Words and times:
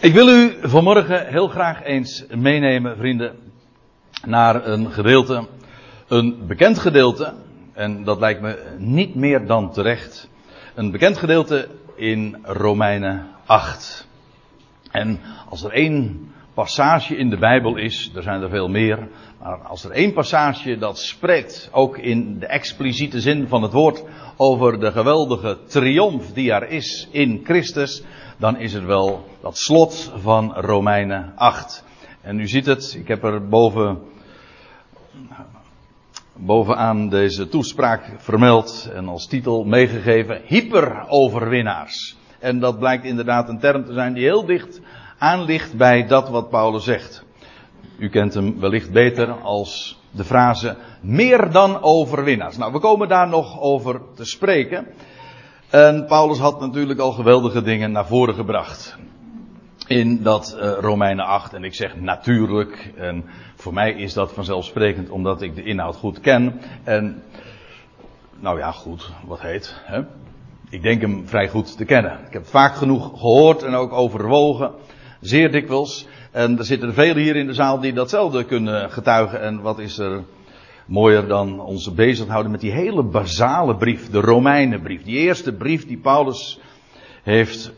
Ik 0.00 0.12
wil 0.12 0.28
u 0.28 0.56
vanmorgen 0.62 1.26
heel 1.26 1.48
graag 1.48 1.82
eens 1.82 2.24
meenemen, 2.30 2.96
vrienden, 2.96 3.36
naar 4.26 4.66
een 4.66 4.90
gedeelte, 4.90 5.46
een 6.08 6.46
bekend 6.46 6.78
gedeelte, 6.78 7.34
en 7.72 8.04
dat 8.04 8.18
lijkt 8.18 8.40
me 8.40 8.58
niet 8.76 9.14
meer 9.14 9.46
dan 9.46 9.72
terecht, 9.72 10.28
een 10.74 10.90
bekend 10.90 11.18
gedeelte 11.18 11.68
in 11.94 12.36
Romeinen 12.42 13.26
8. 13.46 14.06
En 14.90 15.20
als 15.48 15.64
er 15.64 15.72
één 15.72 16.30
passage 16.58 17.16
in 17.16 17.30
de 17.30 17.38
Bijbel 17.38 17.76
is, 17.76 18.10
er 18.14 18.22
zijn 18.22 18.42
er 18.42 18.48
veel 18.48 18.68
meer, 18.68 19.08
maar 19.42 19.58
als 19.58 19.84
er 19.84 19.90
één 19.90 20.12
passage 20.12 20.78
dat 20.78 20.98
spreekt, 20.98 21.68
ook 21.72 21.98
in 21.98 22.38
de 22.38 22.46
expliciete 22.46 23.20
zin 23.20 23.48
van 23.48 23.62
het 23.62 23.72
woord, 23.72 24.04
over 24.36 24.80
de 24.80 24.92
geweldige 24.92 25.58
triomf 25.66 26.32
die 26.32 26.52
er 26.52 26.68
is 26.68 27.08
in 27.10 27.40
Christus, 27.44 28.02
dan 28.36 28.56
is 28.56 28.72
het 28.72 28.84
wel 28.84 29.24
dat 29.40 29.58
slot 29.58 30.12
van 30.16 30.54
Romeinen 30.54 31.32
8. 31.36 31.84
En 32.20 32.40
u 32.40 32.48
ziet 32.48 32.66
het, 32.66 32.96
ik 33.00 33.08
heb 33.08 33.24
er 33.24 33.48
boven, 33.48 33.98
bovenaan 36.32 37.08
deze 37.08 37.48
toespraak 37.48 38.14
vermeld 38.16 38.90
en 38.94 39.08
als 39.08 39.26
titel 39.26 39.64
meegegeven, 39.64 40.40
hyperoverwinnaars. 40.44 42.16
En 42.38 42.58
dat 42.58 42.78
blijkt 42.78 43.04
inderdaad 43.04 43.48
een 43.48 43.58
term 43.58 43.84
te 43.84 43.92
zijn 43.92 44.12
die 44.12 44.24
heel 44.24 44.44
dicht 44.44 44.80
aan 45.18 45.42
ligt 45.42 45.76
bij 45.76 46.06
dat 46.06 46.28
wat 46.28 46.48
Paulus 46.48 46.84
zegt. 46.84 47.24
U 47.98 48.08
kent 48.08 48.34
hem 48.34 48.60
wellicht 48.60 48.92
beter 48.92 49.32
als 49.32 50.00
de 50.10 50.24
frase 50.24 50.76
meer 51.00 51.50
dan 51.50 51.82
overwinnaars. 51.82 52.56
Nou, 52.56 52.72
we 52.72 52.78
komen 52.78 53.08
daar 53.08 53.28
nog 53.28 53.60
over 53.60 54.00
te 54.14 54.24
spreken. 54.24 54.86
En 55.70 56.06
Paulus 56.06 56.38
had 56.38 56.60
natuurlijk 56.60 57.00
al 57.00 57.12
geweldige 57.12 57.62
dingen 57.62 57.92
naar 57.92 58.06
voren 58.06 58.34
gebracht. 58.34 58.96
In 59.86 60.22
dat 60.22 60.56
uh, 60.56 60.72
Romeinen 60.80 61.24
8. 61.24 61.54
En 61.54 61.64
ik 61.64 61.74
zeg 61.74 61.96
natuurlijk. 61.96 62.92
En 62.96 63.24
voor 63.56 63.72
mij 63.72 63.92
is 63.92 64.12
dat 64.12 64.32
vanzelfsprekend 64.32 65.10
omdat 65.10 65.42
ik 65.42 65.54
de 65.54 65.62
inhoud 65.62 65.96
goed 65.96 66.20
ken. 66.20 66.60
En 66.84 67.22
nou 68.40 68.58
ja, 68.58 68.70
goed, 68.70 69.12
wat 69.26 69.40
heet. 69.40 69.80
Hè? 69.84 70.00
Ik 70.70 70.82
denk 70.82 71.00
hem 71.00 71.28
vrij 71.28 71.48
goed 71.48 71.76
te 71.76 71.84
kennen. 71.84 72.18
Ik 72.26 72.32
heb 72.32 72.46
vaak 72.46 72.74
genoeg 72.74 73.10
gehoord 73.20 73.62
en 73.62 73.74
ook 73.74 73.92
overwogen. 73.92 74.72
Zeer 75.20 75.52
dikwijls. 75.52 76.06
En 76.30 76.58
er 76.58 76.64
zitten 76.64 76.94
velen 76.94 77.22
hier 77.22 77.36
in 77.36 77.46
de 77.46 77.54
zaal 77.54 77.80
die 77.80 77.92
datzelfde 77.92 78.44
kunnen 78.44 78.90
getuigen. 78.90 79.40
En 79.40 79.60
wat 79.60 79.78
is 79.78 79.98
er 79.98 80.24
mooier 80.86 81.26
dan 81.28 81.60
ons 81.60 81.94
bezighouden 81.94 82.50
met 82.50 82.60
die 82.60 82.72
hele 82.72 83.02
basale 83.02 83.76
brief, 83.76 84.10
de 84.10 84.20
Romeinenbrief. 84.20 85.02
Die 85.02 85.16
eerste 85.16 85.52
brief 85.52 85.86
die 85.86 85.98
Paulus 85.98 86.60
heeft 87.22 87.72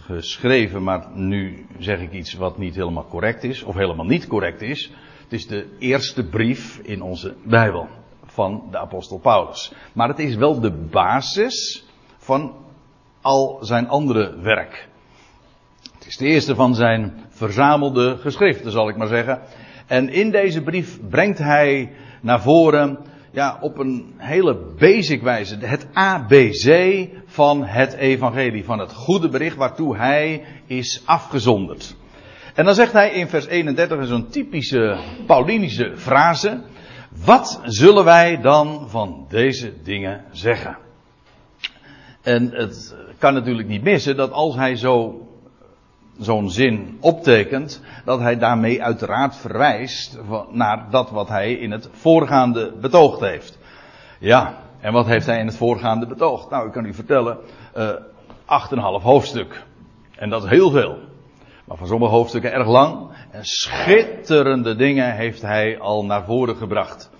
geschreven, 0.00 0.82
maar 0.82 1.06
nu 1.14 1.66
zeg 1.78 2.00
ik 2.00 2.12
iets 2.12 2.34
wat 2.34 2.58
niet 2.58 2.74
helemaal 2.74 3.06
correct 3.06 3.44
is, 3.44 3.62
of 3.62 3.74
helemaal 3.74 4.06
niet 4.06 4.26
correct 4.26 4.62
is. 4.62 4.92
Het 5.22 5.32
is 5.32 5.46
de 5.46 5.76
eerste 5.78 6.24
brief 6.24 6.78
in 6.82 7.02
onze 7.02 7.34
Bijbel 7.44 7.88
van 8.24 8.68
de 8.70 8.78
apostel 8.78 9.18
Paulus. 9.18 9.72
Maar 9.92 10.08
het 10.08 10.18
is 10.18 10.34
wel 10.34 10.60
de 10.60 10.72
basis 10.72 11.84
van 12.18 12.54
al 13.20 13.58
zijn 13.60 13.88
andere 13.88 14.40
werk. 14.40 14.88
Het 16.00 16.08
is 16.08 16.16
de 16.16 16.26
eerste 16.26 16.54
van 16.54 16.74
zijn 16.74 17.12
verzamelde 17.28 18.16
geschriften, 18.16 18.70
zal 18.70 18.88
ik 18.88 18.96
maar 18.96 19.06
zeggen. 19.06 19.40
En 19.86 20.08
in 20.08 20.30
deze 20.30 20.62
brief 20.62 21.00
brengt 21.08 21.38
hij 21.38 21.92
naar 22.22 22.42
voren, 22.42 22.98
ja, 23.32 23.58
op 23.60 23.78
een 23.78 24.14
hele 24.16 24.74
basic 24.78 25.22
wijze, 25.22 25.56
het 25.58 25.86
ABC 25.92 26.98
van 27.26 27.64
het 27.64 27.92
evangelie, 27.92 28.64
van 28.64 28.78
het 28.78 28.92
goede 28.92 29.28
bericht 29.28 29.56
waartoe 29.56 29.96
hij 29.96 30.44
is 30.66 31.02
afgezonderd. 31.04 31.96
En 32.54 32.64
dan 32.64 32.74
zegt 32.74 32.92
hij 32.92 33.10
in 33.10 33.28
vers 33.28 33.46
31, 33.46 34.06
zo'n 34.06 34.28
typische 34.28 34.98
Paulinische 35.26 35.92
frase, 35.96 36.62
wat 37.24 37.60
zullen 37.64 38.04
wij 38.04 38.40
dan 38.40 38.88
van 38.88 39.26
deze 39.28 39.72
dingen 39.82 40.24
zeggen? 40.30 40.78
En 42.22 42.50
het 42.52 42.96
kan 43.18 43.34
natuurlijk 43.34 43.68
niet 43.68 43.82
missen 43.82 44.16
dat 44.16 44.32
als 44.32 44.56
hij 44.56 44.76
zo 44.76 45.24
zo'n 46.20 46.50
zin 46.50 46.98
optekent, 47.00 47.82
dat 48.04 48.20
hij 48.20 48.38
daarmee 48.38 48.82
uiteraard 48.82 49.36
verwijst 49.36 50.18
naar 50.50 50.86
dat 50.90 51.10
wat 51.10 51.28
hij 51.28 51.52
in 51.52 51.70
het 51.70 51.88
voorgaande 51.92 52.72
betoogd 52.80 53.20
heeft. 53.20 53.58
Ja, 54.18 54.58
en 54.80 54.92
wat 54.92 55.06
heeft 55.06 55.26
hij 55.26 55.38
in 55.38 55.46
het 55.46 55.56
voorgaande 55.56 56.06
betoogd? 56.06 56.50
Nou, 56.50 56.66
ik 56.66 56.72
kan 56.72 56.84
u 56.84 56.94
vertellen, 56.94 57.38
uh, 57.76 57.90
acht 58.44 58.72
en 58.72 58.78
half 58.78 59.02
hoofdstuk. 59.02 59.64
En 60.16 60.30
dat 60.30 60.44
is 60.44 60.50
heel 60.50 60.70
veel. 60.70 60.98
Maar 61.64 61.76
van 61.76 61.86
sommige 61.86 62.12
hoofdstukken 62.12 62.52
erg 62.52 62.66
lang. 62.66 63.08
En 63.30 63.44
schitterende 63.44 64.76
dingen 64.76 65.14
heeft 65.16 65.42
hij 65.42 65.78
al 65.78 66.04
naar 66.04 66.24
voren 66.24 66.56
gebracht. 66.56 67.10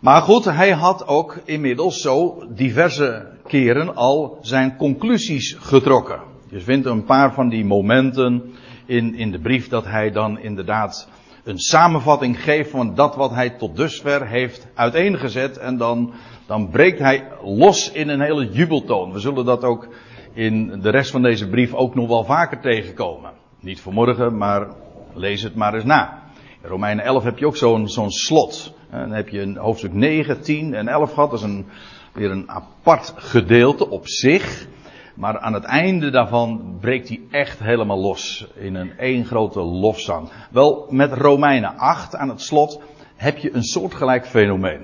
Maar 0.00 0.22
goed, 0.22 0.44
hij 0.44 0.70
had 0.70 1.06
ook 1.06 1.40
inmiddels 1.44 2.00
zo 2.00 2.44
diverse 2.48 3.26
keren 3.46 3.96
al 3.96 4.38
zijn 4.40 4.76
conclusies 4.76 5.56
getrokken. 5.58 6.31
Je 6.52 6.60
vindt 6.60 6.86
een 6.86 7.04
paar 7.04 7.32
van 7.32 7.48
die 7.48 7.64
momenten 7.64 8.54
in, 8.86 9.14
in 9.14 9.30
de 9.30 9.38
brief 9.38 9.68
dat 9.68 9.84
hij 9.84 10.10
dan 10.10 10.38
inderdaad 10.38 11.08
een 11.44 11.58
samenvatting 11.58 12.42
geeft 12.42 12.70
van 12.70 12.94
dat 12.94 13.16
wat 13.16 13.30
hij 13.30 13.50
tot 13.50 13.76
dusver 13.76 14.26
heeft 14.26 14.66
uiteengezet. 14.74 15.58
En 15.58 15.76
dan, 15.76 16.12
dan 16.46 16.70
breekt 16.70 16.98
hij 16.98 17.28
los 17.42 17.92
in 17.92 18.08
een 18.08 18.20
hele 18.20 18.50
jubeltoon. 18.50 19.12
We 19.12 19.18
zullen 19.18 19.44
dat 19.44 19.64
ook 19.64 19.88
in 20.32 20.80
de 20.80 20.90
rest 20.90 21.10
van 21.10 21.22
deze 21.22 21.48
brief 21.48 21.74
ook 21.74 21.94
nog 21.94 22.08
wel 22.08 22.24
vaker 22.24 22.60
tegenkomen. 22.60 23.30
Niet 23.60 23.80
vanmorgen, 23.80 24.36
maar 24.36 24.66
lees 25.14 25.42
het 25.42 25.54
maar 25.54 25.74
eens 25.74 25.84
na. 25.84 26.22
In 26.62 26.68
Romeinen 26.68 27.04
11 27.04 27.24
heb 27.24 27.38
je 27.38 27.46
ook 27.46 27.56
zo'n 27.56 27.88
zo'n 27.88 28.10
slot. 28.10 28.74
Dan 28.90 29.12
heb 29.12 29.28
je 29.28 29.40
een 29.40 29.56
hoofdstuk 29.56 29.92
9, 29.92 30.40
10 30.40 30.74
en 30.74 30.88
11 30.88 31.12
gehad. 31.12 31.30
Dat 31.30 31.38
is 31.38 31.44
een, 31.44 31.66
weer 32.12 32.30
een 32.30 32.50
apart 32.50 33.12
gedeelte 33.16 33.88
op 33.88 34.08
zich. 34.08 34.70
Maar 35.14 35.38
aan 35.38 35.52
het 35.52 35.64
einde 35.64 36.10
daarvan 36.10 36.76
breekt 36.80 37.08
hij 37.08 37.20
echt 37.30 37.58
helemaal 37.58 37.98
los 37.98 38.46
in 38.54 38.74
een 38.74 38.98
één 38.98 39.24
grote 39.24 39.60
lofzang. 39.60 40.28
Wel, 40.50 40.86
met 40.90 41.12
Romeinen 41.12 41.76
8 41.76 42.16
aan 42.16 42.28
het 42.28 42.42
slot 42.42 42.80
heb 43.16 43.38
je 43.38 43.54
een 43.54 43.64
soortgelijk 43.64 44.26
fenomeen. 44.26 44.82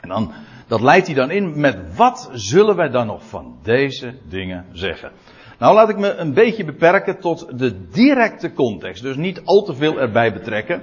En 0.00 0.08
dan, 0.08 0.32
dat 0.66 0.80
leidt 0.80 1.06
hij 1.06 1.14
dan 1.16 1.30
in 1.30 1.60
met 1.60 1.96
wat 1.96 2.30
zullen 2.32 2.76
wij 2.76 2.88
dan 2.88 3.06
nog 3.06 3.28
van 3.28 3.56
deze 3.62 4.14
dingen 4.28 4.66
zeggen? 4.72 5.12
Nou, 5.58 5.74
laat 5.74 5.88
ik 5.88 5.98
me 5.98 6.14
een 6.14 6.34
beetje 6.34 6.64
beperken 6.64 7.20
tot 7.20 7.58
de 7.58 7.88
directe 7.88 8.52
context. 8.52 9.02
Dus 9.02 9.16
niet 9.16 9.42
al 9.44 9.62
te 9.62 9.74
veel 9.74 10.00
erbij 10.00 10.32
betrekken. 10.32 10.82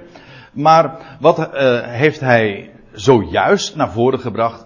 Maar 0.52 1.16
wat 1.20 1.38
uh, 1.38 1.80
heeft 1.82 2.20
hij 2.20 2.70
zojuist 2.92 3.76
naar 3.76 3.90
voren 3.90 4.20
gebracht? 4.20 4.64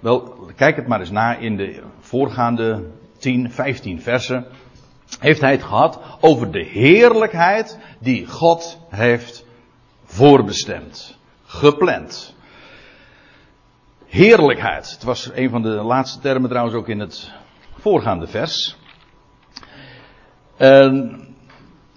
Wel, 0.00 0.38
kijk 0.56 0.76
het 0.76 0.86
maar 0.86 1.00
eens 1.00 1.10
na 1.10 1.36
in 1.36 1.56
de 1.56 1.82
voorgaande 2.00 2.84
10, 3.18 3.50
15 3.50 4.02
versen, 4.02 4.46
heeft 5.18 5.40
hij 5.40 5.50
het 5.50 5.62
gehad 5.62 6.00
over 6.20 6.50
de 6.50 6.64
heerlijkheid 6.64 7.78
die 7.98 8.26
God 8.26 8.78
heeft 8.88 9.44
voorbestemd, 10.04 11.18
gepland. 11.44 12.34
Heerlijkheid. 14.06 14.90
Het 14.90 15.02
was 15.02 15.30
een 15.34 15.50
van 15.50 15.62
de 15.62 15.68
laatste 15.68 16.20
termen 16.20 16.48
trouwens 16.48 16.76
ook 16.76 16.88
in 16.88 17.00
het 17.00 17.32
voorgaande 17.78 18.26
vers. 18.26 18.76
En 20.56 21.20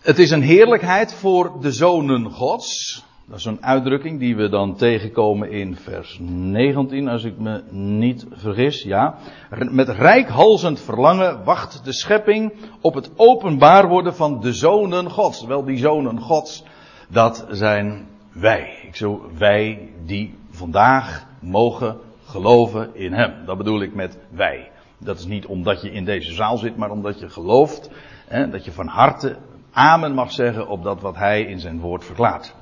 het 0.01 0.19
is 0.19 0.31
een 0.31 0.41
heerlijkheid 0.41 1.13
voor 1.13 1.61
de 1.61 1.71
zonen 1.71 2.31
Gods. 2.31 3.03
Dat 3.29 3.37
is 3.37 3.45
een 3.45 3.63
uitdrukking 3.63 4.19
die 4.19 4.35
we 4.35 4.49
dan 4.49 4.75
tegenkomen 4.75 5.51
in 5.51 5.75
vers 5.75 6.19
19, 6.21 7.07
als 7.07 7.23
ik 7.23 7.37
me 7.37 7.63
niet 7.71 8.25
vergis. 8.31 8.83
Ja. 8.83 9.15
Met 9.49 9.89
rijkhalzend 9.89 10.79
verlangen 10.79 11.43
wacht 11.43 11.85
de 11.85 11.93
schepping 11.93 12.53
op 12.81 12.93
het 12.93 13.11
openbaar 13.15 13.87
worden 13.87 14.15
van 14.15 14.39
de 14.39 14.53
zonen 14.53 15.09
Gods. 15.09 15.45
Wel, 15.45 15.63
die 15.63 15.77
zonen 15.77 16.19
Gods, 16.19 16.63
dat 17.09 17.45
zijn 17.49 18.07
wij. 18.31 18.79
Ik 18.87 18.95
zo, 18.95 19.29
wij 19.37 19.89
die 20.05 20.35
vandaag 20.49 21.25
mogen 21.39 21.97
geloven 22.25 22.95
in 22.95 23.13
Hem. 23.13 23.45
Dat 23.45 23.57
bedoel 23.57 23.81
ik 23.81 23.93
met 23.93 24.17
wij. 24.29 24.71
Dat 24.97 25.19
is 25.19 25.25
niet 25.25 25.45
omdat 25.45 25.81
je 25.81 25.91
in 25.91 26.05
deze 26.05 26.33
zaal 26.33 26.57
zit, 26.57 26.77
maar 26.77 26.91
omdat 26.91 27.19
je 27.19 27.29
gelooft. 27.29 27.89
Hè, 28.27 28.49
dat 28.49 28.65
je 28.65 28.71
van 28.71 28.87
harte 28.87 29.37
amen 29.71 30.13
mag 30.13 30.31
zeggen 30.31 30.67
op 30.67 30.83
dat 30.83 31.01
wat 31.01 31.15
Hij 31.15 31.41
in 31.41 31.59
zijn 31.59 31.79
woord 31.79 32.05
verklaart. 32.05 32.57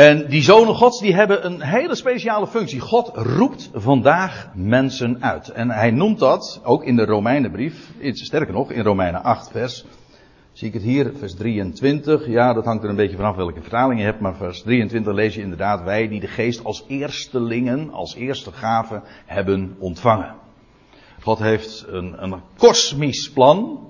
En 0.00 0.26
die 0.28 0.42
zonen 0.42 0.74
gods 0.74 1.00
die 1.00 1.14
hebben 1.14 1.46
een 1.46 1.62
hele 1.62 1.94
speciale 1.94 2.46
functie. 2.46 2.80
God 2.80 3.10
roept 3.14 3.70
vandaag 3.74 4.50
mensen 4.54 5.22
uit. 5.22 5.48
En 5.48 5.70
hij 5.70 5.90
noemt 5.90 6.18
dat 6.18 6.60
ook 6.64 6.84
in 6.84 6.96
de 6.96 7.04
Romeinenbrief. 7.04 7.90
Sterker 8.00 8.54
nog, 8.54 8.70
in 8.70 8.82
Romeinen 8.82 9.22
8 9.22 9.50
vers. 9.50 9.84
Zie 10.52 10.68
ik 10.68 10.74
het 10.74 10.82
hier, 10.82 11.12
vers 11.18 11.34
23. 11.34 12.26
Ja, 12.26 12.52
dat 12.52 12.64
hangt 12.64 12.82
er 12.82 12.88
een 12.88 12.96
beetje 12.96 13.16
vanaf 13.16 13.36
welke 13.36 13.60
vertaling 13.60 14.00
je 14.00 14.06
hebt. 14.06 14.20
Maar 14.20 14.36
vers 14.36 14.62
23 14.62 15.14
lees 15.14 15.34
je 15.34 15.40
inderdaad 15.40 15.82
wij 15.82 16.08
die 16.08 16.20
de 16.20 16.26
geest 16.26 16.64
als 16.64 16.84
eerstelingen, 16.88 17.92
als 17.92 18.14
eerste 18.14 18.52
gave 18.52 19.02
hebben 19.26 19.76
ontvangen. 19.78 20.34
God 21.22 21.38
heeft 21.38 21.84
een, 21.88 22.22
een 22.22 22.34
kosmisch 22.56 23.30
plan. 23.30 23.88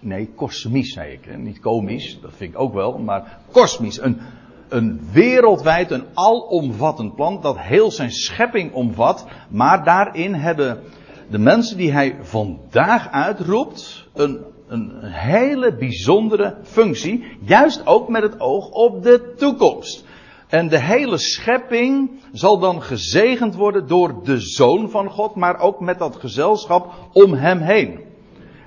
Nee, 0.00 0.30
kosmisch 0.34 0.92
zei 0.92 1.12
ik. 1.12 1.36
Niet 1.36 1.60
komisch, 1.60 2.18
dat 2.20 2.32
vind 2.36 2.52
ik 2.52 2.60
ook 2.60 2.74
wel. 2.74 2.98
Maar 2.98 3.38
kosmisch. 3.50 4.00
Een, 4.00 4.20
een 4.68 5.00
wereldwijd, 5.12 5.90
een 5.90 6.06
alomvattend 6.14 7.14
plan 7.14 7.40
dat 7.40 7.58
heel 7.58 7.90
zijn 7.90 8.10
schepping 8.10 8.72
omvat. 8.72 9.26
Maar 9.48 9.84
daarin 9.84 10.34
hebben 10.34 10.82
de 11.30 11.38
mensen 11.38 11.76
die 11.76 11.92
hij 11.92 12.16
vandaag 12.20 13.10
uitroept 13.10 14.08
een, 14.14 14.44
een 14.68 14.92
hele 15.02 15.76
bijzondere 15.76 16.56
functie. 16.62 17.24
Juist 17.40 17.86
ook 17.86 18.08
met 18.08 18.22
het 18.22 18.40
oog 18.40 18.70
op 18.70 19.02
de 19.02 19.34
toekomst. 19.36 20.04
En 20.48 20.68
de 20.68 20.80
hele 20.80 21.18
schepping 21.18 22.10
zal 22.32 22.58
dan 22.58 22.82
gezegend 22.82 23.54
worden 23.54 23.86
door 23.86 24.24
de 24.24 24.40
Zoon 24.40 24.90
van 24.90 25.10
God, 25.10 25.34
maar 25.34 25.58
ook 25.60 25.80
met 25.80 25.98
dat 25.98 26.16
gezelschap 26.16 26.94
om 27.12 27.32
hem 27.32 27.58
heen. 27.58 28.00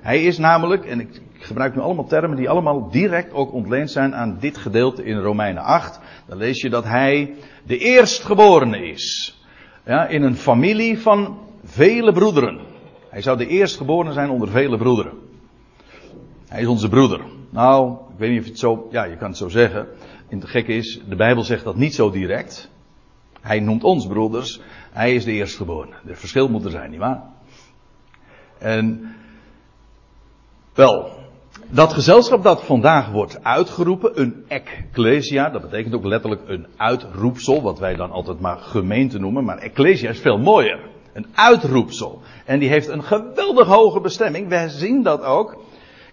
Hij 0.00 0.22
is 0.22 0.38
namelijk, 0.38 0.84
en 0.84 1.00
ik 1.00 1.22
gebruik 1.44 1.74
nu 1.74 1.80
allemaal 1.80 2.06
termen 2.06 2.36
die 2.36 2.48
allemaal 2.48 2.90
direct 2.90 3.32
ook 3.32 3.52
ontleend 3.52 3.90
zijn 3.90 4.14
aan 4.14 4.36
dit 4.40 4.56
gedeelte 4.56 5.04
in 5.04 5.18
Romeinen 5.18 5.62
8. 5.62 6.00
Dan 6.26 6.38
lees 6.38 6.60
je 6.60 6.70
dat 6.70 6.84
hij 6.84 7.34
de 7.66 7.78
eerstgeborene 7.78 8.86
is. 8.86 9.36
Ja, 9.84 10.06
in 10.06 10.22
een 10.22 10.36
familie 10.36 10.98
van 10.98 11.38
vele 11.64 12.12
broederen. 12.12 12.60
Hij 13.08 13.22
zou 13.22 13.38
de 13.38 13.46
eerstgeborene 13.46 14.12
zijn 14.12 14.30
onder 14.30 14.48
vele 14.48 14.78
broederen. 14.78 15.12
Hij 16.48 16.60
is 16.60 16.66
onze 16.66 16.88
broeder. 16.88 17.20
Nou, 17.50 17.92
ik 17.92 18.18
weet 18.18 18.30
niet 18.30 18.40
of 18.40 18.46
het 18.46 18.58
zo, 18.58 18.88
ja, 18.90 19.04
je 19.04 19.16
kan 19.16 19.28
het 19.28 19.36
zo 19.36 19.48
zeggen. 19.48 19.86
En 20.28 20.38
het 20.38 20.48
gekke 20.48 20.72
is, 20.72 21.00
de 21.08 21.16
Bijbel 21.16 21.42
zegt 21.42 21.64
dat 21.64 21.76
niet 21.76 21.94
zo 21.94 22.10
direct. 22.10 22.70
Hij 23.40 23.60
noemt 23.60 23.84
ons 23.84 24.06
broeders. 24.06 24.60
Hij 24.92 25.14
is 25.14 25.24
de 25.24 25.32
eerstgeborene. 25.32 25.94
Er 26.06 26.16
verschil 26.16 26.48
moet 26.48 26.64
er 26.64 26.70
zijn, 26.70 26.90
nietwaar? 26.90 27.22
En 28.58 29.14
wel, 30.74 31.10
dat 31.74 31.92
gezelschap 31.92 32.42
dat 32.42 32.64
vandaag 32.64 33.10
wordt 33.10 33.44
uitgeroepen, 33.44 34.20
een 34.20 34.44
ecclesia, 34.48 35.50
dat 35.50 35.62
betekent 35.62 35.94
ook 35.94 36.04
letterlijk 36.04 36.42
een 36.46 36.66
uitroepsel, 36.76 37.62
wat 37.62 37.78
wij 37.78 37.94
dan 37.94 38.10
altijd 38.10 38.40
maar 38.40 38.58
gemeente 38.58 39.18
noemen, 39.18 39.44
maar 39.44 39.58
ecclesia 39.58 40.10
is 40.10 40.20
veel 40.20 40.38
mooier. 40.38 40.80
Een 41.12 41.26
uitroepsel. 41.34 42.20
En 42.44 42.58
die 42.58 42.68
heeft 42.68 42.88
een 42.88 43.02
geweldig 43.02 43.66
hoge 43.66 44.00
bestemming. 44.00 44.48
Wij 44.48 44.68
zien 44.68 45.02
dat 45.02 45.22
ook 45.22 45.56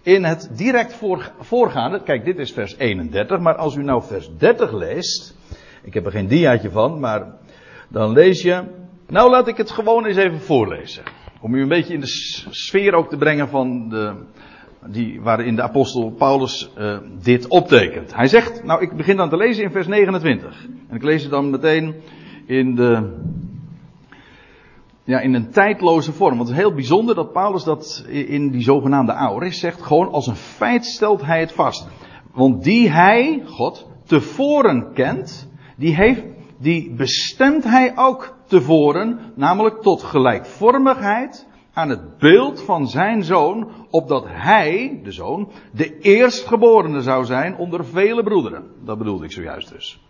in 0.02 0.24
het 0.24 0.50
direct 0.56 1.00
voorgaande. 1.40 2.02
Kijk, 2.02 2.24
dit 2.24 2.38
is 2.38 2.52
vers 2.52 2.76
31, 2.76 3.38
maar 3.38 3.56
als 3.56 3.74
u 3.74 3.82
nou 3.82 4.02
vers 4.02 4.30
30 4.38 4.72
leest, 4.72 5.36
ik 5.82 5.94
heb 5.94 6.06
er 6.06 6.12
geen 6.12 6.28
diaatje 6.28 6.70
van, 6.70 7.00
maar 7.00 7.34
dan 7.88 8.12
lees 8.12 8.42
je, 8.42 8.62
nou 9.06 9.30
laat 9.30 9.48
ik 9.48 9.56
het 9.56 9.70
gewoon 9.70 10.06
eens 10.06 10.16
even 10.16 10.40
voorlezen. 10.40 11.02
Om 11.40 11.54
u 11.54 11.62
een 11.62 11.68
beetje 11.68 11.94
in 11.94 12.00
de 12.00 12.46
sfeer 12.50 12.94
ook 12.94 13.08
te 13.08 13.16
brengen 13.16 13.48
van 13.48 13.88
de, 13.88 14.14
die, 14.86 15.20
waarin 15.20 15.56
de 15.56 15.62
apostel 15.62 16.10
Paulus 16.10 16.70
uh, 16.78 16.98
dit 17.22 17.48
optekent. 17.48 18.14
Hij 18.14 18.26
zegt, 18.26 18.64
nou 18.64 18.82
ik 18.82 18.96
begin 18.96 19.16
dan 19.16 19.28
te 19.28 19.36
lezen 19.36 19.64
in 19.64 19.70
vers 19.70 19.86
29. 19.86 20.66
En 20.88 20.96
ik 20.96 21.02
lees 21.02 21.22
het 21.22 21.30
dan 21.30 21.50
meteen 21.50 21.94
in 22.46 22.74
de, 22.74 23.18
ja, 25.04 25.20
in 25.20 25.34
een 25.34 25.50
tijdloze 25.50 26.12
vorm. 26.12 26.36
Want 26.36 26.48
het 26.48 26.58
is 26.58 26.64
heel 26.64 26.74
bijzonder 26.74 27.14
dat 27.14 27.32
Paulus 27.32 27.64
dat 27.64 28.04
in 28.08 28.50
die 28.50 28.62
zogenaamde 28.62 29.12
aoris 29.12 29.60
zegt. 29.60 29.82
Gewoon 29.82 30.10
als 30.10 30.26
een 30.26 30.36
feit 30.36 30.84
stelt 30.84 31.24
hij 31.24 31.40
het 31.40 31.52
vast. 31.52 31.88
Want 32.32 32.64
die 32.64 32.90
hij, 32.90 33.42
God, 33.46 33.88
tevoren 34.04 34.92
kent, 34.92 35.48
die 35.76 35.94
heeft, 35.94 36.22
die 36.58 36.94
bestemt 36.94 37.64
hij 37.64 37.92
ook 37.96 38.36
tevoren, 38.46 39.18
namelijk 39.34 39.82
tot 39.82 40.02
gelijkvormigheid 40.02 41.48
aan 41.80 41.88
het 41.88 42.18
beeld 42.18 42.62
van 42.62 42.88
zijn 42.88 43.24
zoon, 43.24 43.70
opdat 43.90 44.24
hij, 44.28 45.00
de 45.02 45.12
zoon, 45.12 45.50
de 45.72 45.98
eerstgeborene 45.98 47.02
zou 47.02 47.24
zijn 47.24 47.56
onder 47.56 47.84
vele 47.84 48.22
broederen. 48.22 48.70
Dat 48.84 48.98
bedoelde 48.98 49.24
ik 49.24 49.32
zojuist 49.32 49.68
dus. 49.68 50.00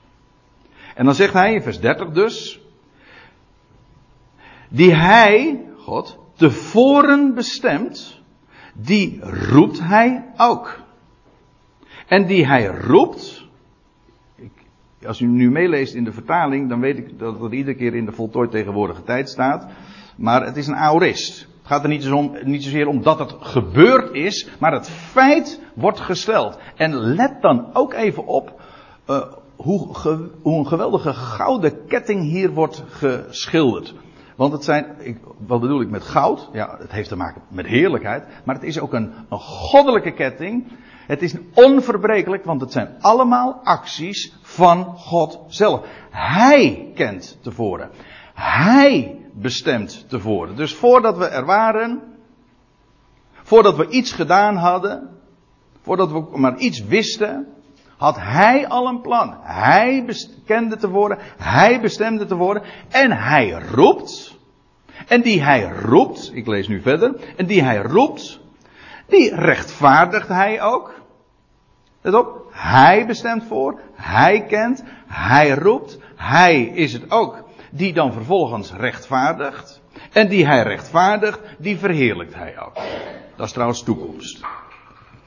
En 0.94 1.04
dan 1.04 1.14
zegt 1.14 1.32
hij 1.32 1.54
in 1.54 1.62
vers 1.62 1.80
30 1.80 2.10
dus, 2.10 2.60
die 4.68 4.94
hij, 4.94 5.64
God, 5.76 6.18
tevoren 6.34 7.34
bestemt, 7.34 8.20
die 8.74 9.20
roept 9.22 9.80
hij 9.80 10.24
ook. 10.36 10.82
En 12.06 12.26
die 12.26 12.46
hij 12.46 12.66
roept, 12.66 13.48
als 15.06 15.20
u 15.20 15.26
nu 15.26 15.50
meeleest 15.50 15.94
in 15.94 16.04
de 16.04 16.12
vertaling, 16.12 16.68
dan 16.68 16.80
weet 16.80 16.98
ik 16.98 17.18
dat 17.18 17.40
het 17.40 17.52
iedere 17.52 17.76
keer 17.76 17.94
in 17.94 18.04
de 18.04 18.12
voltooid 18.12 18.50
tegenwoordige 18.50 19.02
tijd 19.02 19.28
staat. 19.28 19.66
Maar 20.16 20.44
het 20.44 20.56
is 20.56 20.66
een 20.66 20.76
aorist. 20.76 21.48
Gaat 21.70 21.82
er 21.82 21.88
niet, 21.88 22.12
om, 22.12 22.36
niet 22.42 22.64
zozeer 22.64 22.86
om 22.86 23.02
dat 23.02 23.18
het 23.18 23.34
gebeurd 23.40 24.14
is, 24.14 24.48
maar 24.58 24.72
het 24.72 24.90
feit 24.90 25.60
wordt 25.74 26.00
gesteld. 26.00 26.58
En 26.76 26.94
let 26.94 27.42
dan 27.42 27.70
ook 27.72 27.92
even 27.92 28.26
op 28.26 28.60
uh, 29.06 29.22
hoe, 29.56 29.96
hoe 30.42 30.58
een 30.58 30.66
geweldige 30.66 31.12
gouden 31.12 31.86
ketting 31.86 32.22
hier 32.22 32.50
wordt 32.50 32.82
geschilderd. 32.88 33.94
Want 34.36 34.52
het 34.52 34.64
zijn, 34.64 34.86
ik, 34.98 35.18
wat 35.46 35.60
bedoel 35.60 35.80
ik 35.80 35.90
met 35.90 36.02
goud? 36.02 36.48
Ja, 36.52 36.76
het 36.78 36.92
heeft 36.92 37.08
te 37.08 37.16
maken 37.16 37.42
met 37.48 37.66
heerlijkheid. 37.66 38.24
Maar 38.44 38.54
het 38.54 38.64
is 38.64 38.80
ook 38.80 38.92
een, 38.92 39.12
een 39.28 39.40
goddelijke 39.40 40.12
ketting. 40.12 40.72
Het 41.06 41.22
is 41.22 41.36
onverbrekelijk, 41.54 42.44
want 42.44 42.60
het 42.60 42.72
zijn 42.72 42.96
allemaal 43.00 43.60
acties 43.64 44.34
van 44.42 44.84
God 44.84 45.40
zelf. 45.48 45.86
Hij 46.10 46.90
kent 46.94 47.38
tevoren. 47.42 47.90
Hij 48.34 49.20
bestemt 49.34 50.08
tevoren. 50.08 50.56
Dus 50.56 50.74
voordat 50.74 51.16
we 51.16 51.24
er 51.24 51.44
waren, 51.44 52.02
voordat 53.42 53.76
we 53.76 53.88
iets 53.88 54.12
gedaan 54.12 54.56
hadden, 54.56 55.08
voordat 55.82 56.12
we 56.12 56.38
maar 56.38 56.56
iets 56.56 56.84
wisten, 56.84 57.46
had 57.96 58.16
hij 58.18 58.68
al 58.68 58.86
een 58.86 59.00
plan. 59.00 59.36
Hij 59.42 60.04
kende 60.44 60.76
tevoren, 60.76 61.18
hij 61.38 61.80
bestemde 61.80 62.26
tevoren 62.26 62.62
en 62.88 63.12
hij 63.12 63.50
roept. 63.50 64.38
En 65.08 65.22
die 65.22 65.42
hij 65.42 65.62
roept, 65.62 66.30
ik 66.34 66.46
lees 66.46 66.68
nu 66.68 66.80
verder, 66.80 67.20
en 67.36 67.46
die 67.46 67.62
hij 67.62 67.76
roept, 67.76 68.40
die 69.06 69.34
rechtvaardigt 69.34 70.28
hij 70.28 70.62
ook. 70.62 70.94
Let 72.00 72.14
op, 72.14 72.46
hij 72.50 73.06
bestemt 73.06 73.44
voor, 73.44 73.80
hij 73.94 74.44
kent, 74.44 74.84
hij 75.06 75.50
roept, 75.50 75.98
hij 76.16 76.62
is 76.62 76.92
het 76.92 77.10
ook 77.10 77.44
die 77.70 77.92
dan 77.92 78.12
vervolgens 78.12 78.72
rechtvaardigt. 78.72 79.80
En 80.12 80.28
die 80.28 80.46
hij 80.46 80.62
rechtvaardigt, 80.62 81.40
die 81.58 81.78
verheerlijkt 81.78 82.34
hij 82.34 82.60
ook. 82.60 82.74
Dat 83.36 83.46
is 83.46 83.52
trouwens 83.52 83.82
toekomst. 83.82 84.40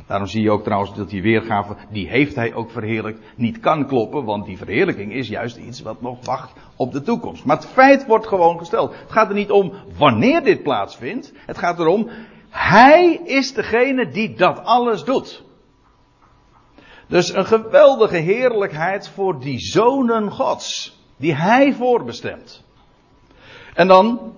Daarom 0.07 0.27
zie 0.27 0.41
je 0.41 0.51
ook 0.51 0.63
trouwens 0.63 0.95
dat 0.95 1.09
die 1.09 1.21
weergave, 1.21 1.75
die 1.89 2.07
heeft 2.09 2.35
hij 2.35 2.53
ook 2.53 2.71
verheerlijkt, 2.71 3.19
niet 3.35 3.59
kan 3.59 3.87
kloppen, 3.87 4.23
want 4.23 4.45
die 4.45 4.57
verheerlijking 4.57 5.13
is 5.13 5.27
juist 5.27 5.57
iets 5.57 5.81
wat 5.81 6.01
nog 6.01 6.25
wacht 6.25 6.51
op 6.75 6.91
de 6.91 7.01
toekomst. 7.01 7.45
Maar 7.45 7.55
het 7.55 7.65
feit 7.65 8.05
wordt 8.05 8.27
gewoon 8.27 8.57
gesteld. 8.57 8.95
Het 8.99 9.11
gaat 9.11 9.29
er 9.29 9.35
niet 9.35 9.51
om 9.51 9.73
wanneer 9.97 10.43
dit 10.43 10.63
plaatsvindt, 10.63 11.33
het 11.45 11.57
gaat 11.57 11.79
erom, 11.79 12.09
hij 12.49 13.21
is 13.25 13.53
degene 13.53 14.09
die 14.09 14.33
dat 14.35 14.63
alles 14.63 15.03
doet. 15.03 15.43
Dus 17.07 17.33
een 17.33 17.45
geweldige 17.45 18.17
heerlijkheid 18.17 19.09
voor 19.09 19.39
die 19.39 19.59
zonen 19.59 20.31
Gods, 20.31 20.97
die 21.17 21.35
hij 21.35 21.73
voorbestemt. 21.73 22.63
En 23.73 23.87
dan, 23.87 24.33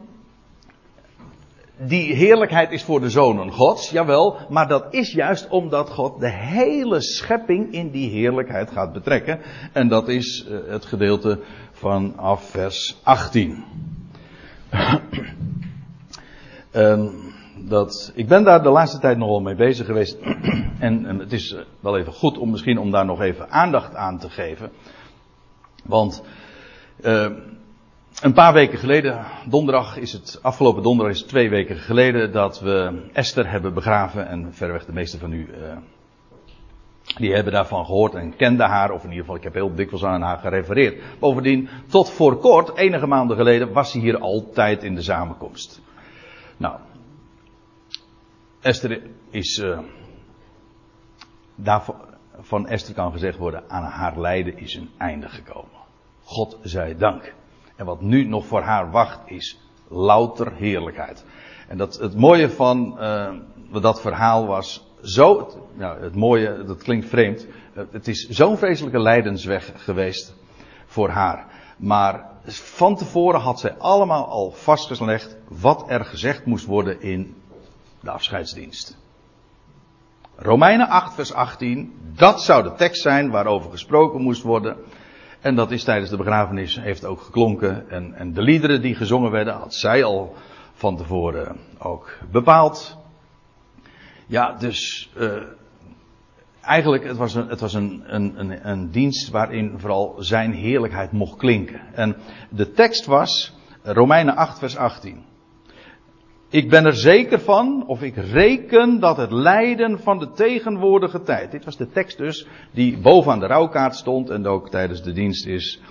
die 1.78 2.14
heerlijkheid 2.14 2.72
is 2.72 2.84
voor 2.84 3.00
de 3.00 3.10
zonen 3.10 3.52
Gods, 3.52 3.90
jawel, 3.90 4.38
maar 4.50 4.68
dat 4.68 4.94
is 4.94 5.12
juist 5.12 5.48
omdat 5.50 5.90
God 5.90 6.20
de 6.20 6.32
hele 6.32 7.02
schepping 7.02 7.74
in 7.74 7.92
die 7.92 8.10
heerlijkheid 8.10 8.72
gaat 8.72 8.94
betrekken. 8.94 9.40
En 9.74 9.88
dat 9.88 10.08
is 10.08 10.48
uh, 10.50 10.58
het 10.68 10.86
gedeelte 10.86 11.40
vanaf 11.72 12.50
vers 12.50 13.00
18. 13.04 13.64
en 16.72 17.12
dat, 17.70 18.12
ik 18.16 18.28
ben 18.28 18.44
daar 18.44 18.64
de 18.64 18.70
laatste 18.70 19.00
tijd 19.00 19.18
nogal 19.18 19.40
mee 19.40 19.56
bezig 19.56 19.86
geweest. 19.86 20.18
en, 20.80 21.06
en 21.06 21.20
het 21.20 21.34
is 21.34 21.52
eh, 21.52 21.62
wel 21.80 21.98
even 21.98 22.14
goed 22.14 22.38
om 22.38 22.50
misschien 22.50 22.78
om 22.78 22.92
daar 22.92 23.06
nog 23.06 23.22
even 23.22 23.50
aandacht 23.50 23.96
aan 23.96 24.20
te 24.20 24.30
geven. 24.30 24.72
Want 25.84 26.24
uh, 27.02 27.28
een 28.22 28.34
paar 28.34 28.54
weken 28.54 28.78
geleden, 28.78 29.26
donderdag 29.50 29.98
is 29.98 30.14
het, 30.14 30.40
afgelopen 30.42 30.84
donderdag 30.84 31.14
is 31.14 31.20
het 31.20 31.30
twee 31.30 31.50
weken 31.50 31.76
geleden 31.76 32.32
dat 32.32 32.60
we 32.60 33.04
Esther 33.14 33.50
hebben 33.50 33.74
begraven. 33.74 34.28
En 34.28 34.54
verreweg 34.54 34.86
de 34.86 34.94
meeste 34.94 35.20
van 35.20 35.34
u, 35.34 35.50
uh, 35.50 35.78
die 37.18 37.34
hebben 37.34 37.54
daarvan 37.54 37.86
gehoord 37.86 38.14
en 38.14 38.36
kenden 38.36 38.68
haar. 38.68 38.92
Of 38.92 39.04
in 39.04 39.10
ieder 39.10 39.20
geval, 39.20 39.36
ik 39.36 39.44
heb 39.44 39.54
heel 39.54 39.76
dikwijls 39.76 40.06
aan 40.06 40.22
haar 40.22 40.38
gerefereerd. 40.38 41.20
Bovendien, 41.20 41.70
tot 41.88 42.10
voor 42.10 42.38
kort, 42.38 42.78
enige 42.78 43.08
maanden 43.08 43.38
geleden, 43.38 43.74
was 43.74 43.92
ze 43.92 44.00
hier 44.00 44.20
altijd 44.20 44.84
in 44.84 44.96
de 44.96 45.02
samenkomst. 45.02 45.82
Nou, 46.58 46.80
Esther 48.62 49.02
is, 49.30 49.64
daarvan, 51.56 51.96
van 52.40 52.68
Esther 52.68 52.94
kan 52.94 53.12
gezegd 53.12 53.38
worden, 53.38 53.64
aan 53.68 53.84
haar 53.84 54.20
lijden 54.20 54.58
is 54.58 54.76
een 54.76 54.90
einde 54.98 55.30
gekomen. 55.30 55.75
God 56.26 56.58
zij 56.62 56.96
dank. 56.98 57.34
En 57.76 57.86
wat 57.86 58.02
nu 58.02 58.26
nog 58.26 58.46
voor 58.46 58.62
haar 58.62 58.92
wacht 58.92 59.20
is 59.26 59.60
louter 59.88 60.54
heerlijkheid. 60.54 61.26
En 61.68 61.78
dat, 61.78 61.98
het 61.98 62.16
mooie 62.16 62.50
van 62.50 62.98
uh, 63.00 63.82
dat 63.82 64.02
verhaal 64.02 64.46
was, 64.46 64.88
zo, 65.02 65.50
nou, 65.74 66.02
het 66.02 66.16
mooie, 66.16 66.64
dat 66.64 66.84
klinkt 66.84 67.08
vreemd, 67.08 67.48
het 67.92 68.08
is 68.08 68.28
zo'n 68.30 68.58
vreselijke 68.58 69.00
lijdensweg 69.00 69.72
geweest 69.76 70.36
voor 70.86 71.10
haar. 71.10 71.46
Maar 71.78 72.30
van 72.48 72.96
tevoren 72.96 73.40
had 73.40 73.60
zij 73.60 73.76
allemaal 73.78 74.28
al 74.28 74.52
vastgelegd 74.52 75.38
wat 75.48 75.86
er 75.88 76.06
gezegd 76.06 76.46
moest 76.46 76.66
worden 76.66 77.02
in 77.02 77.36
de 78.00 78.12
afscheidsdienst. 78.12 78.98
Romeinen 80.36 80.88
8, 80.88 81.14
vers 81.14 81.34
18, 81.34 81.94
dat 82.16 82.42
zou 82.42 82.64
de 82.64 82.74
tekst 82.74 83.02
zijn 83.02 83.32
waarover 83.32 83.72
gesproken 83.72 84.22
moest 84.22 84.42
worden. 84.42 84.78
En 85.46 85.56
dat 85.56 85.72
is 85.72 85.84
tijdens 85.84 86.10
de 86.10 86.18
begrafenis, 86.18 86.80
heeft 86.80 87.06
ook 87.06 87.22
geklonken. 87.22 87.90
En, 87.90 88.14
en 88.14 88.34
de 88.34 88.42
liederen 88.42 88.82
die 88.82 88.96
gezongen 88.96 89.32
werden, 89.32 89.54
had 89.54 89.74
zij 89.74 90.04
al 90.04 90.36
van 90.74 90.98
tevoren 90.98 91.58
ook 91.78 92.18
bepaald. 92.32 92.98
Ja, 94.28 94.54
dus 94.54 95.10
uh, 95.18 95.44
eigenlijk, 96.62 97.04
het 97.04 97.18
was, 97.18 97.34
een, 97.34 97.48
het 97.48 97.60
was 97.60 97.74
een, 97.74 98.04
een, 98.06 98.70
een, 98.70 98.92
dienst 98.92 99.30
waarin 99.30 99.74
vooral 99.80 100.16
zijn 100.18 100.52
heerlijkheid 100.52 101.12
mocht 101.12 101.38
klinken. 101.38 101.82
En 101.94 102.16
de 102.50 102.72
tekst 102.72 103.06
was 103.06 103.54
Romeinen 103.84 104.36
8, 104.36 104.60
vers 104.60 104.78
18. 104.78 105.25
Ik 106.56 106.70
ben 106.70 106.86
er 106.86 106.96
zeker 106.96 107.40
van, 107.40 107.84
of 107.88 108.02
ik 108.02 108.16
reken 108.16 109.00
dat 109.00 109.18
het 109.18 109.32
lijden 109.32 110.00
van 110.00 110.20
de 110.20 110.32
tegenwoordige 110.32 111.22
tijd. 111.22 111.52
Dit 111.52 111.66
was 111.66 111.78
de 111.78 111.90
tekst 111.90 112.18
dus, 112.18 112.48
die 112.72 112.98
bovenaan 112.98 113.40
de 113.40 113.46
rouwkaart 113.46 113.96
stond 113.96 114.30
en 114.30 114.48
ook 114.48 114.70
tijdens 114.70 115.04
de 115.04 115.12
dienst 115.12 115.46
is, 115.46 115.82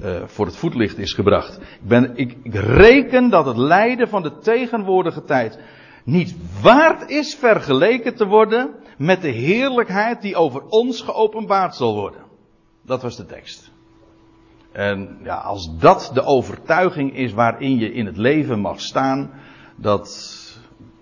uh, 0.00 0.22
voor 0.24 0.46
het 0.46 0.56
voetlicht 0.56 0.98
is 0.98 1.12
gebracht. 1.12 1.56
Ik, 1.56 1.88
ben, 1.88 2.16
ik, 2.16 2.36
ik 2.42 2.54
reken 2.54 3.30
dat 3.30 3.46
het 3.46 3.56
lijden 3.56 4.08
van 4.08 4.22
de 4.22 4.38
tegenwoordige 4.38 5.24
tijd 5.24 5.58
niet 6.04 6.36
waard 6.62 7.10
is 7.10 7.34
vergeleken 7.34 8.14
te 8.14 8.26
worden 8.26 8.74
met 8.98 9.22
de 9.22 9.30
heerlijkheid 9.30 10.22
die 10.22 10.36
over 10.36 10.62
ons 10.68 11.00
geopenbaard 11.00 11.74
zal 11.74 11.94
worden. 11.94 12.20
Dat 12.82 13.02
was 13.02 13.16
de 13.16 13.26
tekst. 13.26 13.70
En 14.72 15.18
ja, 15.22 15.36
als 15.36 15.78
dat 15.78 16.10
de 16.14 16.22
overtuiging 16.22 17.16
is 17.16 17.32
waarin 17.32 17.78
je 17.78 17.92
in 17.92 18.06
het 18.06 18.16
leven 18.16 18.60
mag 18.60 18.80
staan, 18.80 19.30
dat 19.76 20.34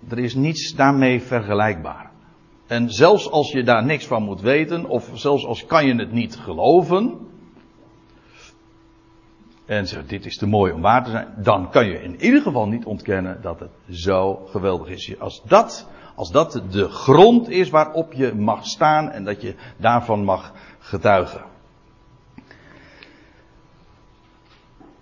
er 0.09 0.19
is 0.19 0.35
niets 0.35 0.75
daarmee 0.75 1.23
vergelijkbaar. 1.23 2.11
En 2.67 2.91
zelfs 2.91 3.31
als 3.31 3.53
je 3.53 3.63
daar 3.63 3.85
niks 3.85 4.07
van 4.07 4.23
moet 4.23 4.41
weten, 4.41 4.87
of 4.87 5.11
zelfs 5.15 5.47
als 5.47 5.67
kan 5.67 5.87
je 5.87 5.95
het 5.95 6.13
niet 6.13 6.37
geloven, 6.37 7.19
en 9.67 9.87
zegt 9.87 10.09
dit 10.09 10.27
is 10.27 10.37
te 10.37 10.47
mooi 10.47 10.73
om 10.73 10.81
waar 10.81 11.05
te 11.05 11.11
zijn, 11.11 11.29
dan 11.37 11.71
kan 11.71 11.87
je 11.87 12.03
in 12.03 12.25
ieder 12.25 12.43
geval 12.43 12.69
niet 12.69 12.85
ontkennen 12.85 13.43
dat 13.43 13.61
het 13.61 13.71
zo 13.91 14.35
geweldig 14.35 14.89
is. 14.89 15.19
Als 15.19 15.43
dat, 15.45 15.89
als 16.15 16.31
dat 16.31 16.63
de 16.71 16.89
grond 16.89 17.49
is 17.49 17.71
waarop 17.71 18.13
je 18.13 18.35
mag 18.35 18.67
staan 18.67 19.11
en 19.11 19.25
dat 19.25 19.43
je 19.43 19.55
daarvan 19.77 20.25
mag 20.25 20.53
getuigen. 20.79 21.45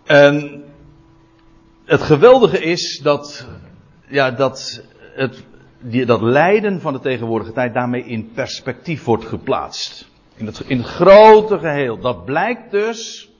En 0.04 0.64
het 1.84 2.02
geweldige 2.02 2.58
is 2.58 3.00
dat, 3.02 3.46
ja, 4.12 4.30
dat 4.30 4.82
het, 5.14 5.44
die, 5.80 6.06
dat 6.06 6.20
lijden 6.20 6.80
van 6.80 6.92
de 6.92 7.00
tegenwoordige 7.00 7.52
tijd 7.52 7.74
daarmee 7.74 8.04
in 8.04 8.30
perspectief 8.32 9.04
wordt 9.04 9.24
geplaatst. 9.24 10.08
In 10.34 10.46
het, 10.46 10.60
in 10.60 10.84
grote 10.84 11.58
geheel. 11.58 11.98
Dat 11.98 12.24
blijkt 12.24 12.70
dus 12.70 13.30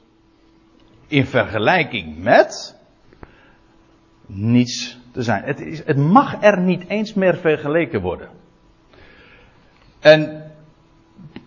in 1.07 1.27
vergelijking 1.27 2.19
met 2.19 2.79
niets 4.27 4.99
te 5.13 5.23
zijn. 5.23 5.43
Het, 5.43 5.61
is, 5.61 5.85
het 5.85 5.97
mag 5.97 6.43
er 6.43 6.61
niet 6.61 6.89
eens 6.89 7.15
meer 7.15 7.37
vergeleken 7.37 8.01
worden. 8.01 8.29
En 10.01 10.52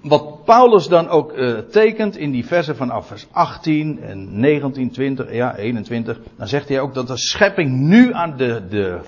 wat 0.01 0.43
Paulus 0.45 0.87
dan 0.87 1.07
ook 1.07 1.37
uh, 1.37 1.57
tekent 1.57 2.17
in 2.17 2.31
die 2.31 2.45
versen 2.45 2.75
vanaf 2.75 3.07
vers 3.07 3.27
18 3.31 4.01
en 4.01 4.39
19, 4.39 4.91
20, 4.91 5.33
ja 5.33 5.55
21, 5.55 6.19
dan 6.37 6.47
zegt 6.47 6.69
hij 6.69 6.79
ook 6.79 6.93
dat 6.93 7.07
de 7.07 7.17
schepping 7.17 7.71
nu 7.71 8.13
aan 8.13 8.37
de, 8.37 8.67
de, 8.69 8.99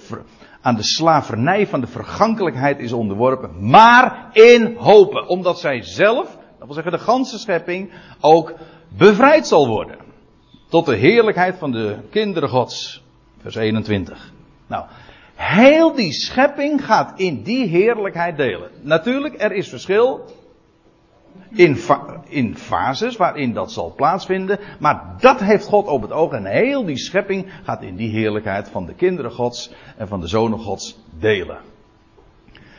aan 0.61 0.75
de 0.75 0.83
slavernij 0.83 1.67
van 1.67 1.81
de 1.81 1.87
vergankelijkheid 1.87 2.79
is 2.79 2.93
onderworpen, 2.93 3.69
maar 3.69 4.29
in 4.33 4.75
hopen, 4.75 5.27
omdat 5.27 5.59
zij 5.59 5.81
zelf, 5.81 6.37
dat 6.57 6.65
wil 6.65 6.73
zeggen 6.73 6.91
de 6.91 6.97
ganse 6.97 7.39
schepping, 7.39 7.91
ook 8.19 8.53
bevrijd 8.97 9.47
zal 9.47 9.67
worden. 9.67 9.97
Tot 10.69 10.85
de 10.85 10.95
heerlijkheid 10.95 11.57
van 11.57 11.71
de 11.71 11.97
kinderen 12.09 12.49
Gods. 12.49 13.03
Vers 13.41 13.55
21. 13.55 14.31
Nou, 14.67 14.85
heel 15.35 15.95
die 15.95 16.11
schepping 16.11 16.85
gaat 16.85 17.19
in 17.19 17.43
die 17.43 17.67
heerlijkheid 17.67 18.37
delen. 18.37 18.69
Natuurlijk, 18.81 19.41
er 19.41 19.51
is 19.51 19.69
verschil 19.69 20.25
in, 21.49 21.77
in 22.27 22.57
fases 22.57 23.17
waarin 23.17 23.53
dat 23.53 23.71
zal 23.71 23.93
plaatsvinden. 23.95 24.59
Maar 24.79 25.15
dat 25.19 25.39
heeft 25.39 25.65
God 25.65 25.87
op 25.87 26.01
het 26.01 26.11
oog. 26.11 26.31
En 26.31 26.45
heel 26.45 26.85
die 26.85 26.97
schepping 26.97 27.45
gaat 27.63 27.81
in 27.81 27.95
die 27.95 28.09
heerlijkheid 28.09 28.69
van 28.69 28.85
de 28.85 28.93
kinderen 28.93 29.31
Gods 29.31 29.71
en 29.97 30.07
van 30.07 30.19
de 30.19 30.27
zonen 30.27 30.59
Gods 30.59 30.99
delen. 31.19 31.57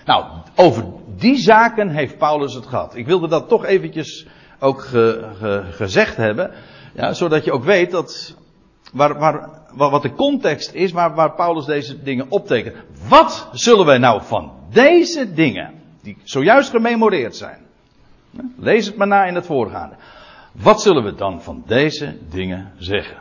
Nou, 0.05 0.25
over 0.55 0.85
die 1.17 1.37
zaken 1.37 1.89
heeft 1.89 2.19
Paulus 2.19 2.55
het 2.55 2.67
gehad. 2.67 2.95
Ik 2.95 3.07
wilde 3.07 3.29
dat 3.29 3.49
toch 3.49 3.65
eventjes 3.65 4.27
ook 4.59 4.81
ge, 4.81 5.29
ge, 5.39 5.65
gezegd 5.71 6.17
hebben. 6.17 6.51
Ja, 6.95 7.13
zodat 7.13 7.45
je 7.45 7.53
ook 7.53 7.65
weet 7.65 7.91
dat, 7.91 8.37
waar, 8.93 9.19
waar, 9.19 9.91
wat 9.91 10.03
de 10.03 10.13
context 10.13 10.73
is 10.73 10.93
waar, 10.93 11.15
waar 11.15 11.35
Paulus 11.35 11.65
deze 11.65 12.03
dingen 12.03 12.27
optekent. 12.29 12.77
Wat 13.09 13.49
zullen 13.53 13.87
wij 13.87 13.99
nou 13.99 14.23
van 14.23 14.53
deze 14.71 15.33
dingen, 15.33 15.75
die 16.03 16.17
zojuist 16.23 16.71
gememoreerd 16.71 17.37
zijn, 17.37 17.59
lees 18.57 18.87
het 18.87 18.97
maar 18.97 19.07
na 19.07 19.25
in 19.25 19.35
het 19.35 19.47
voorgaande. 19.47 19.97
Wat 20.53 20.83
zullen 20.83 21.05
we 21.05 21.15
dan 21.15 21.43
van 21.43 21.63
deze 21.67 22.19
dingen 22.29 22.73
zeggen? 22.79 23.17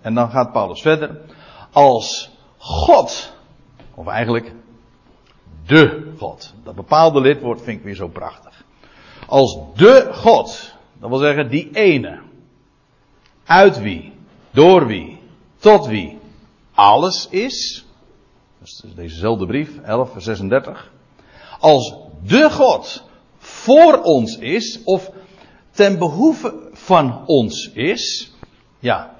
En 0.00 0.14
dan 0.14 0.30
gaat 0.30 0.52
Paulus 0.52 0.80
verder. 0.80 1.20
Als 1.72 2.30
God, 2.58 3.32
of 3.94 4.06
eigenlijk 4.06 4.52
de 5.66 6.12
God. 6.18 6.54
Dat 6.64 6.74
bepaalde 6.74 7.20
lidwoord 7.20 7.62
vind 7.62 7.78
ik 7.78 7.84
weer 7.84 7.94
zo 7.94 8.08
prachtig. 8.08 8.64
Als 9.26 9.58
de 9.74 10.10
God, 10.12 10.74
dat 10.98 11.08
wil 11.08 11.18
zeggen 11.18 11.48
die 11.48 11.70
ene, 11.72 12.20
uit 13.44 13.78
wie, 13.78 14.12
door 14.50 14.86
wie, 14.86 15.18
tot 15.56 15.86
wie 15.86 16.18
alles 16.74 17.28
is. 17.28 17.86
Dat 18.58 18.68
is 18.68 18.94
dezezelfde 18.94 19.46
brief, 19.46 19.78
11, 19.78 20.12
vers 20.12 20.24
36. 20.24 20.92
Als 21.60 21.94
de 22.22 22.50
God 22.50 23.05
voor 23.46 24.02
ons 24.02 24.38
is, 24.38 24.82
of 24.84 25.10
ten 25.70 25.98
behoeve 25.98 26.68
van 26.72 27.26
ons 27.26 27.70
is, 27.72 28.32
ja, 28.78 29.14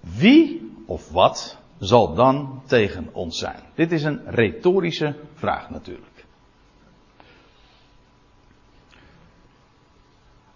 wie 0.00 0.72
of 0.86 1.10
wat 1.10 1.56
zal 1.78 2.14
dan 2.14 2.62
tegen 2.66 3.08
ons 3.12 3.38
zijn? 3.38 3.62
Dit 3.74 3.92
is 3.92 4.02
een 4.02 4.20
retorische 4.26 5.14
vraag 5.34 5.70
natuurlijk. 5.70 6.24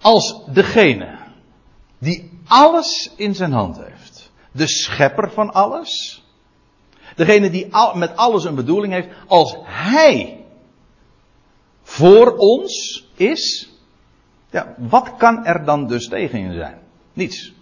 Als 0.00 0.44
degene 0.52 1.18
die 1.98 2.30
alles 2.46 3.12
in 3.16 3.34
zijn 3.34 3.52
hand 3.52 3.76
heeft. 3.76 4.30
De 4.52 4.66
schepper 4.66 5.30
van 5.30 5.52
alles. 5.52 6.22
Degene 7.16 7.50
die 7.50 7.68
met 7.94 8.16
alles 8.16 8.44
een 8.44 8.54
bedoeling 8.54 8.92
heeft. 8.92 9.08
Als 9.26 9.56
hij 9.64 10.41
voor 11.92 12.37
ons 12.37 13.04
is. 13.14 13.70
Ja, 14.50 14.75
wat 14.78 15.16
kan 15.16 15.44
er 15.44 15.64
dan 15.64 15.87
dus 15.87 16.08
tegen 16.08 16.40
je 16.40 16.52
zijn? 16.52 16.78
Niets. 17.12 17.52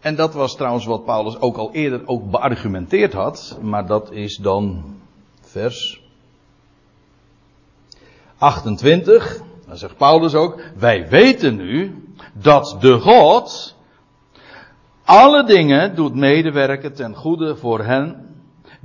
En 0.00 0.14
dat 0.14 0.34
was 0.34 0.56
trouwens 0.56 0.84
wat 0.84 1.04
Paulus 1.04 1.40
ook 1.40 1.56
al 1.56 1.72
eerder 1.72 2.02
ook 2.06 2.30
beargumenteerd 2.30 3.12
had. 3.12 3.58
Maar 3.60 3.86
dat 3.86 4.10
is 4.10 4.36
dan 4.36 4.94
vers 5.40 6.02
28. 8.38 9.40
Dan 9.66 9.76
zegt 9.76 9.96
Paulus 9.96 10.34
ook, 10.34 10.60
wij 10.76 11.08
weten 11.08 11.56
nu 11.56 12.04
dat 12.32 12.76
de 12.80 12.98
God 12.98 13.74
alle 15.04 15.44
dingen 15.44 15.94
doet 15.94 16.14
medewerken 16.14 16.94
ten 16.94 17.14
goede 17.14 17.56
voor 17.56 17.84
hen 17.84 18.25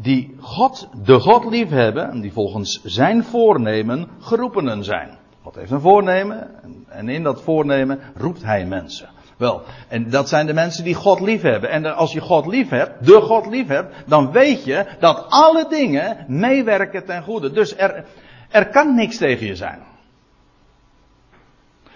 die 0.02 0.36
God, 0.40 0.90
de 1.04 1.20
God 1.20 1.46
liefhebben 1.46 2.10
en 2.10 2.22
die 2.22 2.32
volgens 2.32 2.82
zijn 2.84 3.24
voornemen 3.24 4.08
geroepenen 4.20 4.84
zijn. 4.84 5.18
God 5.42 5.56
heeft 5.56 5.72
een 5.72 5.82
voornemen 5.82 6.50
en 6.88 7.10
in 7.10 7.24
dat 7.24 7.42
voornemen 7.42 8.00
roept 8.16 8.44
hij 8.44 8.66
mensen. 8.66 9.10
Wel, 9.38 9.62
en 9.88 10.10
dat 10.10 10.30
zijn 10.30 10.46
de 10.46 10.54
mensen 10.54 10.84
die 10.84 10.94
God 10.94 11.20
lief 11.20 11.42
hebben. 11.42 11.70
En 11.70 11.96
als 11.96 12.14
je 12.14 12.20
God 12.20 12.46
lief 12.46 12.70
hebt, 12.70 13.06
de 13.06 13.22
God 13.22 13.46
lief 13.46 13.68
hebt, 13.68 13.96
dan 14.06 14.32
weet 14.32 14.64
je 14.64 14.86
dat 15.00 15.26
alle 15.30 15.66
dingen 15.70 16.26
meewerken 16.28 17.06
ten 17.06 17.24
goede. 17.24 17.52
Dus 17.52 17.76
er, 17.78 18.06
er 18.50 18.70
kan 18.70 18.96
niks 18.96 19.18
tegen 19.18 19.48
je 19.48 19.56
zijn. 19.56 19.80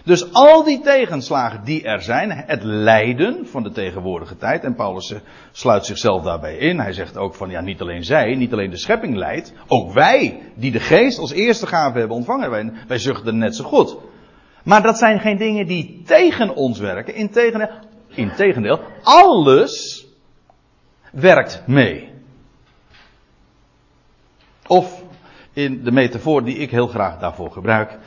Dus 0.05 0.33
al 0.33 0.63
die 0.63 0.81
tegenslagen 0.81 1.63
die 1.63 1.83
er 1.83 2.01
zijn, 2.01 2.31
het 2.31 2.63
lijden 2.63 3.47
van 3.47 3.63
de 3.63 3.71
tegenwoordige 3.71 4.38
tijd, 4.38 4.63
en 4.63 4.75
Paulus 4.75 5.12
eh, 5.12 5.19
sluit 5.51 5.85
zichzelf 5.85 6.24
daarbij 6.24 6.57
in. 6.57 6.79
Hij 6.79 6.93
zegt 6.93 7.17
ook 7.17 7.35
van 7.35 7.50
ja, 7.50 7.62
niet 7.62 7.81
alleen 7.81 8.03
zij, 8.03 8.35
niet 8.35 8.53
alleen 8.53 8.69
de 8.69 8.77
schepping 8.77 9.15
lijdt, 9.15 9.53
ook 9.67 9.93
wij 9.93 10.41
die 10.55 10.71
de 10.71 10.79
geest 10.79 11.19
als 11.19 11.31
eerste 11.31 11.67
gave 11.67 12.00
hebben 12.00 12.17
ontvangen, 12.17 12.50
wij, 12.50 12.71
wij 12.88 12.97
zuchten 12.97 13.38
net 13.38 13.55
zo 13.55 13.63
goed. 13.63 13.97
Maar 14.63 14.81
dat 14.81 14.97
zijn 14.97 15.19
geen 15.19 15.38
dingen 15.38 15.67
die 15.67 16.01
tegen 16.05 16.55
ons 16.55 16.79
werken. 16.79 17.15
Integendeel, 17.15 17.69
integendeel 18.07 18.79
alles 19.03 20.05
werkt 21.12 21.63
mee. 21.67 22.09
Of 24.67 25.03
in 25.53 25.83
de 25.83 25.91
metafoor 25.91 26.43
die 26.43 26.57
ik 26.57 26.71
heel 26.71 26.88
graag 26.88 27.19
daarvoor 27.19 27.51
gebruik. 27.51 27.97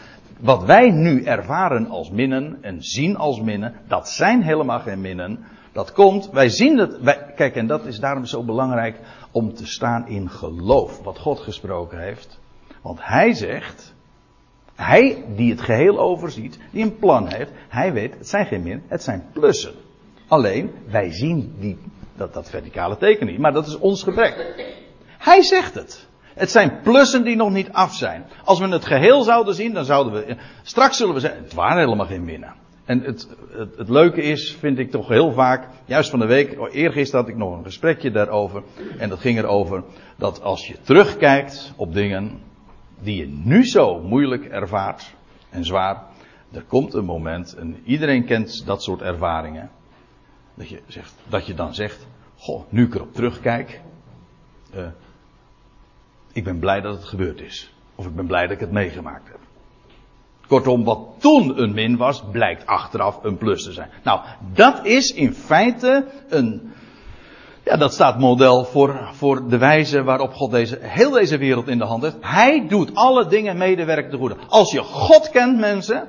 Wat 0.40 0.64
wij 0.64 0.90
nu 0.90 1.25
ervaren 1.25 1.88
als 1.88 2.11
minnen 2.11 2.59
en 2.61 2.83
zien 2.83 3.16
als 3.16 3.40
minnen, 3.40 3.75
dat 3.88 4.09
zijn 4.09 4.42
helemaal 4.42 4.80
geen 4.80 5.00
minnen. 5.00 5.45
Dat 5.73 5.92
komt, 5.92 6.30
wij 6.30 6.49
zien 6.49 6.78
het. 6.78 7.00
Wij, 7.00 7.33
kijk, 7.37 7.57
en 7.57 7.66
dat 7.66 7.87
is 7.87 7.99
daarom 7.99 8.25
zo 8.25 8.45
belangrijk 8.45 9.00
om 9.30 9.54
te 9.54 9.66
staan 9.66 10.07
in 10.07 10.30
geloof. 10.30 11.02
Wat 11.02 11.18
God 11.18 11.38
gesproken 11.40 12.00
heeft. 12.00 12.40
Want 12.83 12.99
hij 13.02 13.33
zegt, 13.33 13.95
hij 14.75 15.25
die 15.37 15.50
het 15.50 15.61
geheel 15.61 15.99
overziet, 15.99 16.59
die 16.73 16.83
een 16.83 16.99
plan 16.99 17.26
heeft, 17.26 17.50
hij 17.68 17.92
weet, 17.92 18.14
het 18.18 18.28
zijn 18.28 18.47
geen 18.47 18.62
min, 18.62 18.83
het 18.88 19.02
zijn 19.02 19.25
plussen. 19.33 19.73
Alleen, 20.28 20.71
wij 20.90 21.12
zien 21.12 21.54
die, 21.59 21.78
dat, 22.16 22.35
dat 22.35 22.50
verticale 22.50 22.97
teken 22.97 23.26
niet, 23.26 23.38
maar 23.38 23.52
dat 23.52 23.66
is 23.66 23.78
ons 23.78 24.02
gebrek. 24.02 24.64
Hij 25.18 25.42
zegt 25.42 25.75
het. 25.75 26.07
Het 26.38 26.50
zijn 26.50 26.80
plussen 26.83 27.25
die 27.25 27.37
nog 27.37 27.50
niet 27.50 27.73
af 27.73 27.95
zijn. 27.95 28.25
Als 28.45 28.59
we 28.59 28.68
het 28.68 28.87
geheel 28.87 29.23
zouden 29.23 29.54
zien, 29.54 29.73
dan 29.75 29.85
zouden 29.85 30.12
we. 30.12 30.37
Straks 30.62 30.97
zullen 30.97 31.14
we 31.14 31.21
zeggen: 31.21 31.42
het 31.42 31.54
waren 31.54 31.78
helemaal 31.78 32.07
geen 32.07 32.25
minnen. 32.25 32.54
En 32.85 33.02
het, 33.02 33.28
het, 33.50 33.76
het, 33.76 33.88
leuke 33.88 34.23
is, 34.23 34.57
vind 34.59 34.78
ik 34.78 34.90
toch 34.90 35.09
heel 35.09 35.33
vaak, 35.33 35.68
juist 35.85 36.11
van 36.11 36.18
de 36.18 36.26
week, 36.26 36.59
eergisteren 36.73 37.25
had 37.25 37.30
ik 37.30 37.37
nog 37.37 37.57
een 37.57 37.64
gesprekje 37.64 38.11
daarover. 38.11 38.62
En 38.99 39.09
dat 39.09 39.18
ging 39.18 39.38
erover 39.38 39.83
dat 40.16 40.42
als 40.42 40.66
je 40.66 40.80
terugkijkt 40.83 41.73
op 41.76 41.95
dingen 41.95 42.40
die 43.00 43.16
je 43.16 43.26
nu 43.26 43.66
zo 43.66 44.00
moeilijk 44.00 44.45
ervaart 44.45 45.14
en 45.50 45.64
zwaar, 45.64 46.02
er 46.52 46.62
komt 46.62 46.95
een 46.95 47.04
moment, 47.04 47.54
en 47.54 47.76
iedereen 47.85 48.25
kent 48.25 48.66
dat 48.66 48.83
soort 48.83 49.02
ervaringen, 49.02 49.71
dat 50.54 50.68
je, 50.68 50.80
zegt, 50.87 51.14
dat 51.28 51.47
je 51.47 51.54
dan 51.54 51.75
zegt, 51.75 52.07
goh, 52.37 52.62
nu 52.68 52.85
ik 52.85 52.95
erop 52.95 53.14
terugkijk, 53.14 53.80
uh, 54.75 54.87
ik 56.38 56.45
ben 56.45 56.59
blij 56.59 56.80
dat 56.80 56.95
het 56.95 57.04
gebeurd 57.04 57.40
is. 57.40 57.73
Of 57.95 58.07
ik 58.07 58.14
ben 58.14 58.26
blij 58.26 58.42
dat 58.42 58.50
ik 58.50 58.61
het 58.61 58.73
meegemaakt 58.73 59.28
heb. 59.28 59.38
Kortom, 60.47 60.85
wat 60.85 61.00
toen 61.18 61.62
een 61.62 61.75
min 61.75 61.97
was, 61.97 62.23
blijkt 62.33 62.66
achteraf 62.66 63.18
een 63.23 63.38
plus 63.38 63.64
te 63.64 63.73
zijn. 63.73 63.90
Nou, 64.02 64.21
dat 64.54 64.87
is 64.87 65.12
in 65.12 65.35
feite 65.35 66.07
een. 66.28 66.73
Ja, 67.64 67.76
dat 67.76 67.92
staat 67.92 68.18
model 68.18 68.64
voor, 68.64 69.11
voor 69.12 69.49
de 69.49 69.59
wijze 69.59 70.02
waarop 70.02 70.35
God 70.35 70.50
deze, 70.50 70.78
heel 70.80 71.11
deze 71.11 71.38
wereld 71.38 71.68
in 71.68 71.78
de 71.78 71.85
hand 71.85 72.02
heeft. 72.02 72.16
Hij 72.21 72.66
doet 72.68 72.95
alle 72.95 73.26
dingen 73.26 73.57
medewerken 73.57 74.11
te 74.11 74.16
goede. 74.16 74.37
Als 74.49 74.73
je 74.73 74.80
God 74.80 75.30
kent, 75.30 75.59
mensen. 75.59 76.09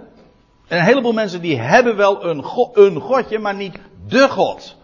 En 0.67 0.77
een 0.77 0.85
heleboel 0.85 1.13
mensen 1.13 1.41
die 1.41 1.59
hebben 1.59 1.95
wel 1.95 2.25
een, 2.25 2.43
een 2.73 2.99
Godje, 2.99 3.39
maar 3.39 3.55
niet 3.55 3.79
de 4.07 4.29
God. 4.29 4.75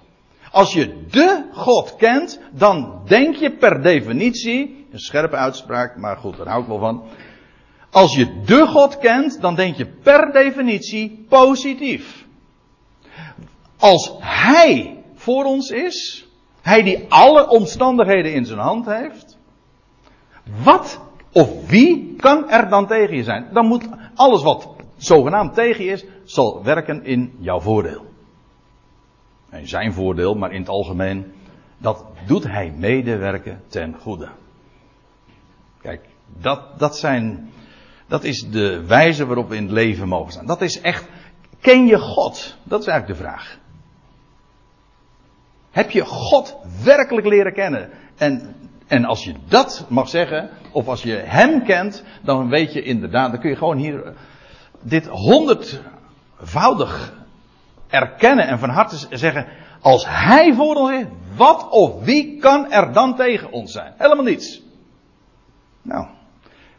Als 0.52 0.74
je 0.74 1.06
de 1.10 1.44
God 1.52 1.96
kent, 1.96 2.40
dan 2.52 3.02
denk 3.06 3.36
je 3.36 3.52
per 3.52 3.82
definitie 3.82 4.85
een 4.96 5.02
scherpe 5.02 5.36
uitspraak, 5.36 5.98
maar 5.98 6.18
goed, 6.18 6.38
daar 6.38 6.48
hou 6.48 6.62
ik 6.62 6.68
wel 6.68 6.80
van. 6.80 7.04
Als 7.90 8.16
je 8.16 8.42
de 8.46 8.68
God 8.68 8.98
kent, 8.98 9.42
dan 9.42 9.56
denk 9.56 9.76
je 9.76 9.86
per 9.86 10.32
definitie 10.32 11.26
positief. 11.30 12.26
Als 13.78 14.14
Hij 14.20 15.04
voor 15.16 15.46
ons 15.46 15.70
is, 15.70 16.28
Hij 16.62 16.84
die 16.84 17.06
alle 17.10 17.50
omstandigheden 17.50 18.34
in 18.34 18.46
zijn 18.46 18.60
hand 18.60 18.86
heeft, 18.86 19.38
wat 20.64 21.00
of 21.32 21.70
wie 21.70 22.16
kan 22.18 22.50
er 22.50 22.70
dan 22.70 22.88
tegen 22.88 23.16
je 23.16 23.24
zijn? 23.24 23.48
Dan 23.54 23.66
moet 23.66 23.90
alles 24.16 24.44
wat 24.44 24.70
zogenaamd 24.98 25.54
tegen 25.54 25.84
je 25.86 25.92
is, 25.92 26.06
zal 26.24 26.64
werken 26.64 27.06
in 27.06 27.36
jouw 27.40 27.60
voordeel. 27.60 28.06
In 29.52 29.68
zijn 29.68 29.94
voordeel, 29.94 30.36
maar 30.36 30.52
in 30.52 30.60
het 30.60 30.70
algemeen, 30.70 31.34
dat 31.78 32.06
doet 32.28 32.44
hij 32.44 32.74
medewerken 32.78 33.62
ten 33.68 33.96
goede. 34.00 34.30
Kijk, 35.86 36.02
dat, 36.42 36.80
dat 36.80 36.98
zijn, 36.98 37.52
dat 38.08 38.24
is 38.24 38.50
de 38.50 38.86
wijze 38.86 39.26
waarop 39.26 39.50
we 39.50 39.56
in 39.56 39.64
het 39.64 39.72
leven 39.72 40.08
mogen 40.08 40.32
staan. 40.32 40.46
Dat 40.46 40.62
is 40.62 40.82
echt, 40.82 41.08
ken 41.60 41.86
je 41.86 42.00
God? 42.00 42.58
Dat 42.64 42.82
is 42.82 42.88
eigenlijk 42.88 43.20
de 43.20 43.26
vraag. 43.26 43.58
Heb 45.72 45.92
je 45.92 46.06
God 46.06 46.58
werkelijk 46.84 47.28
leren 47.28 47.54
kennen? 47.54 47.90
En, 48.16 48.56
en 48.88 49.06
als 49.06 49.24
je 49.24 49.34
dat 49.48 49.86
mag 49.90 50.10
zeggen, 50.10 50.50
of 50.72 50.88
als 50.88 51.04
je 51.04 51.14
Hem 51.14 51.64
kent, 51.64 52.04
dan 52.24 52.50
weet 52.50 52.74
je 52.74 52.84
inderdaad, 52.84 53.32
dan 53.32 53.40
kun 53.40 53.50
je 53.50 53.56
gewoon 53.56 53.78
hier 53.78 54.14
dit 54.82 55.08
honderdvoudig 55.08 57.14
erkennen 57.88 58.48
en 58.48 58.60
van 58.60 58.70
harte 58.70 59.18
zeggen, 59.18 59.48
als 59.82 60.06
Hij 60.08 60.54
voor 60.54 60.76
ons 60.76 60.92
is, 60.92 61.06
wat 61.36 61.70
of 61.70 62.04
wie 62.04 62.38
kan 62.38 62.72
er 62.72 62.94
dan 62.94 63.16
tegen 63.16 63.52
ons 63.52 63.72
zijn? 63.72 63.94
Helemaal 63.98 64.26
niets. 64.26 64.64
Nou, 65.86 66.08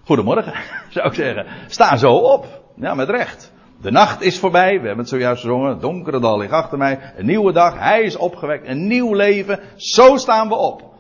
goedemorgen, 0.05 0.55
zou 0.95 1.07
ik 1.07 1.15
zeggen. 1.15 1.47
Sta 1.67 1.97
zo 1.97 2.13
op. 2.13 2.63
Ja, 2.75 2.95
met 2.95 3.09
recht. 3.09 3.53
De 3.81 3.91
nacht 3.91 4.21
is 4.21 4.39
voorbij, 4.39 4.81
we 4.81 4.87
hebben 4.87 4.99
het 4.99 5.09
zojuist 5.09 5.41
gezongen. 5.41 5.81
Donkere 5.81 6.21
dal 6.21 6.39
ligt 6.39 6.53
achter 6.53 6.79
mij. 6.79 7.13
Een 7.17 7.27
nieuwe 7.27 7.53
dag, 7.53 7.79
hij 7.79 8.03
is 8.03 8.17
opgewekt. 8.17 8.67
Een 8.67 8.87
nieuw 8.87 9.15
leven. 9.15 9.61
Zo 9.77 10.17
staan 10.17 10.49
we 10.49 10.55
op. 10.55 10.95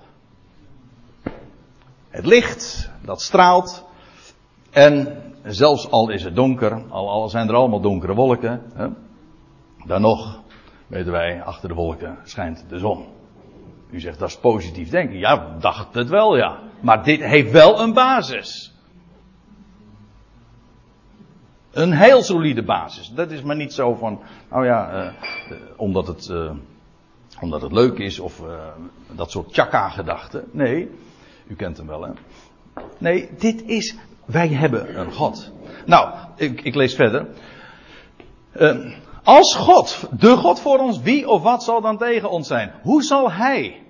Het 2.08 2.26
licht, 2.26 2.90
dat 3.04 3.22
straalt. 3.22 3.84
En 4.70 5.22
zelfs 5.42 5.90
al 5.90 6.10
is 6.10 6.24
het 6.24 6.34
donker, 6.34 6.82
al, 6.88 7.10
al 7.10 7.28
zijn 7.28 7.48
er 7.48 7.54
allemaal 7.54 7.80
donkere 7.80 8.14
wolken. 8.14 8.62
Hè, 8.74 8.88
dan 9.86 10.00
nog, 10.00 10.40
weten 10.86 11.12
wij, 11.12 11.42
achter 11.42 11.68
de 11.68 11.74
wolken 11.74 12.18
schijnt 12.24 12.64
de 12.68 12.78
zon. 12.78 13.15
U 13.90 14.00
zegt 14.00 14.18
dat 14.18 14.28
is 14.28 14.38
positief 14.38 14.90
denken. 14.90 15.18
Ja, 15.18 15.56
dacht 15.60 15.94
het 15.94 16.08
wel, 16.08 16.36
ja. 16.36 16.58
Maar 16.80 17.04
dit 17.04 17.20
heeft 17.20 17.50
wel 17.50 17.80
een 17.80 17.92
basis. 17.92 18.74
Een 21.72 21.92
heel 21.92 22.22
solide 22.22 22.62
basis. 22.62 23.08
Dat 23.08 23.30
is 23.30 23.42
maar 23.42 23.56
niet 23.56 23.72
zo 23.72 23.94
van, 23.94 24.20
nou 24.50 24.64
ja, 24.64 25.04
uh, 25.04 25.12
omdat, 25.76 26.06
het, 26.06 26.28
uh, 26.28 26.50
omdat 27.40 27.62
het 27.62 27.72
leuk 27.72 27.98
is 27.98 28.18
of 28.18 28.42
dat 29.12 29.30
soort 29.30 29.52
tjaka-gedachten. 29.52 30.44
Nee, 30.50 30.90
u 31.46 31.54
kent 31.54 31.76
hem 31.76 31.86
wel, 31.86 32.02
hè. 32.02 32.12
Nee, 32.98 33.30
dit 33.38 33.62
is, 33.62 33.96
wij 34.24 34.48
hebben 34.48 34.98
een 34.98 35.12
God. 35.12 35.52
Nou, 35.86 36.14
ik, 36.36 36.60
ik 36.62 36.74
lees 36.74 36.94
verder. 36.94 37.26
Als 39.26 39.54
God, 39.54 40.08
de 40.18 40.36
God 40.36 40.60
voor 40.60 40.78
ons, 40.78 41.00
wie 41.00 41.28
of 41.28 41.42
wat 41.42 41.64
zal 41.64 41.80
dan 41.80 41.98
tegen 41.98 42.30
ons 42.30 42.46
zijn? 42.46 42.72
Hoe 42.82 43.02
zal 43.02 43.32
Hij 43.32 43.86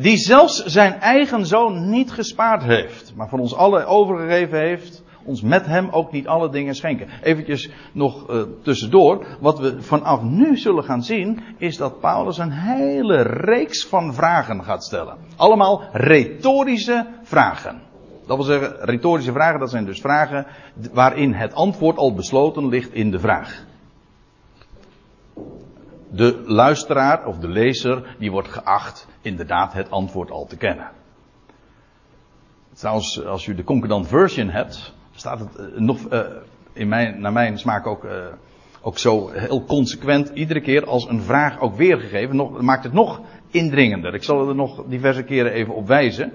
die 0.00 0.16
zelfs 0.16 0.64
zijn 0.64 1.00
eigen 1.00 1.46
zoon 1.46 1.90
niet 1.90 2.10
gespaard 2.10 2.62
heeft, 2.62 3.12
maar 3.16 3.28
van 3.28 3.40
ons 3.40 3.54
allen 3.54 3.86
overgegeven 3.86 4.58
heeft, 4.58 5.02
ons 5.24 5.42
met 5.42 5.66
hem 5.66 5.88
ook 5.90 6.12
niet 6.12 6.26
alle 6.26 6.50
dingen 6.50 6.74
schenken. 6.74 7.08
Eventjes 7.22 7.70
nog 7.92 8.30
uh, 8.30 8.42
tussendoor, 8.62 9.26
wat 9.40 9.58
we 9.58 9.82
vanaf 9.82 10.22
nu 10.22 10.56
zullen 10.56 10.84
gaan 10.84 11.02
zien, 11.02 11.40
is 11.58 11.76
dat 11.76 12.00
Paulus 12.00 12.38
een 12.38 12.52
hele 12.52 13.22
reeks 13.22 13.86
van 13.86 14.14
vragen 14.14 14.64
gaat 14.64 14.84
stellen. 14.84 15.16
Allemaal 15.36 15.82
retorische 15.92 17.06
vragen. 17.22 17.80
Dat 18.26 18.36
wil 18.36 18.46
zeggen, 18.46 18.76
retorische 18.80 19.32
vragen, 19.32 19.60
dat 19.60 19.70
zijn 19.70 19.84
dus 19.84 20.00
vragen 20.00 20.46
waarin 20.92 21.32
het 21.32 21.54
antwoord 21.54 21.96
al 21.96 22.14
besloten 22.14 22.68
ligt 22.68 22.92
in 22.92 23.10
de 23.10 23.18
vraag 23.18 23.68
de 26.10 26.42
luisteraar 26.46 27.26
of 27.26 27.38
de 27.38 27.48
lezer, 27.48 28.16
die 28.18 28.30
wordt 28.30 28.48
geacht 28.48 29.06
inderdaad 29.20 29.72
het 29.72 29.90
antwoord 29.90 30.30
al 30.30 30.46
te 30.46 30.56
kennen. 30.56 30.90
Trouwens, 32.72 33.24
als 33.24 33.46
u 33.46 33.54
de 33.54 33.64
concordant 33.64 34.08
version 34.08 34.48
hebt, 34.48 34.94
staat 35.14 35.38
het 35.38 35.58
uh, 35.58 35.78
nog, 35.78 36.12
uh, 36.12 36.20
in 36.72 36.88
mijn, 36.88 37.20
naar 37.20 37.32
mijn 37.32 37.58
smaak 37.58 37.86
ook, 37.86 38.04
uh, 38.04 38.26
ook 38.80 38.98
zo 38.98 39.30
heel 39.30 39.64
consequent 39.64 40.28
iedere 40.28 40.60
keer 40.60 40.84
als 40.86 41.08
een 41.08 41.22
vraag 41.22 41.60
ook 41.60 41.76
weergegeven. 41.76 42.36
Nog, 42.36 42.60
maakt 42.60 42.84
het 42.84 42.92
nog 42.92 43.20
indringender. 43.50 44.14
Ik 44.14 44.24
zal 44.24 44.48
er 44.48 44.54
nog 44.54 44.84
diverse 44.86 45.22
keren 45.22 45.52
even 45.52 45.74
op 45.74 45.86
wijzen. 45.86 46.32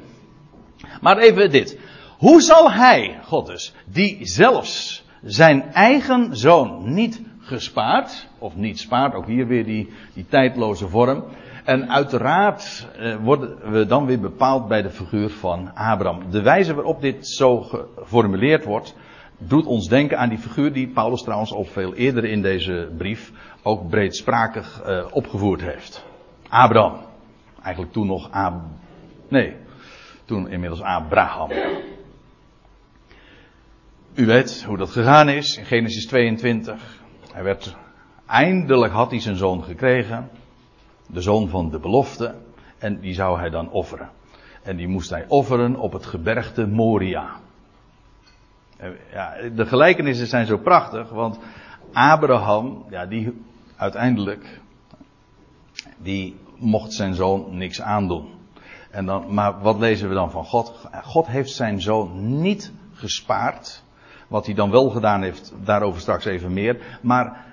Maar 1.01 1.17
even 1.17 1.51
dit. 1.51 1.79
Hoe 2.17 2.41
zal 2.41 2.71
hij, 2.71 3.19
God 3.23 3.45
dus, 3.47 3.73
die 3.85 4.17
zelfs 4.21 5.05
zijn 5.23 5.73
eigen 5.73 6.37
zoon 6.37 6.93
niet 6.93 7.21
gespaard, 7.39 8.27
of 8.45 8.55
niet 8.55 8.79
spaart, 8.79 9.13
ook 9.13 9.25
hier 9.25 9.47
weer 9.47 9.65
die, 9.65 9.89
die 10.13 10.25
tijdloze 10.29 10.87
vorm. 10.87 11.23
En 11.63 11.89
uiteraard 11.89 12.87
eh, 12.97 13.15
worden 13.15 13.71
we 13.71 13.85
dan 13.85 14.05
weer 14.05 14.19
bepaald 14.19 14.67
bij 14.67 14.81
de 14.81 14.89
figuur 14.89 15.29
van 15.29 15.71
Abraham. 15.73 16.31
De 16.31 16.41
wijze 16.41 16.73
waarop 16.73 17.01
dit 17.01 17.27
zo 17.27 17.61
geformuleerd 17.61 18.65
wordt, 18.65 18.95
doet 19.37 19.65
ons 19.65 19.87
denken 19.87 20.17
aan 20.17 20.29
die 20.29 20.37
figuur 20.37 20.73
die 20.73 20.87
Paulus 20.87 21.21
trouwens 21.21 21.53
al 21.53 21.63
veel 21.63 21.93
eerder 21.93 22.25
in 22.25 22.41
deze 22.41 22.89
brief 22.97 23.31
ook 23.63 23.89
breedsprakig 23.89 24.83
uh, 24.87 25.05
opgevoerd 25.11 25.61
heeft. 25.61 26.05
Abraham. 26.49 26.95
Eigenlijk 27.61 27.93
toen 27.93 28.07
nog 28.07 28.31
Ab... 28.31 28.61
Nee, 29.27 29.55
toen 30.25 30.49
inmiddels 30.49 30.81
Abraham. 30.81 31.49
U 34.15 34.25
weet 34.25 34.63
hoe 34.63 34.77
dat 34.77 34.89
gegaan 34.89 35.29
is 35.29 35.57
in 35.57 35.65
Genesis 35.65 36.05
22. 36.05 37.03
Hij 37.33 37.43
werd, 37.43 37.75
eindelijk 38.27 38.93
had 38.93 39.09
hij 39.09 39.19
zijn 39.19 39.35
zoon 39.35 39.63
gekregen. 39.63 40.29
De 41.07 41.21
zoon 41.21 41.47
van 41.47 41.69
de 41.69 41.79
belofte. 41.79 42.35
En 42.77 42.99
die 42.99 43.13
zou 43.13 43.39
hij 43.39 43.49
dan 43.49 43.71
offeren. 43.71 44.09
En 44.63 44.75
die 44.75 44.87
moest 44.87 45.09
hij 45.09 45.25
offeren 45.27 45.75
op 45.75 45.93
het 45.93 46.05
gebergte 46.05 46.67
Moria. 46.67 47.29
Ja, 49.11 49.33
de 49.55 49.65
gelijkenissen 49.65 50.27
zijn 50.27 50.45
zo 50.45 50.57
prachtig, 50.57 51.09
want 51.09 51.39
Abraham, 51.93 52.85
ja, 52.89 53.05
die 53.05 53.41
uiteindelijk, 53.75 54.59
die 55.97 56.35
mocht 56.57 56.93
zijn 56.93 57.13
zoon 57.13 57.57
niks 57.57 57.81
aandoen. 57.81 58.27
En 58.91 59.05
dan, 59.05 59.33
maar 59.33 59.59
wat 59.61 59.79
lezen 59.79 60.09
we 60.09 60.15
dan 60.15 60.31
van 60.31 60.45
God? 60.45 60.87
God 61.03 61.27
heeft 61.27 61.51
zijn 61.51 61.81
zoon 61.81 62.41
niet 62.41 62.71
gespaard. 62.93 63.83
Wat 64.27 64.45
hij 64.45 64.55
dan 64.55 64.71
wel 64.71 64.89
gedaan 64.89 65.21
heeft, 65.21 65.53
daarover 65.63 66.01
straks 66.01 66.25
even 66.25 66.53
meer. 66.53 66.99
Maar 67.01 67.45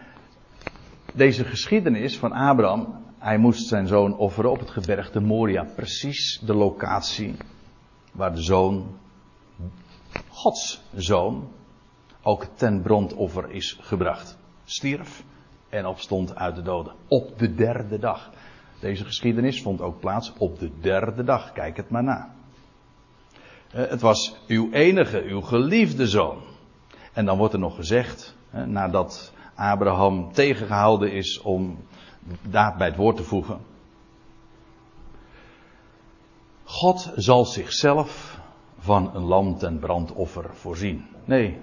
deze 1.12 1.44
geschiedenis 1.44 2.18
van 2.18 2.32
Abraham, 2.32 3.04
hij 3.18 3.38
moest 3.38 3.66
zijn 3.68 3.86
zoon 3.86 4.16
offeren 4.16 4.50
op 4.50 4.58
het 4.58 4.70
gebergte 4.70 5.20
Moria. 5.20 5.64
Precies 5.76 6.40
de 6.46 6.54
locatie 6.54 7.34
waar 8.12 8.34
de 8.34 8.42
zoon, 8.42 8.98
Gods 10.28 10.82
zoon, 10.94 11.48
ook 12.22 12.44
ten 12.54 12.82
brandoffer 12.82 13.50
is 13.50 13.78
gebracht. 13.80 14.38
Stierf 14.64 15.24
en 15.68 15.86
opstond 15.86 16.34
uit 16.34 16.54
de 16.54 16.62
doden. 16.62 16.94
Op 17.08 17.38
de 17.38 17.54
derde 17.54 17.98
dag. 17.98 18.30
Deze 18.80 19.04
geschiedenis 19.04 19.62
vond 19.62 19.80
ook 19.80 20.00
plaats 20.00 20.32
op 20.38 20.58
de 20.58 20.70
derde 20.80 21.24
dag. 21.24 21.52
Kijk 21.52 21.76
het 21.76 21.88
maar 21.90 22.04
na. 22.04 22.34
Eh, 23.72 23.88
het 23.88 24.00
was 24.00 24.36
uw 24.46 24.72
enige, 24.72 25.22
uw 25.22 25.40
geliefde 25.40 26.06
zoon. 26.06 26.38
En 27.12 27.24
dan 27.24 27.38
wordt 27.38 27.54
er 27.54 27.60
nog 27.60 27.74
gezegd, 27.74 28.36
nadat 28.50 29.32
Abraham 29.62 30.32
tegengehouden 30.32 31.12
is 31.12 31.40
om 31.40 31.78
daad 32.42 32.76
bij 32.76 32.86
het 32.86 32.96
woord 32.96 33.16
te 33.16 33.22
voegen. 33.22 33.60
God 36.64 37.12
zal 37.16 37.44
zichzelf 37.44 38.40
van 38.78 39.10
een 39.14 39.22
lam 39.22 39.58
ten 39.58 39.78
brandoffer 39.78 40.44
voorzien. 40.52 41.06
Nee. 41.24 41.58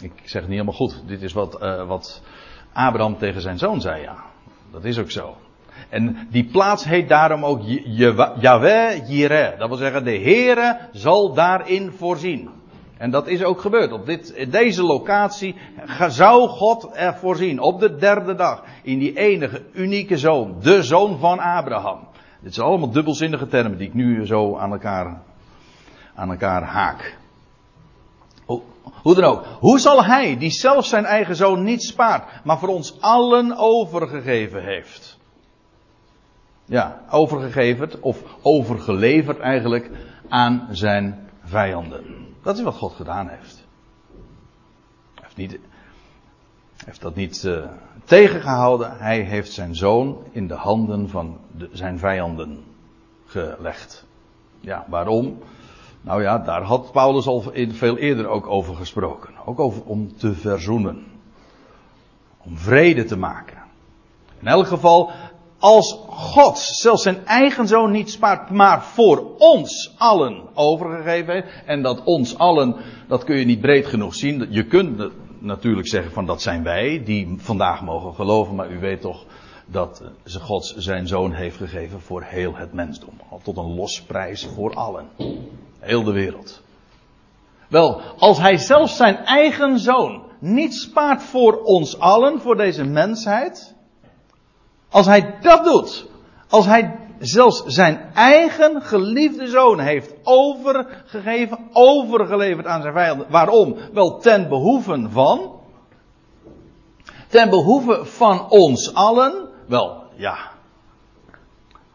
Ik 0.00 0.12
zeg 0.14 0.32
het 0.32 0.50
niet 0.50 0.60
helemaal 0.60 0.74
goed. 0.74 1.02
Dit 1.06 1.22
is 1.22 1.32
wat, 1.32 1.62
uh, 1.62 1.86
wat 1.86 2.22
Abraham 2.72 3.18
tegen 3.18 3.40
zijn 3.40 3.58
zoon 3.58 3.80
zei, 3.80 4.02
ja. 4.02 4.24
Dat 4.70 4.84
is 4.84 4.98
ook 4.98 5.10
zo. 5.10 5.36
En 5.88 6.28
die 6.30 6.44
plaats 6.44 6.84
heet 6.84 7.08
daarom 7.08 7.44
ook 7.44 7.60
Yahweh 8.40 9.08
Jireh. 9.08 9.58
Dat 9.58 9.68
wil 9.68 9.76
zeggen, 9.76 10.04
de 10.04 10.18
Heere 10.18 10.88
zal 10.92 11.34
daarin 11.34 11.92
voorzien. 11.92 12.50
En 12.98 13.10
dat 13.10 13.26
is 13.26 13.44
ook 13.44 13.60
gebeurd. 13.60 13.92
Op 13.92 14.06
dit, 14.06 14.52
deze 14.52 14.82
locatie 14.82 15.56
zou 16.08 16.48
God 16.48 16.90
er 16.94 17.14
voorzien. 17.14 17.60
Op 17.60 17.80
de 17.80 17.96
derde 17.96 18.34
dag. 18.34 18.64
In 18.82 18.98
die 18.98 19.18
enige, 19.18 19.62
unieke 19.72 20.18
zoon. 20.18 20.56
De 20.60 20.82
zoon 20.82 21.18
van 21.18 21.38
Abraham. 21.38 22.08
Dit 22.40 22.54
zijn 22.54 22.66
allemaal 22.66 22.90
dubbelzinnige 22.90 23.46
termen 23.46 23.78
die 23.78 23.86
ik 23.86 23.94
nu 23.94 24.26
zo 24.26 24.56
aan 24.56 24.72
elkaar, 24.72 25.22
aan 26.14 26.30
elkaar 26.30 26.62
haak. 26.62 27.16
Hoe 29.02 29.14
dan 29.14 29.24
ook. 29.24 29.44
Hoe 29.60 29.78
zal 29.78 30.04
hij, 30.04 30.38
die 30.38 30.50
zelf 30.50 30.86
zijn 30.86 31.04
eigen 31.04 31.36
zoon 31.36 31.62
niet 31.62 31.82
spaart, 31.82 32.44
maar 32.44 32.58
voor 32.58 32.68
ons 32.68 33.00
allen 33.00 33.56
overgegeven 33.56 34.64
heeft? 34.64 35.18
Ja, 36.64 37.00
overgegeven 37.10 38.02
of 38.02 38.22
overgeleverd 38.42 39.38
eigenlijk 39.38 39.90
aan 40.28 40.68
zijn 40.70 41.28
vijanden. 41.44 42.25
Dat 42.46 42.56
is 42.56 42.62
wat 42.62 42.74
God 42.74 42.92
gedaan 42.92 43.28
heeft. 43.28 43.66
Hij 45.14 45.22
heeft, 45.22 45.36
niet, 45.36 45.58
heeft 46.84 47.00
dat 47.00 47.14
niet 47.14 47.42
uh, 47.42 47.64
tegengehouden. 48.04 48.96
Hij 48.98 49.20
heeft 49.20 49.52
zijn 49.52 49.74
zoon 49.74 50.18
in 50.30 50.48
de 50.48 50.54
handen 50.54 51.08
van 51.08 51.38
de, 51.56 51.68
zijn 51.72 51.98
vijanden 51.98 52.64
gelegd. 53.24 54.06
Ja, 54.60 54.84
waarom? 54.88 55.38
Nou 56.00 56.22
ja, 56.22 56.38
daar 56.38 56.62
had 56.62 56.92
Paulus 56.92 57.26
al 57.26 57.40
veel 57.68 57.96
eerder 57.96 58.26
ook 58.26 58.46
over 58.46 58.76
gesproken. 58.76 59.34
Ook 59.44 59.60
over 59.60 59.82
om 59.82 60.16
te 60.16 60.34
verzoenen. 60.34 61.06
Om 62.38 62.58
vrede 62.58 63.04
te 63.04 63.16
maken. 63.16 63.62
In 64.40 64.46
elk 64.46 64.66
geval, 64.66 65.10
als 65.58 65.98
God 66.08 66.58
zelfs 66.58 67.02
zijn 67.02 67.26
eigen 67.26 67.66
zoon 67.66 67.90
niet 67.90 68.10
spaart, 68.10 68.50
maar 68.50 68.82
voor 68.82 69.36
ons 69.38 69.94
allen 69.98 70.42
overgegeven 70.54 71.34
heeft. 71.34 71.48
En 71.66 71.82
dat 71.82 72.04
ons 72.04 72.38
allen, 72.38 72.76
dat 73.08 73.24
kun 73.24 73.36
je 73.36 73.44
niet 73.44 73.60
breed 73.60 73.86
genoeg 73.86 74.14
zien. 74.14 74.46
Je 74.50 74.66
kunt 74.66 75.10
natuurlijk 75.38 75.88
zeggen 75.88 76.12
van 76.12 76.26
dat 76.26 76.42
zijn 76.42 76.62
wij 76.62 77.02
die 77.04 77.34
vandaag 77.38 77.82
mogen 77.82 78.14
geloven, 78.14 78.54
maar 78.54 78.70
u 78.70 78.78
weet 78.78 79.00
toch 79.00 79.24
dat 79.66 80.02
God 80.40 80.74
zijn 80.76 81.06
zoon 81.06 81.32
heeft 81.32 81.56
gegeven 81.56 82.00
voor 82.00 82.22
heel 82.22 82.56
het 82.56 82.72
mensdom. 82.72 83.20
Tot 83.42 83.56
een 83.56 83.74
losprijs 83.74 84.48
voor 84.54 84.74
allen. 84.74 85.08
Heel 85.78 86.02
de 86.02 86.12
wereld. 86.12 86.62
Wel, 87.68 88.00
als 88.18 88.38
hij 88.38 88.56
zelf 88.56 88.90
zijn 88.90 89.16
eigen 89.16 89.78
zoon 89.78 90.22
niet 90.38 90.74
spaart 90.74 91.22
voor 91.22 91.62
ons 91.62 91.98
allen, 91.98 92.40
voor 92.40 92.56
deze 92.56 92.84
mensheid. 92.84 93.75
Als 94.88 95.06
hij 95.06 95.34
dat 95.40 95.64
doet, 95.64 96.06
als 96.48 96.66
hij 96.66 96.98
zelfs 97.18 97.64
zijn 97.66 98.00
eigen 98.14 98.82
geliefde 98.82 99.46
zoon 99.46 99.78
heeft 99.78 100.14
overgegeven, 100.22 101.58
overgeleverd 101.72 102.66
aan 102.66 102.82
zijn 102.82 102.94
vijanden. 102.94 103.26
Waarom? 103.30 103.76
Wel 103.92 104.18
ten 104.18 104.48
behoeve 104.48 105.06
van. 105.10 105.60
Ten 107.28 107.50
behoeve 107.50 108.04
van 108.04 108.50
ons 108.50 108.94
allen. 108.94 109.48
Wel, 109.66 110.02
ja. 110.16 110.36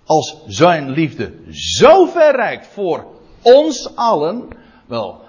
Als 0.06 0.44
zijn 0.48 0.90
liefde 0.90 1.34
zo 1.52 2.06
ver 2.06 2.36
reikt 2.36 2.68
voor 2.68 3.06
ons 3.42 3.96
allen, 3.96 4.48
wel, 4.88 5.22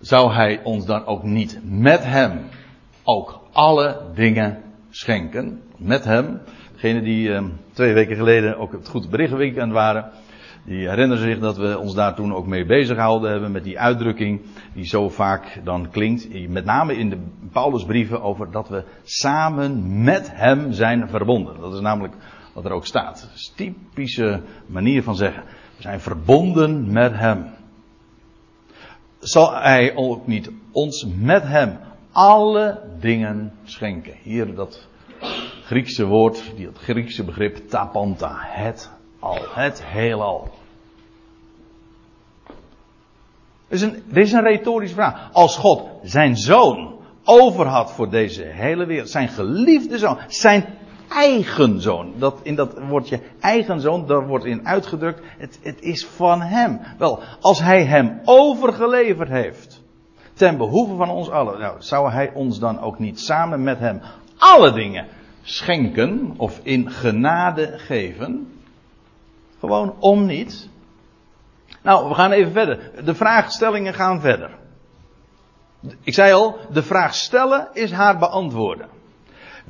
zou 0.00 0.32
hij 0.32 0.60
ons 0.64 0.86
dan 0.86 1.06
ook 1.06 1.22
niet 1.22 1.58
met 1.62 2.04
hem 2.04 2.48
ook 3.04 3.40
alle 3.52 4.00
dingen 4.14 4.62
schenken? 4.90 5.62
Met 5.76 6.04
hem. 6.04 6.40
Degenen 6.80 7.04
die 7.04 7.28
uh, 7.28 7.44
twee 7.72 7.92
weken 7.92 8.16
geleden 8.16 8.58
ook 8.58 8.72
het 8.72 8.88
Goed 8.88 9.10
Berichtweekend 9.10 9.72
waren, 9.72 10.10
die 10.64 10.88
herinneren 10.88 11.22
zich 11.22 11.38
dat 11.38 11.56
we 11.56 11.78
ons 11.78 11.94
daar 11.94 12.14
toen 12.14 12.34
ook 12.34 12.46
mee 12.46 12.66
bezig 12.66 12.96
gehouden 12.96 13.30
hebben 13.30 13.52
met 13.52 13.64
die 13.64 13.78
uitdrukking 13.78 14.40
die 14.74 14.84
zo 14.84 15.08
vaak 15.08 15.60
dan 15.64 15.90
klinkt, 15.90 16.48
met 16.48 16.64
name 16.64 16.96
in 16.96 17.10
de 17.10 17.18
Paulusbrieven 17.52 18.22
over 18.22 18.50
dat 18.50 18.68
we 18.68 18.84
samen 19.02 20.02
met 20.02 20.30
hem 20.32 20.72
zijn 20.72 21.08
verbonden. 21.08 21.60
Dat 21.60 21.74
is 21.74 21.80
namelijk 21.80 22.14
wat 22.54 22.64
er 22.64 22.72
ook 22.72 22.86
staat. 22.86 23.20
Dat 23.20 23.30
is 23.34 23.52
typische 23.56 24.40
manier 24.66 25.02
van 25.02 25.16
zeggen. 25.16 25.42
We 25.76 25.82
zijn 25.82 26.00
verbonden 26.00 26.92
met 26.92 27.12
hem. 27.14 27.46
Zal 29.18 29.54
hij 29.54 29.96
ook 29.96 30.26
niet 30.26 30.50
ons 30.72 31.06
met 31.18 31.42
hem 31.42 31.78
alle 32.12 32.80
dingen 33.00 33.52
schenken? 33.64 34.14
Hier 34.22 34.54
dat 34.54 34.88
Griekse 35.68 36.06
woord, 36.06 36.42
dat 36.56 36.78
Griekse 36.78 37.24
begrip 37.24 37.68
tapanta. 37.68 38.36
Het 38.38 38.90
al, 39.18 39.38
het 39.54 39.84
heelal. 39.84 40.50
Dit 43.68 43.78
is, 43.78 43.82
een, 43.82 44.02
dit 44.06 44.24
is 44.24 44.32
een 44.32 44.42
retorische 44.42 44.94
vraag. 44.94 45.28
Als 45.32 45.56
God 45.56 45.82
zijn 46.02 46.36
zoon 46.36 46.94
over 47.24 47.66
had 47.66 47.92
voor 47.92 48.10
deze 48.10 48.42
hele 48.42 48.86
wereld, 48.86 49.10
zijn 49.10 49.28
geliefde 49.28 49.98
zoon, 49.98 50.18
zijn 50.28 50.64
eigen 51.08 51.80
zoon. 51.80 52.12
Dat, 52.16 52.40
in 52.42 52.54
dat 52.54 52.78
woordje 52.88 53.20
eigen 53.40 53.80
zoon, 53.80 54.06
daar 54.06 54.26
wordt 54.26 54.44
in 54.44 54.66
uitgedrukt, 54.66 55.20
het, 55.38 55.58
het 55.62 55.80
is 55.80 56.06
van 56.06 56.40
hem. 56.42 56.80
Wel, 56.98 57.22
als 57.40 57.60
hij 57.60 57.84
hem 57.84 58.20
overgeleverd 58.24 59.28
heeft, 59.28 59.82
ten 60.32 60.56
behoeve 60.56 60.96
van 60.96 61.10
ons 61.10 61.30
allen, 61.30 61.58
nou, 61.58 61.76
zou 61.78 62.10
hij 62.10 62.32
ons 62.34 62.58
dan 62.58 62.80
ook 62.80 62.98
niet 62.98 63.20
samen 63.20 63.62
met 63.62 63.78
hem 63.78 64.00
alle 64.38 64.72
dingen 64.72 65.06
schenken 65.48 66.34
of 66.36 66.60
in 66.62 66.90
genade 66.90 67.78
geven? 67.78 68.52
Gewoon 69.58 69.94
om 69.98 70.26
niet. 70.26 70.68
Nou, 71.82 72.08
we 72.08 72.14
gaan 72.14 72.32
even 72.32 72.52
verder. 72.52 73.04
De 73.04 73.14
vraagstellingen 73.14 73.94
gaan 73.94 74.20
verder. 74.20 74.50
Ik 76.02 76.14
zei 76.14 76.32
al, 76.32 76.58
de 76.72 76.82
vraag 76.82 77.14
stellen 77.14 77.68
is 77.72 77.92
haar 77.92 78.18
beantwoorden. 78.18 78.88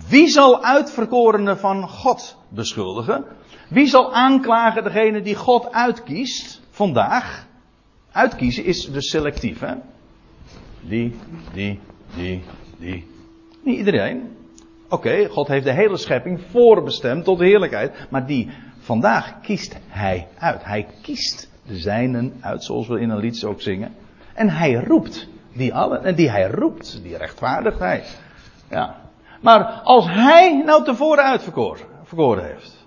Wie 0.08 0.28
zal 0.28 0.64
uitverkorenen 0.64 1.58
van 1.58 1.88
God 1.88 2.36
beschuldigen? 2.48 3.24
Wie 3.68 3.86
zal 3.86 4.14
aanklagen 4.14 4.84
degene 4.84 5.22
die 5.22 5.34
God 5.34 5.72
uitkiest 5.72 6.60
vandaag? 6.70 7.46
Uitkiezen 8.12 8.64
is 8.64 8.90
dus 8.90 9.10
selectief, 9.10 9.60
hè? 9.60 9.74
die, 10.80 11.16
die, 11.52 11.80
die, 12.16 12.42
die. 12.78 13.06
Niet 13.62 13.78
iedereen. 13.78 14.36
Oké, 14.88 15.28
God 15.28 15.48
heeft 15.48 15.64
de 15.64 15.72
hele 15.72 15.96
schepping 15.96 16.40
voorbestemd 16.50 17.24
tot 17.24 17.38
heerlijkheid. 17.38 18.06
Maar 18.10 18.26
die 18.26 18.50
vandaag 18.78 19.40
kiest 19.40 19.76
hij 19.88 20.28
uit. 20.38 20.64
Hij 20.64 20.86
kiest 21.02 21.50
de 21.66 21.76
zijnen 21.76 22.36
uit, 22.40 22.64
zoals 22.64 22.88
we 22.88 23.00
in 23.00 23.10
een 23.10 23.18
lied 23.18 23.44
ook 23.44 23.60
zingen. 23.60 23.94
En 24.34 24.50
hij 24.50 24.74
roept 24.74 25.28
die 25.52 25.74
allen. 25.74 26.04
En 26.04 26.14
die 26.14 26.30
hij 26.30 26.50
roept, 26.50 27.02
die 27.02 27.16
rechtvaardigt 27.16 27.78
hij. 27.78 28.04
Ja. 28.70 28.96
Maar 29.40 29.64
als 29.64 30.06
hij 30.08 30.62
nou 30.64 30.84
tevoren 30.84 31.24
uitverkoren 31.24 32.44
heeft. 32.44 32.86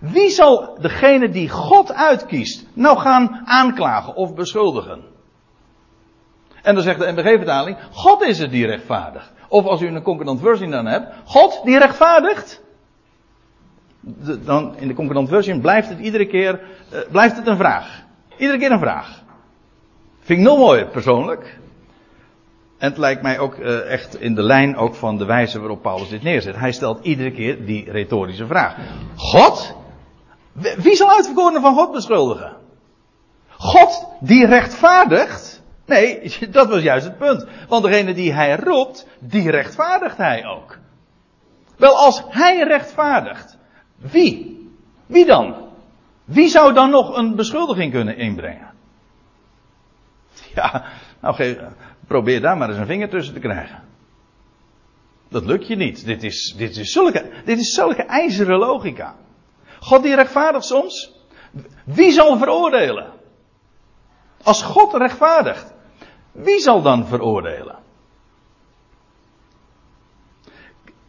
Wie 0.00 0.30
zal 0.30 0.78
degene 0.80 1.28
die 1.28 1.48
God 1.48 1.92
uitkiest 1.92 2.66
nou 2.72 2.98
gaan 2.98 3.42
aanklagen 3.44 4.14
of 4.14 4.34
beschuldigen? 4.34 5.02
En 6.62 6.74
dan 6.74 6.82
zegt 6.82 6.98
de 6.98 7.12
NBG-vertaling, 7.12 7.76
God 7.90 8.22
is 8.22 8.38
het 8.38 8.50
die 8.50 8.66
rechtvaardigt. 8.66 9.32
Of 9.48 9.66
als 9.66 9.80
u 9.80 9.86
een 9.86 10.02
concordant 10.02 10.40
versie 10.40 10.70
dan 10.70 10.86
hebt, 10.86 11.14
God 11.24 11.60
die 11.64 11.78
rechtvaardigt. 11.78 12.62
dan 14.44 14.76
in 14.76 14.88
de 14.88 14.94
concordant 14.94 15.28
versie 15.28 15.60
blijft 15.60 15.88
het 15.88 15.98
iedere 15.98 16.26
keer, 16.26 16.60
uh, 16.92 16.98
blijft 17.10 17.36
het 17.36 17.46
een 17.46 17.56
vraag. 17.56 18.02
Iedere 18.36 18.58
keer 18.58 18.70
een 18.70 18.78
vraag. 18.78 19.22
Vind 20.20 20.38
ik 20.38 20.44
nog 20.44 20.58
mooier 20.58 20.86
persoonlijk. 20.86 21.58
En 22.78 22.88
het 22.88 22.98
lijkt 22.98 23.22
mij 23.22 23.38
ook 23.38 23.56
uh, 23.56 23.92
echt 23.92 24.20
in 24.20 24.34
de 24.34 24.42
lijn 24.42 24.76
ook 24.76 24.94
van 24.94 25.18
de 25.18 25.24
wijze 25.24 25.58
waarop 25.58 25.82
Paulus 25.82 26.08
dit 26.08 26.22
neerzet. 26.22 26.56
Hij 26.56 26.72
stelt 26.72 27.04
iedere 27.04 27.30
keer 27.30 27.64
die 27.66 27.90
retorische 27.90 28.46
vraag. 28.46 28.76
God? 29.16 29.74
Wie 30.76 30.94
zal 30.94 31.10
uitverkorenen 31.10 31.62
van 31.62 31.74
God 31.74 31.92
beschuldigen? 31.92 32.56
God 33.48 34.06
die 34.20 34.46
rechtvaardigt? 34.46 35.53
Nee, 35.86 36.32
dat 36.50 36.68
was 36.68 36.82
juist 36.82 37.04
het 37.06 37.18
punt. 37.18 37.46
Want 37.68 37.84
degene 37.84 38.14
die 38.14 38.32
hij 38.32 38.56
roept, 38.56 39.06
die 39.18 39.50
rechtvaardigt 39.50 40.16
hij 40.16 40.46
ook. 40.46 40.78
Wel, 41.76 41.96
als 41.96 42.22
hij 42.28 42.62
rechtvaardigt, 42.62 43.58
wie? 43.96 44.62
Wie 45.06 45.26
dan? 45.26 45.68
Wie 46.24 46.48
zou 46.48 46.72
dan 46.72 46.90
nog 46.90 47.16
een 47.16 47.36
beschuldiging 47.36 47.92
kunnen 47.92 48.16
inbrengen? 48.16 48.72
Ja, 50.54 50.84
nou 51.20 51.56
probeer 52.06 52.40
daar 52.40 52.56
maar 52.56 52.68
eens 52.68 52.78
een 52.78 52.86
vinger 52.86 53.08
tussen 53.08 53.34
te 53.34 53.40
krijgen. 53.40 53.82
Dat 55.28 55.44
lukt 55.44 55.66
je 55.66 55.76
niet. 55.76 56.04
Dit 56.04 56.22
is, 56.22 56.54
dit 56.56 56.76
is, 56.76 56.92
zulke, 56.92 57.30
dit 57.44 57.58
is 57.58 57.74
zulke 57.74 58.02
ijzeren 58.02 58.58
logica. 58.58 59.16
God 59.80 60.02
die 60.02 60.14
rechtvaardigt 60.14 60.64
soms. 60.64 61.12
Wie 61.84 62.12
zal 62.12 62.38
veroordelen? 62.38 63.12
Als 64.42 64.62
God 64.62 64.94
rechtvaardigt. 64.94 65.73
Wie 66.34 66.58
zal 66.58 66.82
dan 66.82 67.06
veroordelen? 67.06 67.76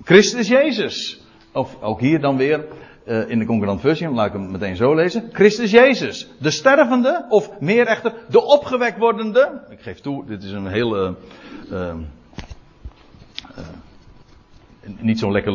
Christus 0.03 0.47
Jezus. 0.47 1.21
Of 1.51 1.81
ook 1.81 1.99
hier 1.99 2.19
dan 2.19 2.37
weer 2.37 2.65
uh, 3.05 3.29
in 3.29 3.39
de 3.39 3.45
concurrent 3.45 3.81
versie, 3.81 4.09
laat 4.09 4.27
ik 4.27 4.33
hem 4.33 4.51
meteen 4.51 4.75
zo 4.75 4.95
lezen. 4.95 5.29
Christus 5.31 5.71
Jezus, 5.71 6.29
de 6.39 6.51
stervende, 6.51 7.25
of 7.29 7.59
meer 7.59 7.87
echter, 7.87 8.13
de 8.29 8.41
opgewekt 8.41 8.97
wordende. 8.97 9.61
Ik 9.69 9.81
geef 9.81 9.99
toe, 9.99 10.25
dit 10.25 10.43
is 10.43 10.51
een 10.51 10.67
hele. 10.67 11.15
Uh, 11.71 11.93
uh, 13.57 13.63
niet 14.97 15.19
zo'n 15.19 15.31
lekker 15.31 15.51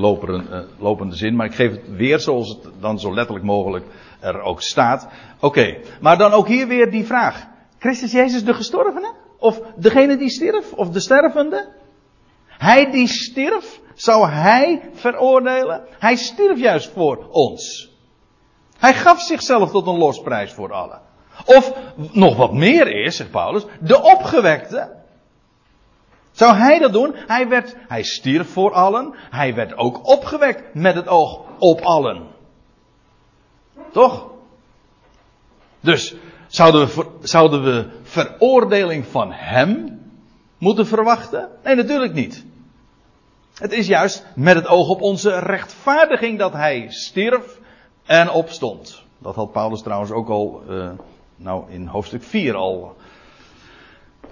lopende, 0.78 1.16
zin, 1.16 1.37
maar 1.37 1.46
ik 1.46 1.54
geef 1.54 1.70
het 1.70 1.96
weer 1.96 2.20
zoals 2.20 2.48
het 2.48 2.72
dan 2.80 2.98
zo 2.98 3.14
letterlijk 3.14 3.44
mogelijk 3.44 3.85
er 4.20 4.40
ook 4.40 4.62
staat. 4.62 5.09
Oké, 5.40 5.76
maar 6.00 6.18
dan 6.18 6.33
ook 6.33 6.48
hier 6.48 6.66
weer 6.66 6.90
die 6.90 7.04
vraag. 7.04 7.46
Christus 7.78 8.12
Jezus 8.12 8.44
de 8.44 8.54
gestorvene? 8.54 9.12
Of 9.40 9.61
degene 9.76 10.16
die 10.16 10.31
stierf? 10.31 10.72
Of 10.72 10.90
de 10.90 11.00
stervende? 11.00 11.68
Hij 12.46 12.90
die 12.90 13.09
stierf, 13.09 13.81
zou 13.94 14.29
hij 14.29 14.90
veroordelen? 14.92 15.85
Hij 15.98 16.16
stierf 16.16 16.59
juist 16.59 16.90
voor 16.90 17.26
ons. 17.31 17.90
Hij 18.79 18.94
gaf 18.94 19.20
zichzelf 19.20 19.70
tot 19.70 19.87
een 19.87 19.98
losprijs 19.98 20.53
voor 20.53 20.72
allen. 20.72 21.00
Of 21.44 21.72
nog 22.12 22.37
wat 22.37 22.53
meer 22.53 23.05
is, 23.05 23.16
zegt 23.16 23.31
Paulus, 23.31 23.64
de 23.81 24.03
opgewekte. 24.03 24.98
Zou 26.31 26.55
hij 26.55 26.79
dat 26.79 26.92
doen? 26.92 27.14
Hij, 27.14 27.48
werd, 27.48 27.76
hij 27.88 28.03
stierf 28.03 28.53
voor 28.53 28.72
allen. 28.72 29.14
Hij 29.31 29.55
werd 29.55 29.76
ook 29.76 30.07
opgewekt 30.07 30.74
met 30.74 30.94
het 30.94 31.09
oog 31.09 31.40
op 31.59 31.81
allen. 31.81 32.26
Toch? 33.92 34.31
Dus 35.81 36.14
zouden 36.50 36.86
we, 36.86 37.06
zouden 37.22 37.62
we 37.62 37.86
veroordeling 38.02 39.06
van 39.06 39.32
hem 39.32 40.00
moeten 40.58 40.86
verwachten? 40.86 41.48
Nee, 41.64 41.74
natuurlijk 41.74 42.12
niet. 42.12 42.44
Het 43.54 43.72
is 43.72 43.86
juist 43.86 44.26
met 44.34 44.54
het 44.54 44.66
oog 44.66 44.88
op 44.88 45.00
onze 45.00 45.38
rechtvaardiging 45.38 46.38
dat 46.38 46.52
hij 46.52 46.86
stierf 46.88 47.58
en 48.04 48.30
opstond. 48.30 49.02
Dat 49.18 49.34
had 49.34 49.52
Paulus 49.52 49.82
trouwens 49.82 50.10
ook 50.10 50.28
al, 50.28 50.62
uh, 50.68 50.90
nou 51.36 51.70
in 51.70 51.86
hoofdstuk 51.86 52.22
4 52.22 52.54
al 52.54 52.96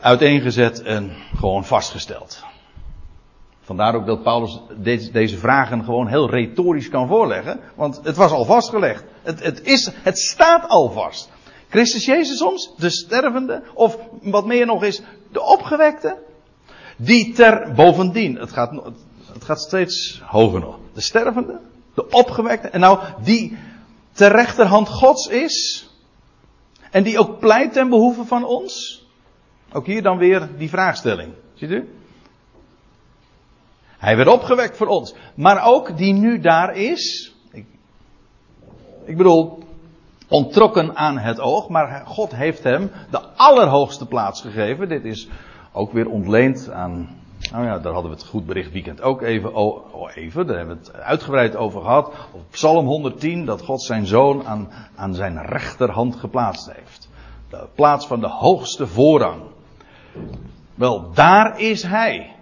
uiteengezet 0.01 0.83
en 0.83 1.17
gewoon 1.37 1.65
vastgesteld. 1.65 2.45
Vandaar 3.61 3.95
ook 3.95 4.07
dat 4.07 4.23
Paulus 4.23 4.61
deze, 4.77 5.11
deze 5.11 5.39
vragen 5.39 5.85
gewoon 5.85 6.07
heel 6.07 6.31
retorisch 6.31 6.89
kan 6.89 7.09
voorleggen. 7.09 7.61
Want 7.75 8.01
het 8.03 8.17
was 8.17 8.31
al 8.31 8.45
vastgelegd. 8.45 9.05
Het, 9.23 9.43
het, 9.43 9.63
is, 9.63 9.91
het 10.03 10.19
staat 10.19 10.69
al 10.69 10.91
vast. 10.91 11.31
Christus 11.69 12.05
Jezus 12.05 12.39
soms, 12.39 12.75
de 12.77 12.91
stervende, 12.91 13.63
of 13.75 13.99
wat 14.23 14.47
meer 14.47 14.67
nog 14.67 14.85
is, 14.85 15.03
de 15.33 15.43
opgewekte. 15.43 16.17
Die 16.97 17.33
ter 17.33 17.73
bovendien, 17.75 18.37
het 18.37 18.53
gaat, 18.53 18.73
het 19.33 19.45
gaat 19.45 19.61
steeds 19.61 20.23
hoger 20.25 20.61
nog. 20.61 20.79
De 20.93 21.01
stervende, 21.01 21.61
de 21.95 22.09
opgewekte, 22.09 22.69
en 22.69 22.81
nou 22.81 22.99
die 23.23 23.57
ter 24.13 24.33
rechterhand 24.33 24.89
Gods 24.89 25.27
is. 25.27 25.89
En 26.91 27.03
die 27.03 27.19
ook 27.19 27.39
pleit 27.39 27.73
ten 27.73 27.89
behoeve 27.89 28.25
van 28.25 28.45
ons. 28.45 29.07
Ook 29.73 29.87
hier 29.87 30.03
dan 30.03 30.19
weer 30.19 30.49
die 30.57 30.69
vraagstelling. 30.69 31.33
Ziet 31.55 31.71
u? 31.71 31.89
Hij 33.99 34.17
werd 34.17 34.29
opgewekt 34.29 34.77
voor 34.77 34.87
ons. 34.87 35.15
Maar 35.35 35.65
ook 35.65 35.97
die 35.97 36.13
nu 36.13 36.41
daar 36.41 36.77
is. 36.77 37.35
Ik, 37.51 37.67
ik 39.05 39.17
bedoel, 39.17 39.59
ontrokken 40.29 40.97
aan 40.97 41.19
het 41.19 41.41
oog. 41.41 41.69
Maar 41.69 42.03
God 42.07 42.35
heeft 42.35 42.63
hem 42.63 42.91
de 43.11 43.21
allerhoogste 43.37 44.07
plaats 44.07 44.41
gegeven. 44.41 44.89
Dit 44.89 45.05
is 45.05 45.29
ook 45.73 45.93
weer 45.93 46.09
ontleend 46.09 46.71
aan. 46.71 47.17
Nou 47.53 47.65
ja, 47.65 47.79
daar 47.79 47.93
hadden 47.93 48.11
we 48.11 48.17
het 48.17 48.27
goed 48.27 48.47
bericht 48.47 48.73
weekend 48.73 49.03
ook 49.03 49.23
even, 49.23 49.55
oh, 49.55 50.11
even, 50.15 50.47
daar 50.47 50.57
hebben 50.57 50.77
we 50.77 50.87
het 50.87 51.01
uitgebreid 51.01 51.57
over 51.57 51.81
gehad. 51.81 52.13
Op 52.33 52.43
Psalm 52.51 52.87
110, 52.87 53.45
dat 53.45 53.63
God 53.63 53.83
zijn 53.83 54.07
zoon 54.07 54.47
aan, 54.47 54.69
aan 54.97 55.15
zijn 55.15 55.47
rechterhand 55.47 56.17
geplaatst 56.17 56.73
heeft. 56.73 57.09
De 57.51 57.67
plaats 57.75 58.07
van 58.07 58.21
de 58.21 58.29
hoogste 58.29 58.87
voorrang. 58.87 59.43
Wel, 60.75 61.13
daar 61.13 61.61
is 61.61 61.83
hij. 61.83 62.35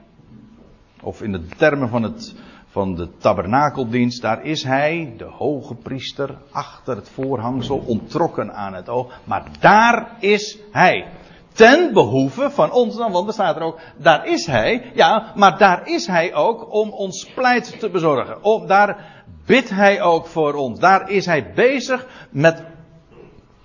Of 1.03 1.23
in 1.23 1.33
de 1.33 1.47
termen 1.47 1.89
van, 1.89 2.03
het, 2.03 2.35
van 2.77 2.95
de 2.95 3.09
tabernakeldienst, 3.19 4.23
daar 4.23 4.45
is 4.45 4.63
hij, 4.63 5.15
de 5.17 5.25
hoge 5.25 5.75
priester, 5.75 6.35
achter 6.51 6.97
het 6.97 7.09
voorhangsel, 7.09 7.83
ontrokken 7.87 8.55
aan 8.55 8.75
het 8.75 8.89
oog. 8.89 9.21
Maar 9.25 9.43
daar 9.61 10.17
is 10.19 10.59
hij. 10.71 11.07
Ten 11.53 11.93
behoeve 11.93 12.51
van 12.51 12.73
ons 12.73 12.97
dan, 12.97 13.13
want 13.13 13.27
er 13.27 13.33
staat 13.33 13.57
er 13.57 13.63
ook, 13.63 13.79
daar 13.97 14.27
is 14.27 14.47
hij. 14.47 14.91
Ja, 14.95 15.33
maar 15.35 15.59
daar 15.59 15.89
is 15.89 16.07
hij 16.07 16.35
ook 16.35 16.73
om 16.73 16.91
ons 16.91 17.33
pleit 17.35 17.81
te 17.81 17.91
bezorgen. 17.91 18.45
Om, 18.45 18.67
daar 18.67 19.25
bidt 19.47 19.71
hij 19.71 20.03
ook 20.03 20.27
voor 20.27 20.55
ons. 20.55 20.79
Daar 20.79 21.11
is 21.11 21.27
hij 21.27 21.53
bezig 21.55 22.07
met 22.31 22.63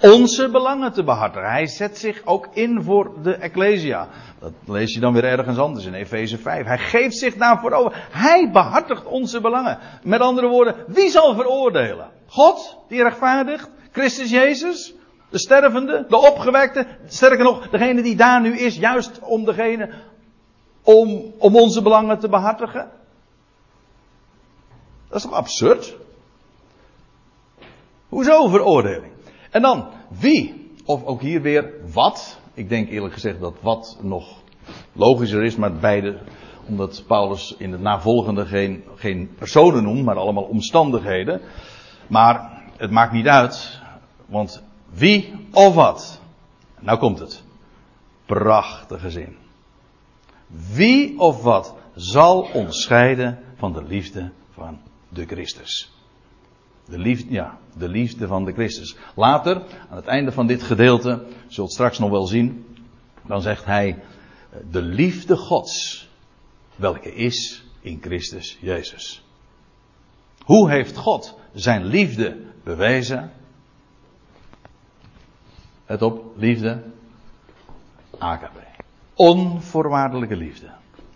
onze 0.01 0.49
belangen 0.49 0.93
te 0.93 1.03
behartigen. 1.03 1.49
Hij 1.49 1.67
zet 1.67 1.97
zich 1.97 2.21
ook 2.25 2.47
in 2.53 2.83
voor 2.83 3.21
de 3.23 3.35
Ecclesia. 3.35 4.07
Dat 4.39 4.51
lees 4.65 4.93
je 4.93 4.99
dan 4.99 5.13
weer 5.13 5.23
ergens 5.23 5.57
anders 5.57 5.85
in 5.85 5.93
Efeze 5.93 6.37
5. 6.37 6.65
Hij 6.65 6.77
geeft 6.77 7.17
zich 7.17 7.35
daarvoor 7.35 7.71
over. 7.71 8.07
Hij 8.11 8.51
behartigt 8.51 9.05
onze 9.05 9.41
belangen. 9.41 9.79
Met 10.03 10.21
andere 10.21 10.47
woorden, 10.47 10.75
wie 10.87 11.09
zal 11.09 11.35
veroordelen? 11.35 12.09
God, 12.27 12.77
die 12.87 13.03
rechtvaardigt? 13.03 13.69
Christus 13.91 14.29
Jezus? 14.29 14.93
De 15.29 15.39
stervende? 15.39 16.05
De 16.09 16.17
opgewekte? 16.17 16.87
Sterker 17.05 17.43
nog, 17.43 17.69
degene 17.69 18.01
die 18.01 18.15
daar 18.15 18.41
nu 18.41 18.57
is, 18.57 18.75
juist 18.75 19.19
om 19.19 19.45
degene, 19.45 19.93
om, 20.83 21.33
om 21.37 21.55
onze 21.55 21.81
belangen 21.81 22.19
te 22.19 22.29
behartigen? 22.29 22.91
Dat 25.07 25.17
is 25.17 25.23
toch 25.23 25.33
absurd? 25.33 25.95
Hoezo 28.09 28.47
veroordeling? 28.47 29.11
En 29.51 29.61
dan, 29.61 29.87
wie? 30.09 30.71
Of 30.85 31.03
ook 31.03 31.21
hier 31.21 31.41
weer, 31.41 31.73
wat? 31.93 32.39
Ik 32.53 32.69
denk 32.69 32.89
eerlijk 32.89 33.13
gezegd 33.13 33.39
dat 33.39 33.55
wat 33.61 33.97
nog 34.01 34.41
logischer 34.93 35.43
is, 35.43 35.55
maar 35.55 35.73
beide, 35.73 36.19
omdat 36.67 37.03
Paulus 37.07 37.55
in 37.57 37.71
het 37.71 37.81
navolgende 37.81 38.45
geen, 38.45 38.83
geen 38.95 39.29
personen 39.37 39.83
noemt, 39.83 40.03
maar 40.03 40.15
allemaal 40.15 40.43
omstandigheden. 40.43 41.41
Maar 42.07 42.61
het 42.77 42.91
maakt 42.91 43.11
niet 43.11 43.27
uit, 43.27 43.81
want 44.25 44.63
wie 44.89 45.33
of 45.51 45.75
wat? 45.75 46.21
Nou 46.79 46.97
komt 46.97 47.19
het. 47.19 47.43
Prachtige 48.25 49.09
zin. 49.09 49.37
Wie 50.73 51.19
of 51.19 51.43
wat 51.43 51.75
zal 51.95 52.41
ons 52.53 52.81
scheiden 52.81 53.39
van 53.55 53.73
de 53.73 53.83
liefde 53.83 54.31
van 54.49 54.79
de 55.09 55.25
Christus? 55.25 55.91
De 56.85 56.97
liefde, 56.97 57.31
ja, 57.31 57.57
de 57.77 58.27
van 58.27 58.45
de 58.45 58.53
Christus. 58.53 58.95
Later, 59.15 59.55
aan 59.89 59.95
het 59.95 60.05
einde 60.05 60.31
van 60.31 60.47
dit 60.47 60.63
gedeelte, 60.63 61.25
zult 61.47 61.71
straks 61.71 61.99
nog 61.99 62.09
wel 62.09 62.27
zien, 62.27 62.65
dan 63.21 63.41
zegt 63.41 63.65
hij, 63.65 63.99
de 64.71 64.81
liefde 64.81 65.37
Gods, 65.37 66.07
welke 66.75 67.15
is 67.15 67.63
in 67.81 67.97
Christus 68.01 68.57
Jezus. 68.61 69.23
Hoe 70.43 70.69
heeft 70.69 70.97
God 70.97 71.37
zijn 71.53 71.85
liefde 71.85 72.37
bewezen? 72.63 73.31
Het 75.85 76.01
op, 76.01 76.33
liefde, 76.35 76.83
AKB. 78.17 78.57
Onvoorwaardelijke 79.13 80.35
liefde. 80.35 80.69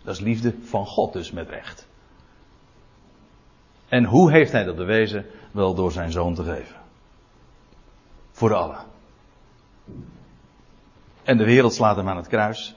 Dat 0.04 0.16
is 0.16 0.22
liefde 0.22 0.54
van 0.64 0.86
God 0.86 1.14
dus 1.14 1.32
met 1.32 1.50
recht. 1.50 1.88
En 3.88 4.04
hoe 4.06 4.32
heeft 4.32 4.52
hij 4.52 4.64
dat 4.64 4.76
bewezen? 4.76 5.26
Wel 5.56 5.74
door 5.74 5.92
zijn 5.92 6.12
zoon 6.12 6.34
te 6.34 6.44
geven. 6.44 6.76
Voor 8.32 8.54
allen. 8.54 8.78
En 11.24 11.38
de 11.38 11.46
wereld 11.46 11.74
slaat 11.74 11.96
hem 11.96 12.10
aan 12.10 12.18
het 12.18 12.28
kruis. 12.28 12.76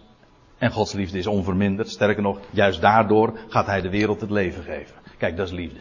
En 0.59 0.71
Gods 0.71 0.93
liefde 0.93 1.19
is 1.19 1.27
onverminderd. 1.27 1.89
Sterker 1.89 2.23
nog, 2.23 2.39
juist 2.51 2.81
daardoor 2.81 3.39
gaat 3.49 3.67
hij 3.67 3.81
de 3.81 3.91
wereld 3.91 4.21
het 4.21 4.31
leven 4.31 4.63
geven. 4.63 4.95
Kijk, 5.17 5.37
dat 5.37 5.47
is 5.47 5.53
liefde. 5.53 5.79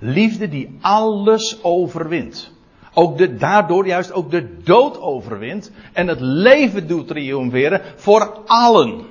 Liefde 0.00 0.48
die 0.48 0.78
alles 0.80 1.58
overwint. 1.62 2.52
Ook 2.94 3.18
de, 3.18 3.36
daardoor 3.36 3.86
juist 3.86 4.12
ook 4.12 4.30
de 4.30 4.62
dood 4.62 5.00
overwint. 5.00 5.70
En 5.92 6.08
het 6.08 6.20
leven 6.20 6.88
doet 6.88 7.08
triomferen 7.08 7.82
voor 7.96 8.42
allen. 8.46 9.06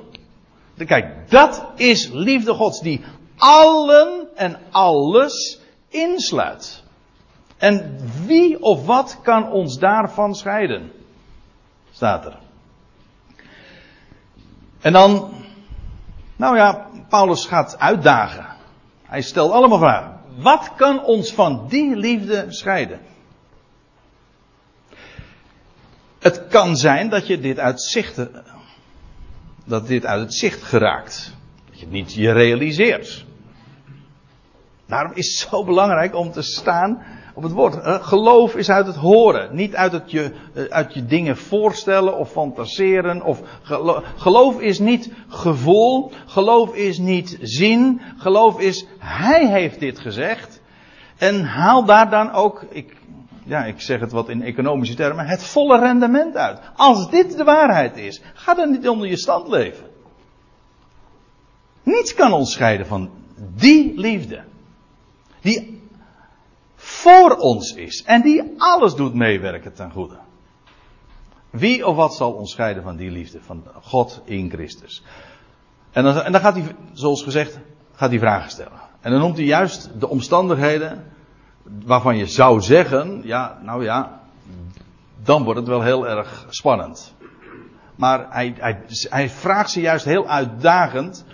Kijk, 0.85 1.29
dat 1.29 1.65
is 1.75 2.09
liefde 2.11 2.53
Gods 2.53 2.81
die 2.81 3.01
allen 3.37 4.27
en 4.35 4.59
alles 4.71 5.65
insluit. 5.89 6.83
En 7.57 7.99
wie 8.25 8.61
of 8.61 8.85
wat 8.85 9.19
kan 9.21 9.51
ons 9.51 9.79
daarvan 9.79 10.35
scheiden? 10.35 10.91
Staat 11.91 12.25
er. 12.25 12.37
En 14.81 14.93
dan, 14.93 15.33
nou 16.35 16.55
ja, 16.55 16.89
Paulus 17.09 17.45
gaat 17.45 17.77
uitdagen. 17.79 18.45
Hij 19.03 19.21
stelt 19.21 19.51
allemaal 19.51 19.77
vragen. 19.77 20.19
Wat 20.35 20.75
kan 20.75 21.03
ons 21.03 21.33
van 21.33 21.67
die 21.67 21.95
liefde 21.95 22.45
scheiden? 22.49 22.99
Het 26.19 26.47
kan 26.47 26.77
zijn 26.77 27.09
dat 27.09 27.27
je 27.27 27.39
dit 27.39 27.59
uit 27.59 27.81
zicht, 27.81 28.27
dat 29.63 29.87
dit 29.87 30.05
uit 30.05 30.21
het 30.21 30.33
zicht 30.33 30.63
geraakt. 30.63 31.35
Dat 31.69 31.79
je 31.79 31.85
het 31.85 31.93
niet 31.93 32.13
je 32.13 32.31
realiseert. 32.31 33.25
Daarom 34.87 35.11
is 35.13 35.27
het 35.27 35.49
zo 35.49 35.63
belangrijk 35.63 36.15
om 36.15 36.31
te 36.31 36.41
staan 36.41 37.03
op 37.33 37.43
het 37.43 37.51
woord. 37.51 37.77
Geloof 38.03 38.55
is 38.55 38.69
uit 38.69 38.87
het 38.87 38.95
horen, 38.95 39.55
niet 39.55 39.75
uit 39.75 39.91
het 39.91 40.11
je, 40.11 40.31
eh, 40.53 40.63
uit 40.63 40.93
je 40.93 41.05
dingen 41.05 41.37
voorstellen 41.37 42.17
of 42.17 42.31
fantaseren. 42.31 43.23
Of 43.23 43.41
geloof 44.15 44.61
is 44.61 44.79
niet 44.79 45.11
gevoel, 45.27 46.11
geloof 46.25 46.75
is 46.75 46.97
niet 46.97 47.37
zien, 47.41 48.01
geloof 48.17 48.59
is 48.59 48.85
Hij 48.99 49.47
heeft 49.47 49.79
dit 49.79 49.99
gezegd. 49.99 50.61
En 51.17 51.45
haal 51.45 51.85
daar 51.85 52.09
dan 52.09 52.31
ook, 52.31 52.65
ik, 52.69 52.95
ja, 53.43 53.65
ik 53.65 53.81
zeg 53.81 53.99
het 53.99 54.11
wat 54.11 54.29
in 54.29 54.41
economische 54.41 54.95
termen, 54.95 55.25
het 55.25 55.43
volle 55.43 55.79
rendement 55.79 56.35
uit. 56.35 56.59
Als 56.75 57.09
dit 57.09 57.37
de 57.37 57.43
waarheid 57.43 57.97
is, 57.97 58.21
ga 58.33 58.53
dan 58.53 58.71
niet 58.71 58.89
onder 58.89 59.07
je 59.07 59.17
stand 59.17 59.47
leven. 59.47 59.85
Niets 61.83 62.13
kan 62.13 62.33
ons 62.33 62.51
scheiden 62.51 62.87
van 62.87 63.09
die 63.55 63.99
liefde. 63.99 64.43
Die 65.47 65.81
voor 66.75 67.35
ons 67.35 67.73
is. 67.73 68.03
En 68.03 68.21
die 68.21 68.53
alles 68.57 68.95
doet 68.95 69.13
meewerken 69.13 69.73
ten 69.73 69.91
goede. 69.91 70.17
Wie 71.49 71.87
of 71.87 71.95
wat 71.95 72.15
zal 72.15 72.31
ons 72.31 72.51
scheiden 72.51 72.83
van 72.83 72.95
die 72.95 73.11
liefde 73.11 73.39
van 73.41 73.63
God 73.81 74.21
in 74.25 74.49
Christus? 74.49 75.03
En 75.91 76.03
dan, 76.03 76.21
en 76.21 76.31
dan 76.31 76.41
gaat 76.41 76.53
hij, 76.53 76.75
zoals 76.93 77.23
gezegd, 77.23 77.59
gaat 77.93 78.09
hij 78.09 78.19
vragen 78.19 78.49
stellen. 78.49 78.79
En 79.01 79.11
dan 79.11 79.19
noemt 79.19 79.37
hij 79.37 79.45
juist 79.45 79.89
de 79.99 80.07
omstandigheden 80.07 81.11
waarvan 81.85 82.17
je 82.17 82.25
zou 82.25 82.61
zeggen, 82.61 83.21
ja, 83.23 83.59
nou 83.63 83.83
ja, 83.83 84.21
dan 85.23 85.43
wordt 85.43 85.59
het 85.59 85.69
wel 85.69 85.81
heel 85.81 86.07
erg 86.07 86.45
spannend. 86.49 87.13
Maar 87.95 88.25
hij, 88.29 88.53
hij, 88.57 88.81
hij 89.09 89.29
vraagt 89.29 89.71
ze 89.71 89.81
juist 89.81 90.05
heel 90.05 90.27
uitdagend 90.27 91.25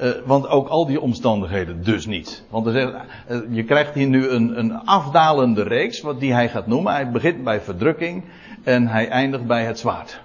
uh, 0.00 0.10
want 0.24 0.48
ook 0.48 0.68
al 0.68 0.86
die 0.86 1.00
omstandigheden 1.00 1.84
dus 1.84 2.06
niet. 2.06 2.44
Want 2.50 2.66
er 2.66 3.06
uh, 3.30 3.40
je 3.50 3.64
krijgt 3.64 3.94
hier 3.94 4.08
nu 4.08 4.28
een, 4.28 4.58
een 4.58 4.72
afdalende 4.84 5.62
reeks, 5.62 6.00
wat 6.00 6.20
die 6.20 6.32
hij 6.32 6.48
gaat 6.48 6.66
noemen. 6.66 6.92
Hij 6.92 7.10
begint 7.10 7.44
bij 7.44 7.60
verdrukking 7.60 8.24
en 8.62 8.86
hij 8.86 9.08
eindigt 9.08 9.46
bij 9.46 9.64
het 9.64 9.78
zwaard. 9.78 10.20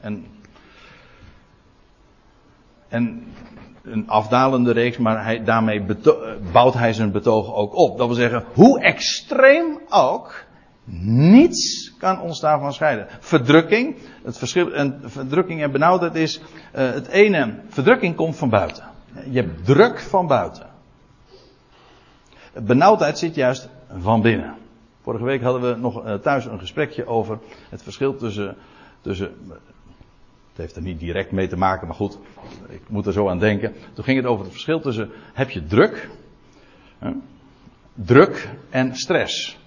En, 0.00 0.26
en 2.88 3.32
een 3.82 4.08
afdalende 4.08 4.72
reeks, 4.72 4.96
maar 4.96 5.24
hij, 5.24 5.44
daarmee 5.44 5.84
bouwt 6.52 6.74
hij 6.74 6.92
zijn 6.92 7.12
betoog 7.12 7.54
ook 7.54 7.74
op. 7.74 7.98
Dat 7.98 8.06
wil 8.06 8.16
zeggen, 8.16 8.44
hoe 8.54 8.80
extreem 8.80 9.80
ook, 9.88 10.44
niets 10.84 11.94
kan 11.98 12.20
ons 12.20 12.40
daarvan 12.40 12.72
scheiden. 12.72 13.06
Verdrukking, 13.20 13.96
het 14.24 14.38
verschil, 14.38 14.72
en 14.72 15.00
verdrukking 15.04 15.62
en 15.62 15.70
benauwdheid 15.70 16.14
is, 16.14 16.38
uh, 16.38 16.44
het 16.92 17.06
ene, 17.08 17.54
verdrukking 17.68 18.14
komt 18.14 18.36
van 18.36 18.48
buiten. 18.48 18.84
Je 19.30 19.40
hebt 19.40 19.64
druk 19.64 20.00
van 20.00 20.26
buiten. 20.26 20.66
Benauwdheid 22.52 23.18
zit 23.18 23.34
juist 23.34 23.68
van 23.98 24.22
binnen. 24.22 24.54
Vorige 25.02 25.24
week 25.24 25.42
hadden 25.42 25.72
we 25.72 25.80
nog 25.80 26.04
uh, 26.04 26.14
thuis 26.14 26.44
een 26.44 26.58
gesprekje 26.58 27.06
over 27.06 27.38
het 27.68 27.82
verschil 27.82 28.16
tussen, 28.16 28.56
tussen 29.00 29.34
het 30.52 30.60
heeft 30.60 30.76
er 30.76 30.82
niet 30.82 31.00
direct 31.00 31.32
mee 31.32 31.48
te 31.48 31.56
maken, 31.56 31.86
maar 31.86 31.96
goed, 31.96 32.18
ik 32.68 32.82
moet 32.88 33.06
er 33.06 33.12
zo 33.12 33.28
aan 33.28 33.38
denken. 33.38 33.74
Toen 33.94 34.04
ging 34.04 34.16
het 34.16 34.26
over 34.26 34.42
het 34.42 34.52
verschil 34.52 34.80
tussen, 34.80 35.10
heb 35.32 35.50
je 35.50 35.66
druk, 35.66 36.08
druk 37.94 38.48
en 38.70 38.96
stress. 38.96 39.58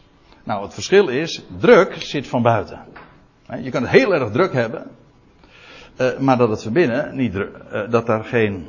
Nou, 0.45 0.63
het 0.63 0.73
verschil 0.73 1.07
is, 1.07 1.43
druk 1.57 1.93
zit 1.93 2.27
van 2.27 2.41
buiten. 2.41 2.79
Je 3.61 3.69
kan 3.69 3.81
het 3.81 3.91
heel 3.91 4.13
erg 4.13 4.31
druk 4.31 4.53
hebben, 4.53 4.91
uh, 6.01 6.17
maar 6.17 6.37
dat 6.37 6.49
het 6.49 6.63
van 6.63 6.73
binnen 6.73 7.15
niet 7.15 7.31
druk, 7.31 7.57
uh, 7.73 7.89
dat 7.89 8.05
daar 8.05 8.23
geen. 8.23 8.67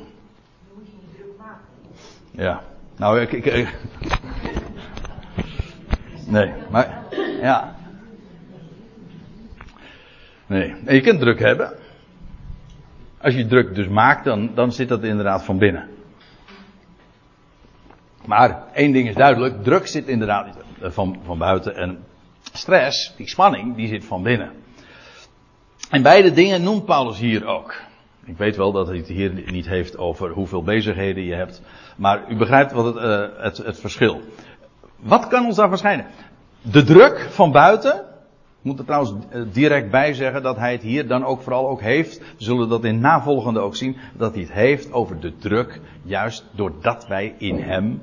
Ja, 2.31 2.61
nou, 2.95 3.19
ik. 3.19 3.31
ik 3.31 3.77
nee, 6.27 6.53
maar. 6.69 7.03
Ja. 7.41 7.75
Nee, 10.45 10.75
je 10.85 11.01
kunt 11.01 11.19
druk 11.19 11.39
hebben. 11.39 11.73
Als 13.21 13.33
je 13.33 13.45
druk 13.45 13.75
dus 13.75 13.87
maakt, 13.87 14.23
dan, 14.23 14.51
dan 14.55 14.71
zit 14.71 14.89
dat 14.89 15.03
inderdaad 15.03 15.43
van 15.43 15.57
binnen. 15.57 15.89
Maar 18.25 18.63
één 18.73 18.91
ding 18.91 19.07
is 19.07 19.15
duidelijk: 19.15 19.63
druk 19.63 19.87
zit 19.87 20.07
inderdaad 20.07 20.65
van, 20.81 21.19
van 21.25 21.37
buiten. 21.37 21.75
En 21.75 22.03
stress, 22.53 23.13
die 23.17 23.27
spanning, 23.27 23.75
die 23.75 23.87
zit 23.87 24.05
van 24.05 24.23
binnen. 24.23 24.51
En 25.89 26.01
beide 26.01 26.31
dingen 26.31 26.63
noemt 26.63 26.85
Paulus 26.85 27.19
hier 27.19 27.45
ook. 27.45 27.75
Ik 28.25 28.37
weet 28.37 28.55
wel 28.55 28.71
dat 28.71 28.87
hij 28.87 28.97
het 28.97 29.07
hier 29.07 29.43
niet 29.51 29.67
heeft 29.67 29.97
over 29.97 30.29
hoeveel 30.29 30.63
bezigheden 30.63 31.23
je 31.23 31.33
hebt. 31.33 31.61
Maar 31.97 32.23
u 32.29 32.35
begrijpt 32.35 32.71
wat 32.71 32.85
het, 32.85 32.95
uh, 32.95 33.25
het, 33.37 33.57
het 33.57 33.79
verschil. 33.79 34.21
Wat 34.95 35.27
kan 35.27 35.45
ons 35.45 35.55
daar 35.55 35.69
verschijnen? 35.69 36.05
De 36.61 36.83
druk 36.83 37.27
van 37.29 37.51
buiten. 37.51 37.93
Ik 38.59 38.73
moet 38.73 38.79
er 38.79 38.85
trouwens 38.85 39.13
eh, 39.29 39.41
direct 39.51 39.91
bij 39.91 40.13
zeggen 40.13 40.43
dat 40.43 40.57
hij 40.57 40.71
het 40.71 40.81
hier 40.81 41.07
dan 41.07 41.25
ook 41.25 41.41
vooral 41.41 41.69
ook 41.69 41.81
heeft. 41.81 42.19
We 42.19 42.43
zullen 42.43 42.69
dat 42.69 42.83
in 42.83 42.99
navolgende 42.99 43.59
ook 43.59 43.75
zien. 43.75 43.97
Dat 44.17 44.33
hij 44.33 44.41
het 44.41 44.51
heeft 44.51 44.91
over 44.91 45.19
de 45.19 45.37
druk. 45.37 45.81
Juist 46.03 46.45
doordat 46.51 47.07
wij 47.07 47.35
in 47.37 47.59
hem 47.59 48.01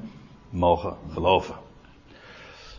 mogen 0.50 0.96
geloven. 1.12 1.54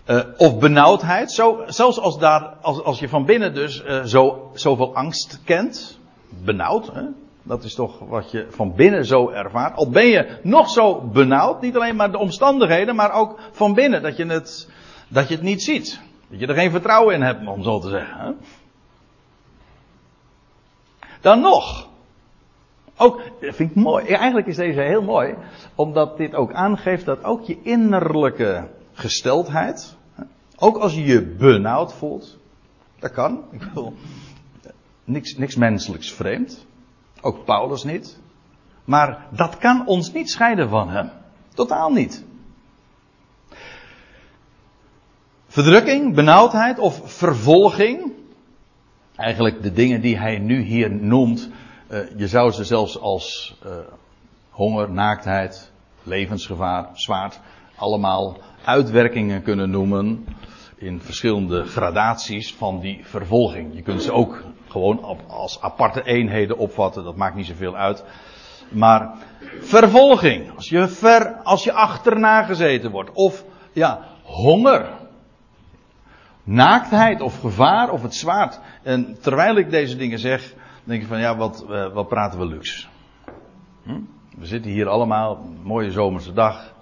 Uh, 0.08 0.22
of 0.38 0.60
benauwdheid. 0.60 1.32
Zo, 1.32 1.64
zelfs 1.68 2.00
als, 2.00 2.20
daar, 2.20 2.54
als, 2.62 2.84
als 2.84 3.00
je 3.00 3.10
van 3.10 3.26
binnen 3.26 3.54
dus 3.54 3.84
uh, 3.84 4.04
zo, 4.04 4.52
zoveel 4.54 4.96
angst 4.96 5.42
kent. 5.44 6.00
Benauwd. 6.44 6.88
Hè? 6.94 7.04
Dat 7.44 7.64
is 7.64 7.76
toch 7.76 8.00
wat 8.00 8.32
je 8.32 8.48
van 8.50 8.76
binnen 8.76 9.06
zo 9.06 9.30
ervaart. 9.30 9.76
Al 9.76 9.90
ben 9.90 10.06
je 10.06 10.40
nog 10.44 10.70
zo 10.70 11.02
benauwd. 11.02 11.62
Niet 11.62 11.76
alleen 11.76 11.96
maar 11.96 12.12
de 12.12 12.18
omstandigheden. 12.18 12.96
Maar 12.96 13.12
ook 13.12 13.40
van 13.52 13.74
binnen. 13.74 14.02
Dat 14.02 14.18
je 14.18 14.26
het, 14.26 14.70
dat 15.08 15.28
je 15.28 15.36
het 15.36 15.44
niet 15.44 15.64
ziet. 15.64 16.00
Dat 16.30 16.40
je 16.40 16.48
er 16.48 16.56
geen 16.56 16.72
vertrouwen 16.72 17.16
in 17.16 17.22
hebt 17.22 17.48
om 17.48 17.64
zo 17.64 17.80
te 17.80 17.90
zeggen. 17.90 18.20
Hè? 18.20 18.32
Dan 21.22 21.40
nog. 21.40 21.88
Ook, 22.98 23.22
dat 23.42 23.56
vind 23.56 23.70
ik 23.70 23.76
mooi. 23.76 24.06
Eigenlijk 24.06 24.48
is 24.48 24.56
deze 24.56 24.82
heel 24.82 25.02
mooi. 25.02 25.36
Omdat 25.76 26.18
dit 26.18 26.36
ook 26.36 26.54
aangeeft 26.54 27.06
dat 27.06 27.24
ook 27.24 27.44
je 27.44 27.58
innerlijke 27.64 28.68
gesteldheid. 28.96 29.96
Ook 30.58 30.78
als 30.78 30.94
je 30.94 31.04
je 31.04 31.22
benauwd 31.22 31.94
voelt. 31.94 32.38
Dat 33.00 33.12
kan. 33.12 33.44
Ik 33.52 33.60
bedoel, 33.60 33.94
niks, 35.04 35.38
niks 35.38 35.56
menselijks 35.56 36.12
vreemd. 36.12 36.66
Ook 37.22 37.46
Paulus 37.46 37.84
niet. 37.84 38.20
Maar 38.86 39.28
dat 39.32 39.58
kan 39.58 39.88
ons 39.88 40.12
niet 40.12 40.30
scheiden 40.30 40.70
van 40.70 40.90
hem. 40.90 41.12
Totaal 41.54 41.92
niet. 41.92 42.24
Verdrukking, 45.48 46.16
benauwdheid 46.16 46.80
of 46.80 47.02
vervolging. 47.04 48.14
Eigenlijk 49.16 49.64
de 49.64 49.72
dingen 49.72 50.02
die 50.02 50.18
hij 50.18 50.38
nu 50.38 50.62
hier 50.62 50.92
noemt. 50.92 51.50
Uh, 51.90 52.00
je 52.18 52.28
zou 52.28 52.52
ze 52.52 52.64
zelfs 52.64 53.00
als 53.00 53.58
uh, 53.66 53.72
honger, 54.50 54.92
naaktheid, 54.92 55.72
levensgevaar, 56.04 56.90
zwaard. 56.94 57.40
Allemaal 57.76 58.38
uitwerkingen 58.66 59.42
kunnen 59.42 59.70
noemen. 59.70 60.26
In 60.76 61.02
verschillende 61.02 61.64
gradaties 61.64 62.54
van 62.54 62.80
die 62.80 63.00
vervolging. 63.04 63.76
Je 63.76 63.82
kunt 63.82 64.02
ze 64.02 64.12
ook 64.12 64.44
gewoon 64.68 65.26
als 65.28 65.62
aparte 65.62 66.04
eenheden 66.04 66.58
opvatten. 66.58 67.04
Dat 67.04 67.16
maakt 67.16 67.36
niet 67.36 67.46
zoveel 67.46 67.76
uit. 67.76 68.04
Maar 68.70 69.18
vervolging. 69.60 70.56
Als 70.56 70.70
je, 70.70 70.88
ver, 70.88 71.36
als 71.44 71.64
je 71.64 71.74
achterna 71.74 72.44
gezeten 72.44 72.92
wordt. 72.92 73.12
Of 73.12 73.44
ja, 73.74 74.08
honger. 74.24 74.90
Naaktheid 76.44 77.22
of 77.22 77.40
gevaar 77.40 77.90
of 77.90 78.02
het 78.02 78.16
zwaard. 78.16 78.60
En 78.84 79.18
terwijl 79.22 79.56
ik 79.56 79.70
deze 79.70 79.98
dingen 79.98 80.20
zeg, 80.20 80.54
denk 80.84 81.02
ik 81.02 81.08
van 81.08 81.20
ja, 81.20 81.38
wat, 81.38 81.66
uh, 81.70 81.94
wat 81.94 82.08
praten 82.08 82.40
we 82.40 82.46
luxe. 82.46 82.88
Hm? 83.84 84.00
We 84.38 84.46
zitten 84.46 84.72
hier 84.72 84.88
allemaal, 84.88 85.50
mooie 85.64 85.92
zomerse 85.92 86.34
dag. 86.34 86.75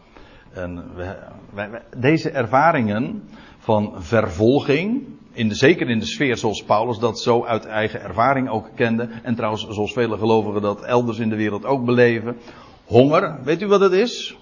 En 0.54 0.84
we, 0.95 1.82
deze 1.97 2.30
ervaringen 2.30 3.30
van 3.58 3.93
vervolging, 3.97 5.04
in 5.32 5.49
de, 5.49 5.56
zeker 5.56 5.89
in 5.89 5.99
de 5.99 6.06
sfeer 6.06 6.38
zoals 6.38 6.64
Paulus 6.64 6.99
dat 6.99 7.20
zo 7.20 7.45
uit 7.45 7.66
eigen 7.66 8.01
ervaring 8.01 8.49
ook 8.49 8.70
kende. 8.76 9.10
En 9.24 9.36
trouwens, 9.36 9.68
zoals 9.70 9.93
vele 9.93 10.18
gelovigen 10.18 10.62
dat 10.62 10.84
elders 10.84 11.20
in 11.20 11.30
de 11.30 11.36
wereld 11.36 11.66
ook 11.66 11.86
beleven. 11.86 12.38
Honger, 12.86 13.39
weet 13.43 13.62
u 13.62 13.68
wat 13.68 13.80
het 13.80 13.91
is? 13.91 14.38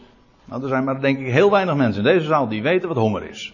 Nou, 0.46 0.62
er 0.62 0.70
zijn 0.70 0.84
maar 0.84 1.02
denk 1.02 1.20
ik 1.20 1.32
heel 1.32 1.52
weinig 1.52 1.76
mensen 1.76 2.06
in 2.06 2.14
deze 2.14 2.26
zaal 2.26 2.48
die 2.48 2.62
weten 2.62 2.88
wat 2.88 2.98
honger 2.98 3.30
is. 3.30 3.54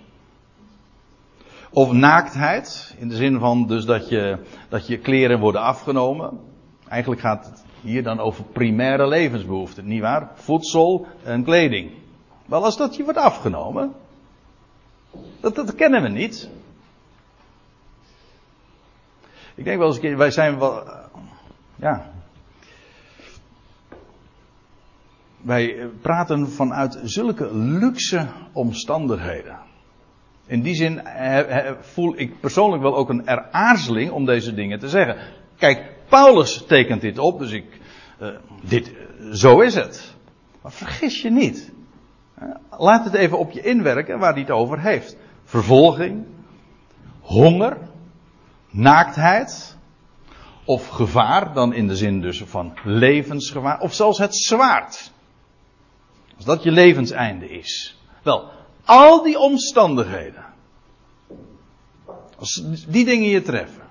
Of 1.69 1.91
naaktheid, 1.91 2.95
in 2.97 3.07
de 3.07 3.15
zin 3.15 3.39
van 3.39 3.67
dus 3.67 3.85
dat 3.85 4.09
je, 4.09 4.37
dat 4.69 4.87
je 4.87 4.97
kleren 4.97 5.39
worden 5.39 5.61
afgenomen. 5.61 6.39
Eigenlijk 6.87 7.21
gaat 7.21 7.45
het 7.45 7.63
hier 7.81 8.03
dan 8.03 8.19
over 8.19 8.43
primaire 8.43 9.07
levensbehoeften, 9.07 9.87
niet 9.87 10.01
waar? 10.01 10.31
Voedsel 10.35 11.07
en 11.23 11.43
kleding. 11.43 11.91
Wel, 12.47 12.63
als 12.63 12.77
dat 12.77 12.95
je 12.95 13.03
wordt 13.03 13.19
afgenomen, 13.19 13.93
dat, 15.39 15.55
dat 15.55 15.75
kennen 15.75 16.01
we 16.01 16.07
niet. 16.09 16.49
Ik 19.55 19.63
denk 19.63 19.77
wel 19.77 19.87
eens 19.87 19.95
een 19.95 20.01
keer, 20.01 20.17
wij 20.17 20.31
zijn 20.31 20.59
wel, 20.59 20.83
ja. 21.75 22.11
Wij 25.41 25.89
praten 26.01 26.49
vanuit 26.49 26.99
zulke 27.03 27.55
luxe 27.55 28.27
omstandigheden. 28.51 29.59
In 30.45 30.61
die 30.61 30.75
zin 30.75 31.01
voel 31.79 32.19
ik 32.19 32.39
persoonlijk 32.39 32.81
wel 32.81 32.95
ook 32.95 33.09
een 33.09 33.29
eraarzeling 33.29 34.11
om 34.11 34.25
deze 34.25 34.53
dingen 34.53 34.79
te 34.79 34.89
zeggen. 34.89 35.17
Kijk, 35.57 35.93
Paulus 36.09 36.65
tekent 36.67 37.01
dit 37.01 37.19
op, 37.19 37.39
dus 37.39 37.51
ik, 37.51 37.79
dit, 38.61 38.91
zo 39.31 39.59
is 39.59 39.75
het. 39.75 40.15
Maar 40.61 40.71
vergis 40.71 41.21
je 41.21 41.31
niet. 41.31 41.75
Laat 42.69 43.05
het 43.05 43.13
even 43.13 43.37
op 43.37 43.51
je 43.51 43.61
inwerken 43.61 44.19
waar 44.19 44.31
hij 44.31 44.41
het 44.41 44.51
over 44.51 44.79
heeft. 44.79 45.17
Vervolging, 45.43 46.25
honger, 47.21 47.77
naaktheid, 48.69 49.77
of 50.65 50.87
gevaar, 50.87 51.53
dan 51.53 51.73
in 51.73 51.87
de 51.87 51.95
zin 51.95 52.21
dus 52.21 52.43
van 52.43 52.77
levensgevaar, 52.83 53.79
of 53.79 53.93
zelfs 53.93 54.17
het 54.17 54.35
zwaard. 54.35 55.11
Als 56.35 56.45
dat 56.45 56.63
je 56.63 56.71
levenseinde 56.71 57.49
is. 57.49 57.97
Wel, 58.23 58.49
al 58.85 59.23
die 59.23 59.39
omstandigheden. 59.39 60.45
Als 62.37 62.63
die 62.87 63.05
dingen 63.05 63.29
je 63.29 63.41
treffen. 63.41 63.85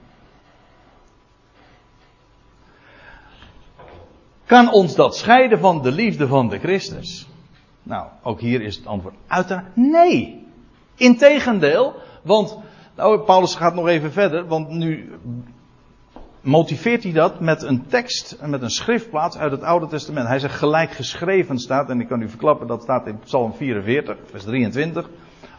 Kan 4.44 4.72
ons 4.72 4.94
dat 4.94 5.16
scheiden 5.16 5.58
van 5.58 5.82
de 5.82 5.92
liefde 5.92 6.26
van 6.26 6.48
de 6.48 6.58
Christus? 6.58 7.26
Nou, 7.86 8.06
ook 8.22 8.40
hier 8.40 8.62
is 8.62 8.76
het 8.76 8.86
antwoord 8.86 9.14
uiteraard 9.26 9.76
nee. 9.76 10.46
Integendeel, 10.94 11.94
want 12.22 12.58
nou, 12.96 13.20
Paulus 13.20 13.54
gaat 13.54 13.74
nog 13.74 13.88
even 13.88 14.12
verder, 14.12 14.46
want 14.46 14.68
nu 14.68 15.12
motiveert 16.40 17.02
hij 17.02 17.12
dat 17.12 17.40
met 17.40 17.62
een 17.62 17.86
tekst, 17.86 18.38
met 18.42 18.62
een 18.62 18.70
schriftplaats 18.70 19.36
uit 19.36 19.50
het 19.50 19.62
Oude 19.62 19.86
Testament. 19.86 20.28
Hij 20.28 20.38
zegt 20.38 20.54
gelijk 20.54 20.90
geschreven 20.90 21.58
staat, 21.58 21.90
en 21.90 22.00
ik 22.00 22.08
kan 22.08 22.20
u 22.20 22.28
verklappen, 22.28 22.66
dat 22.66 22.82
staat 22.82 23.06
in 23.06 23.18
Psalm 23.18 23.54
44, 23.54 24.16
vers 24.24 24.44
23, 24.44 25.08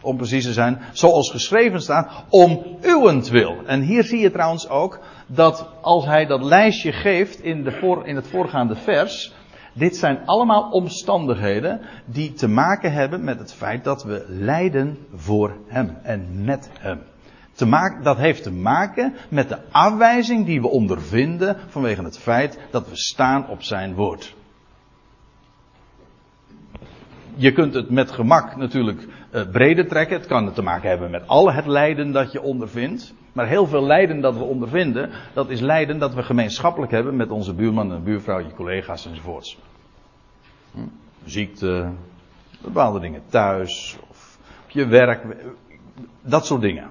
om 0.00 0.16
precies 0.16 0.44
te 0.44 0.52
zijn, 0.52 0.80
zoals 0.92 1.30
geschreven 1.30 1.80
staat, 1.80 2.24
om 2.28 2.78
uwentwil. 2.82 3.56
En 3.66 3.80
hier 3.80 4.04
zie 4.04 4.20
je 4.20 4.30
trouwens 4.30 4.68
ook 4.68 5.00
dat 5.26 5.68
als 5.80 6.04
hij 6.04 6.26
dat 6.26 6.42
lijstje 6.42 6.92
geeft 6.92 7.40
in, 7.42 7.64
de 7.64 8.02
in 8.04 8.16
het 8.16 8.28
voorgaande 8.28 8.76
vers, 8.76 9.32
dit 9.78 9.96
zijn 9.96 10.26
allemaal 10.26 10.70
omstandigheden 10.70 11.80
die 12.04 12.32
te 12.32 12.48
maken 12.48 12.92
hebben 12.92 13.24
met 13.24 13.38
het 13.38 13.54
feit 13.54 13.84
dat 13.84 14.04
we 14.04 14.24
lijden 14.28 14.98
voor 15.14 15.56
Hem 15.66 15.96
en 16.02 16.44
met 16.44 16.70
Hem. 16.78 17.00
Te 17.52 17.66
maken, 17.66 18.02
dat 18.02 18.16
heeft 18.16 18.42
te 18.42 18.52
maken 18.52 19.14
met 19.28 19.48
de 19.48 19.58
afwijzing 19.70 20.46
die 20.46 20.60
we 20.60 20.68
ondervinden 20.68 21.56
vanwege 21.68 22.02
het 22.02 22.18
feit 22.18 22.58
dat 22.70 22.88
we 22.88 22.96
staan 22.96 23.48
op 23.48 23.62
Zijn 23.62 23.94
woord. 23.94 24.36
Je 27.38 27.52
kunt 27.52 27.74
het 27.74 27.90
met 27.90 28.10
gemak 28.10 28.56
natuurlijk 28.56 29.06
uh, 29.32 29.50
breder 29.50 29.88
trekken. 29.88 30.16
Het 30.16 30.26
kan 30.26 30.52
te 30.52 30.62
maken 30.62 30.88
hebben 30.88 31.10
met 31.10 31.26
al 31.26 31.52
het 31.52 31.66
lijden 31.66 32.12
dat 32.12 32.32
je 32.32 32.42
ondervindt. 32.42 33.14
Maar 33.32 33.46
heel 33.46 33.66
veel 33.66 33.86
lijden 33.86 34.20
dat 34.20 34.36
we 34.36 34.44
ondervinden, 34.44 35.10
dat 35.34 35.50
is 35.50 35.60
lijden 35.60 35.98
dat 35.98 36.14
we 36.14 36.22
gemeenschappelijk 36.22 36.92
hebben 36.92 37.16
met 37.16 37.30
onze 37.30 37.54
buurman 37.54 37.92
en 37.92 38.04
buurvrouw, 38.04 38.38
je 38.38 38.54
collega's 38.54 39.06
enzovoorts. 39.06 39.58
Hm? 40.72 40.80
Ziekte, 41.24 41.92
bepaalde 42.62 43.00
dingen 43.00 43.22
thuis, 43.28 43.98
of 44.10 44.38
op 44.64 44.70
je 44.70 44.86
werk, 44.86 45.36
dat 46.22 46.46
soort 46.46 46.60
dingen. 46.60 46.90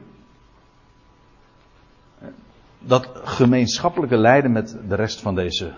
Dat 2.79 3.09
gemeenschappelijke 3.23 4.17
lijden 4.17 4.51
met 4.51 4.77
de 4.87 4.95
rest 4.95 5.21
van 5.21 5.35
deze 5.35 5.73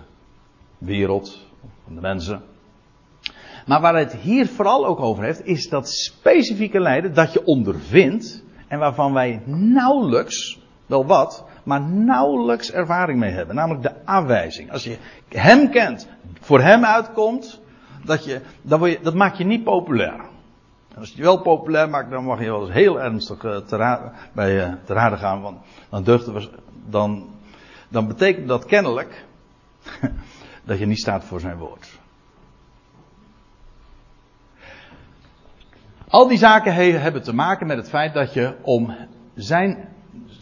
wereld, 0.77 1.45
van 1.83 1.95
de 1.95 2.01
mensen. 2.01 2.41
Maar 3.69 3.81
waar 3.81 3.95
het 3.95 4.15
hier 4.15 4.47
vooral 4.47 4.85
ook 4.85 4.99
over 4.99 5.23
heeft, 5.23 5.45
is 5.45 5.69
dat 5.69 5.89
specifieke 5.89 6.79
lijden 6.79 7.13
dat 7.13 7.33
je 7.33 7.45
ondervindt 7.45 8.43
en 8.67 8.79
waarvan 8.79 9.13
wij 9.13 9.41
nauwelijks, 9.45 10.59
wel 10.85 11.05
wat, 11.05 11.45
maar 11.63 11.81
nauwelijks 11.81 12.71
ervaring 12.71 13.19
mee 13.19 13.31
hebben. 13.31 13.55
Namelijk 13.55 13.83
de 13.83 14.05
afwijzing. 14.05 14.71
Als 14.71 14.83
je 14.83 14.97
hem 15.27 15.69
kent, 15.69 16.07
voor 16.39 16.61
hem 16.61 16.85
uitkomt, 16.85 17.61
dat, 18.05 18.25
je, 18.25 18.41
dat, 18.61 18.81
je, 18.85 18.99
dat 19.01 19.13
maakt 19.13 19.37
je 19.37 19.45
niet 19.45 19.63
populair. 19.63 20.21
Als 20.97 21.09
je 21.09 21.17
je 21.17 21.23
wel 21.23 21.41
populair 21.41 21.89
maakt, 21.89 22.09
dan 22.09 22.23
mag 22.23 22.39
je 22.39 22.45
wel 22.45 22.61
eens 22.61 22.73
heel 22.73 23.01
ernstig 23.01 23.43
uh, 23.43 23.57
te 23.57 24.09
bij 24.33 24.67
uh, 24.67 24.73
te 24.85 24.93
raden 24.93 25.19
gaan. 25.19 25.41
Want 25.89 26.05
dan, 26.05 26.49
dan, 26.89 27.29
dan 27.89 28.07
betekent 28.07 28.47
dat 28.47 28.65
kennelijk 28.65 29.25
dat 30.65 30.79
je 30.79 30.85
niet 30.85 30.99
staat 30.99 31.23
voor 31.23 31.39
zijn 31.39 31.57
woord. 31.57 31.98
Al 36.09 36.27
die 36.27 36.37
zaken 36.37 36.73
hebben 37.01 37.23
te 37.23 37.35
maken 37.35 37.67
met 37.67 37.77
het 37.77 37.89
feit 37.89 38.13
dat 38.13 38.33
je 38.33 38.55
om 38.61 38.95
zijn 39.35 39.87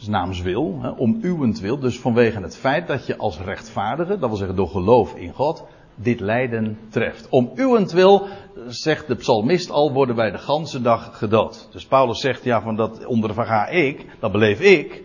naams 0.08 0.42
wil, 0.42 0.96
om 0.98 1.20
uwentwil, 1.22 1.80
dus 1.80 2.00
vanwege 2.00 2.42
het 2.42 2.58
feit 2.58 2.88
dat 2.88 3.06
je 3.06 3.18
als 3.18 3.40
rechtvaardige, 3.40 4.18
dat 4.18 4.30
wil 4.30 4.38
zeggen 4.38 4.56
door 4.56 4.68
geloof 4.68 5.16
in 5.16 5.34
God, 5.34 5.66
dit 5.96 6.20
lijden 6.20 6.80
treft. 6.90 7.30
Om 7.30 7.52
uwentwil, 7.56 8.28
zegt 8.68 9.08
de 9.08 9.16
psalmist 9.16 9.72
al, 9.72 9.94
worden 9.94 10.16
wij 10.16 10.32
de 10.32 10.38
ganse 10.38 10.82
dag 10.82 11.18
gedood. 11.18 11.68
Dus 11.72 11.86
Paulus 11.86 12.20
zegt, 12.20 12.44
ja, 12.44 12.62
van 12.62 12.76
dat 12.76 13.06
onderga 13.06 13.68
ik, 13.68 14.06
dat 14.20 14.32
beleef 14.32 14.60
ik. 14.60 15.04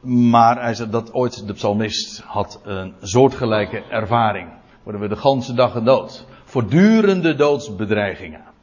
Maar 0.00 0.62
hij 0.62 0.74
zegt 0.74 0.92
dat 0.92 1.14
ooit 1.14 1.46
de 1.46 1.52
psalmist 1.52 2.20
had 2.20 2.60
een 2.64 2.94
soortgelijke 3.00 3.82
ervaring. 3.90 4.48
Worden 4.82 5.00
we 5.00 5.08
de 5.08 5.16
ganse 5.16 5.54
dag 5.54 5.72
gedood. 5.72 6.26
Voortdurende 6.44 7.34
doodsbedreigingen. 7.34 8.53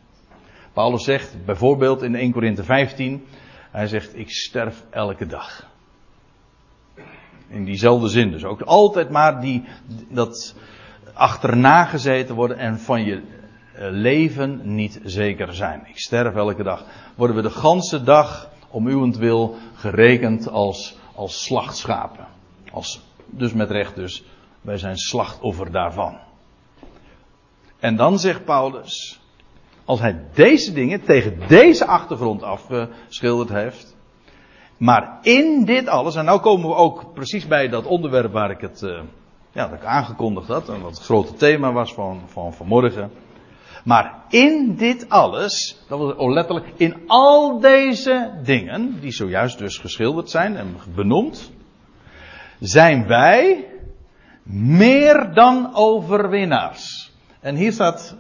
Paulus 0.74 1.04
zegt 1.04 1.46
bijvoorbeeld 1.46 2.02
in 2.02 2.16
1 2.16 2.32
Korinthe 2.32 2.64
15, 2.64 3.26
hij 3.72 3.88
zegt 3.88 4.18
ik 4.18 4.30
sterf 4.30 4.84
elke 4.90 5.26
dag. 5.26 5.70
In 7.48 7.66
diezelfde 7.66 8.08
zin 8.08 8.32
dus 8.32 8.44
ook 8.44 8.62
altijd 8.62 9.10
maar 9.10 9.42
die, 9.42 9.64
dat 10.10 10.56
achterna 11.14 11.86
gezeten 11.86 12.36
worden 12.36 12.58
en 12.58 12.80
van 12.80 13.04
je 13.04 13.16
eh, 13.74 13.88
leven 13.90 14.62
niet 14.76 15.00
zeker 15.04 15.54
zijn. 15.54 15.84
Ik 15.86 16.00
sterf 16.00 16.36
elke 16.36 16.64
dag. 16.64 16.86
Worden 17.16 17.36
we 17.36 17.42
de 17.42 17.50
ganse 17.50 18.04
dag 18.04 18.50
om 18.70 18.88
uwentwil 18.88 19.56
gerekend 19.74 20.50
als, 20.50 20.98
als 21.16 21.44
slachtschapen. 21.44 22.28
Als, 22.72 23.02
dus 23.26 23.54
met 23.54 23.72
recht 23.72 23.96
dus, 23.96 24.24
wij 24.62 24.78
zijn 24.78 24.98
slachtoffer 24.98 25.72
daarvan. 25.72 26.18
En 27.80 27.96
dan 27.96 28.20
zegt 28.20 28.46
Paulus, 28.46 29.21
als 29.92 30.00
hij 30.00 30.20
deze 30.34 30.74
dingen 30.74 31.02
tegen 31.02 31.40
deze 31.48 31.86
achtergrond 31.86 32.44
afgeschilderd 32.44 33.50
heeft, 33.50 33.96
maar 34.78 35.18
in 35.22 35.66
dit 35.66 35.88
alles, 35.88 36.16
en 36.16 36.26
nu 36.26 36.38
komen 36.38 36.70
we 36.70 36.76
ook 36.76 37.14
precies 37.14 37.48
bij 37.48 37.68
dat 37.68 37.86
onderwerp 37.86 38.32
waar 38.32 38.52
ik 38.52 38.62
het, 38.62 38.82
uh, 38.82 39.02
ja, 39.52 39.68
dat 39.68 39.80
ik 39.80 39.86
aangekondigd 39.86 40.48
had, 40.48 40.70
en 40.70 40.82
wat 40.82 40.92
het 40.92 41.06
grote 41.06 41.34
thema 41.34 41.72
was 41.72 41.94
van, 41.94 42.22
van 42.26 42.54
vanmorgen. 42.54 43.12
Maar 43.84 44.16
in 44.30 44.76
dit 44.76 45.10
alles, 45.10 45.84
dat 45.88 46.00
was 46.00 46.34
letterlijk, 46.34 46.68
in 46.76 46.96
al 47.08 47.60
deze 47.60 48.32
dingen, 48.44 49.00
die 49.00 49.12
zojuist 49.12 49.58
dus 49.58 49.78
geschilderd 49.78 50.30
zijn 50.30 50.56
en 50.56 50.76
benoemd, 50.96 51.52
zijn 52.60 53.08
wij 53.08 53.68
meer 54.44 55.34
dan 55.34 55.76
overwinnaars. 55.76 57.12
En 57.40 57.56
hier 57.56 57.72
staat 57.72 58.16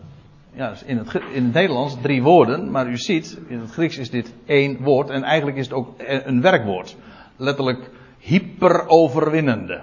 ja, 0.53 0.73
in, 0.85 0.97
het, 0.97 1.13
in 1.33 1.43
het 1.43 1.53
Nederlands 1.53 1.97
drie 2.01 2.23
woorden, 2.23 2.71
maar 2.71 2.87
u 2.87 2.97
ziet, 2.97 3.39
in 3.47 3.59
het 3.59 3.71
Grieks 3.71 3.97
is 3.97 4.09
dit 4.09 4.33
één 4.45 4.83
woord 4.83 5.09
en 5.09 5.23
eigenlijk 5.23 5.57
is 5.57 5.65
het 5.65 5.73
ook 5.73 5.93
een 5.97 6.41
werkwoord. 6.41 6.95
Letterlijk 7.37 7.89
hyperoverwinnende. 8.17 9.81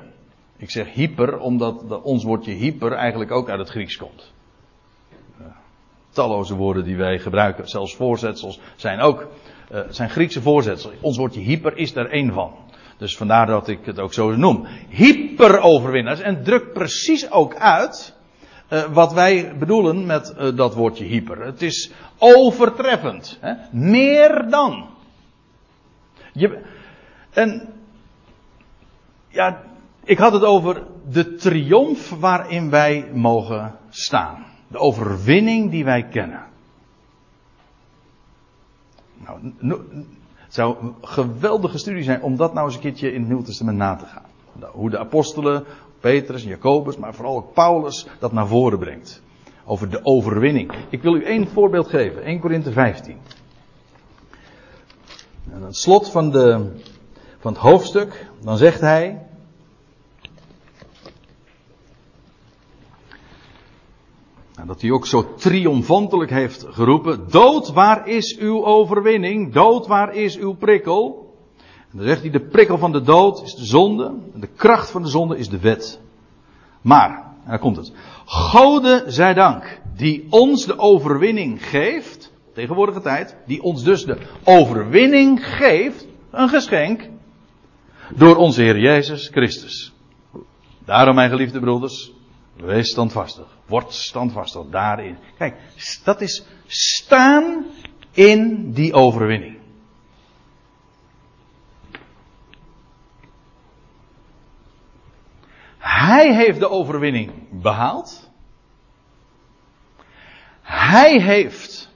Ik 0.56 0.70
zeg 0.70 0.92
hyper 0.92 1.38
omdat 1.38 2.02
ons 2.02 2.24
woordje 2.24 2.52
hyper 2.52 2.92
eigenlijk 2.92 3.30
ook 3.30 3.48
uit 3.48 3.58
het 3.58 3.68
Grieks 3.68 3.96
komt. 3.96 4.32
talloze 6.10 6.54
woorden 6.54 6.84
die 6.84 6.96
wij 6.96 7.18
gebruiken, 7.18 7.68
zelfs 7.68 7.96
voorzetsels, 7.96 8.60
zijn 8.76 9.00
ook 9.00 9.26
uh, 9.72 9.80
zijn 9.88 10.10
Griekse 10.10 10.42
voorzetsels. 10.42 10.94
Ons 11.00 11.16
woordje 11.16 11.40
hyper 11.40 11.76
is 11.76 11.94
er 11.94 12.10
één 12.10 12.32
van. 12.32 12.54
Dus 12.96 13.16
vandaar 13.16 13.46
dat 13.46 13.68
ik 13.68 13.78
het 13.84 13.98
ook 13.98 14.12
zo 14.12 14.36
noem. 14.36 14.66
Hyperoverwinnaars 14.88 16.20
en 16.20 16.42
drukt 16.42 16.72
precies 16.72 17.30
ook 17.30 17.54
uit 17.54 18.17
uh, 18.68 18.84
wat 18.84 19.12
wij 19.12 19.56
bedoelen 19.58 20.06
met 20.06 20.34
uh, 20.38 20.56
dat 20.56 20.74
woordje 20.74 21.04
hyper. 21.04 21.44
Het 21.44 21.62
is 21.62 21.92
overtreffend. 22.18 23.38
Hè? 23.40 23.54
Meer 23.72 24.50
dan. 24.50 24.86
Je, 26.32 26.62
en 27.30 27.68
ja, 29.28 29.62
ik 30.04 30.18
had 30.18 30.32
het 30.32 30.44
over 30.44 30.82
de 31.10 31.34
triomf 31.34 32.10
waarin 32.10 32.70
wij 32.70 33.10
mogen 33.14 33.74
staan. 33.88 34.46
De 34.68 34.78
overwinning 34.78 35.70
die 35.70 35.84
wij 35.84 36.02
kennen. 36.02 36.46
Nou, 39.18 39.52
het 40.34 40.54
zou 40.54 40.76
een 40.80 40.94
geweldige 41.00 41.78
studie 41.78 42.02
zijn 42.02 42.22
om 42.22 42.36
dat 42.36 42.54
nou 42.54 42.66
eens 42.66 42.74
een 42.74 42.80
keertje 42.80 43.12
in 43.12 43.20
het 43.20 43.28
Nieuw 43.28 43.42
Testament 43.42 43.78
na 43.78 43.96
te 43.96 44.06
gaan. 44.06 44.26
Nou, 44.52 44.72
hoe 44.72 44.90
de 44.90 44.98
apostelen, 44.98 45.64
Petrus 46.00 46.42
en 46.42 46.48
Jacobus, 46.48 46.96
maar 46.96 47.14
vooral 47.14 47.36
ook 47.36 47.52
Paulus 47.52 48.06
dat 48.18 48.32
naar 48.32 48.46
voren 48.46 48.78
brengt. 48.78 49.22
Over 49.64 49.90
de 49.90 50.04
overwinning. 50.04 50.72
Ik 50.90 51.02
wil 51.02 51.14
u 51.14 51.24
één 51.24 51.48
voorbeeld 51.48 51.88
geven. 51.88 52.22
1 52.22 52.40
Korinthe 52.40 52.72
15. 52.72 53.16
En 55.50 55.54
aan 55.54 55.62
het 55.62 55.76
slot 55.76 56.10
van, 56.10 56.30
de, 56.30 56.72
van 57.38 57.52
het 57.52 57.60
hoofdstuk, 57.60 58.26
dan 58.42 58.56
zegt 58.56 58.80
hij. 58.80 59.26
Dat 64.66 64.80
hij 64.80 64.90
ook 64.90 65.06
zo 65.06 65.34
triomfantelijk 65.34 66.30
heeft 66.30 66.66
geroepen. 66.68 67.30
Dood, 67.30 67.72
waar 67.72 68.08
is 68.08 68.38
uw 68.38 68.64
overwinning? 68.64 69.52
Dood, 69.52 69.86
waar 69.86 70.14
is 70.14 70.38
uw 70.38 70.54
prikkel? 70.54 71.27
En 71.90 71.98
dan 71.98 72.06
zegt 72.06 72.20
hij, 72.20 72.30
de 72.30 72.46
prikkel 72.46 72.78
van 72.78 72.92
de 72.92 73.02
dood 73.02 73.42
is 73.42 73.54
de 73.54 73.64
zonde. 73.64 74.04
En 74.34 74.40
de 74.40 74.48
kracht 74.56 74.90
van 74.90 75.02
de 75.02 75.08
zonde 75.08 75.38
is 75.38 75.48
de 75.48 75.58
wet. 75.58 76.00
Maar, 76.80 77.10
en 77.44 77.50
daar 77.50 77.58
komt 77.58 77.76
het. 77.76 77.92
Gode 78.24 79.04
zij 79.06 79.34
dank, 79.34 79.80
die 79.96 80.26
ons 80.30 80.66
de 80.66 80.78
overwinning 80.78 81.68
geeft, 81.68 82.32
tegenwoordige 82.54 83.00
tijd, 83.00 83.36
die 83.46 83.62
ons 83.62 83.82
dus 83.82 84.04
de 84.04 84.18
overwinning 84.44 85.46
geeft, 85.46 86.06
een 86.30 86.48
geschenk, 86.48 87.08
door 88.14 88.36
onze 88.36 88.62
Heer 88.62 88.78
Jezus 88.78 89.28
Christus. 89.28 89.92
Daarom, 90.84 91.14
mijn 91.14 91.30
geliefde 91.30 91.60
broeders, 91.60 92.12
wees 92.56 92.90
standvastig. 92.90 93.46
Word 93.66 93.92
standvastig 93.92 94.62
daarin. 94.70 95.16
Kijk, 95.38 95.56
dat 96.04 96.20
is 96.20 96.44
staan 96.66 97.66
in 98.12 98.72
die 98.72 98.92
overwinning. 98.92 99.57
Hij 105.98 106.34
heeft 106.34 106.60
de 106.60 106.70
overwinning 106.70 107.32
behaald. 107.50 108.30
Hij 110.62 111.20
heeft 111.20 111.92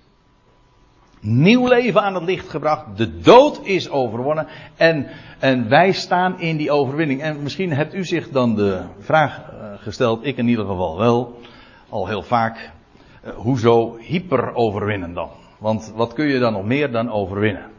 nieuw 1.20 1.68
leven 1.68 2.02
aan 2.02 2.14
het 2.14 2.24
licht 2.24 2.48
gebracht. 2.48 2.96
De 2.96 3.18
dood 3.18 3.60
is 3.62 3.90
overwonnen. 3.90 4.46
En, 4.76 5.06
en 5.38 5.68
wij 5.68 5.92
staan 5.92 6.40
in 6.40 6.56
die 6.56 6.70
overwinning. 6.70 7.22
En 7.22 7.42
misschien 7.42 7.72
hebt 7.72 7.94
u 7.94 8.04
zich 8.04 8.28
dan 8.28 8.54
de 8.54 8.84
vraag 8.98 9.50
eh, 9.50 9.72
gesteld, 9.76 10.26
ik 10.26 10.36
in 10.36 10.48
ieder 10.48 10.66
geval 10.66 10.98
wel, 10.98 11.38
al 11.88 12.06
heel 12.06 12.22
vaak. 12.22 12.72
Uh, 13.24 13.34
hoezo 13.34 13.96
hyper 13.96 14.54
overwinnen 14.54 15.14
dan? 15.14 15.30
Want 15.58 15.92
wat 15.94 16.12
kun 16.12 16.26
je 16.26 16.38
dan 16.38 16.52
nog 16.52 16.64
meer 16.64 16.92
dan 16.92 17.10
overwinnen? 17.10 17.70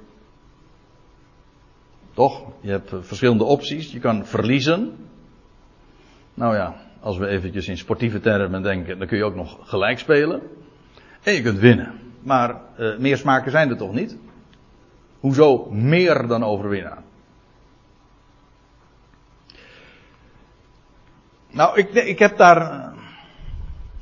Toch? 2.13 2.43
Je 2.61 2.71
hebt 2.71 2.93
verschillende 2.99 3.43
opties. 3.43 3.91
Je 3.91 3.99
kan 3.99 4.26
verliezen. 4.26 4.97
Nou 6.34 6.56
ja, 6.56 6.76
als 7.00 7.18
we 7.18 7.28
eventjes 7.28 7.68
in 7.68 7.78
sportieve 7.78 8.20
termen 8.20 8.62
denken, 8.62 8.98
dan 8.98 9.08
kun 9.08 9.18
je 9.18 9.24
ook 9.24 9.36
nog 9.36 9.58
gelijk 9.62 10.00
spelen. 10.00 10.42
En 11.24 11.34
je 11.34 11.42
kunt 11.42 11.60
winnen. 11.60 12.00
Maar 12.22 12.62
uh, 12.78 12.98
meer 12.98 13.18
smaken 13.18 13.52
zijn 13.52 13.70
er 13.70 13.78
toch 13.78 13.94
niet? 13.94 14.18
Hoezo 15.20 15.68
meer 15.72 16.28
dan 16.28 16.44
overwinnen? 16.44 17.04
Nou, 21.52 21.80
ik, 21.80 21.94
ik 21.94 22.20
heb 22.20 22.38
daar. 22.38 22.72
Eh, 22.72 22.92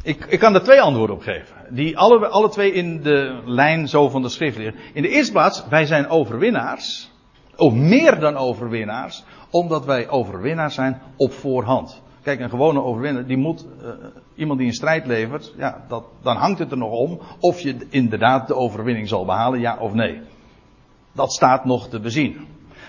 ik, 0.04 0.26
ik 0.26 0.40
kan 0.40 0.54
er 0.54 0.64
twee 0.64 0.82
antwoorden 0.82 1.16
op 1.16 1.22
geven. 1.22 1.56
Die 1.70 1.98
alle, 1.98 2.28
alle 2.28 2.50
twee 2.50 2.72
in 2.72 3.02
de 3.02 3.42
lijn 3.46 3.88
zo 3.88 4.10
van 4.10 4.22
de 4.22 4.30
schrift 4.30 4.58
liggen. 4.58 4.80
In 4.94 5.02
de 5.02 5.10
eerste 5.10 5.32
plaats, 5.32 5.68
wij 5.70 5.86
zijn 5.86 6.10
overwinnaars. 6.10 7.12
Of 7.56 7.74
meer 7.74 8.20
dan 8.20 8.38
overwinnaars. 8.38 9.24
Omdat 9.50 9.86
wij 9.86 10.10
overwinnaars 10.10 10.74
zijn 10.76 11.02
op 11.16 11.34
voorhand. 11.34 12.02
Kijk, 12.24 12.40
een 12.40 12.50
gewone 12.50 12.82
overwinnaar, 12.82 13.26
die 13.26 13.38
moet, 13.38 13.66
uh, 13.82 13.90
iemand 14.36 14.60
die 14.60 14.68
een 14.68 14.74
strijd 14.74 15.06
levert, 15.06 15.54
ja, 15.58 15.86
dat, 15.88 16.04
dan 16.22 16.36
hangt 16.36 16.60
het 16.60 16.72
er 16.72 16.78
nog 16.78 16.92
om 16.92 17.20
of 17.40 17.60
je 17.60 17.88
inderdaad 17.90 18.48
de 18.48 18.56
overwinning 18.56 19.08
zal 19.08 19.26
behalen, 19.26 19.60
ja 19.60 19.78
of 19.78 19.94
nee. 19.94 20.22
Dat 21.12 21.34
staat 21.34 21.66
nog 21.66 21.90
te 21.90 22.00
bezien. 22.00 22.48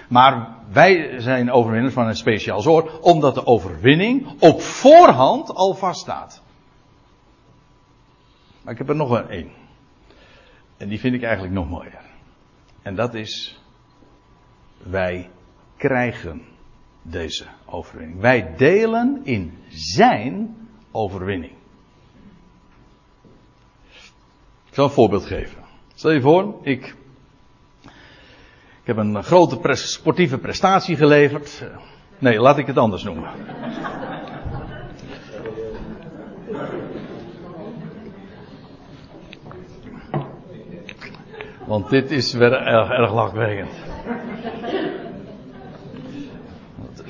Maar 0.09 0.49
wij 0.73 1.21
zijn 1.21 1.51
overwinnaars 1.51 1.95
van 1.95 2.07
een 2.07 2.17
speciaal 2.17 2.61
soort, 2.61 3.01
omdat 3.01 3.35
de 3.35 3.47
overwinning 3.47 4.27
op 4.41 4.61
voorhand 4.61 5.55
al 5.55 5.75
vaststaat. 5.75 6.43
Maar 8.63 8.73
ik 8.73 8.79
heb 8.79 8.89
er 8.89 8.97
nog 8.97 9.11
een. 9.29 9.51
En 10.77 10.89
die 10.89 11.01
vind 11.01 11.15
ik 11.15 11.23
eigenlijk 11.23 11.55
nog 11.55 11.69
mooier. 11.69 12.01
En 12.83 12.95
dat 12.95 13.15
is, 13.15 13.61
wij 14.83 15.31
krijgen 15.77 16.43
deze 17.03 17.45
overwinning. 17.67 18.21
Wij 18.21 18.55
delen 18.57 19.21
in 19.25 19.59
zijn 19.69 20.57
overwinning. 20.91 21.53
Ik 24.69 24.79
zal 24.79 24.85
een 24.85 24.91
voorbeeld 24.91 25.25
geven. 25.25 25.63
Stel 25.95 26.11
je 26.11 26.21
voor, 26.21 26.55
ik, 26.63 26.95
ik 28.81 28.89
heb 28.89 28.97
een 28.97 29.23
grote 29.23 29.75
sportieve 29.75 30.39
prestatie 30.39 30.97
geleverd. 30.97 31.65
Nee, 32.19 32.41
laat 32.41 32.59
ik 32.59 32.67
het 32.67 32.79
anders 32.79 33.03
noemen. 33.03 33.31
Want 41.67 41.91
dit 41.91 42.11
is 42.11 42.33
weer 42.33 42.53
erg, 42.53 42.91
erg 42.91 43.13
lachwekkend. 43.13 43.92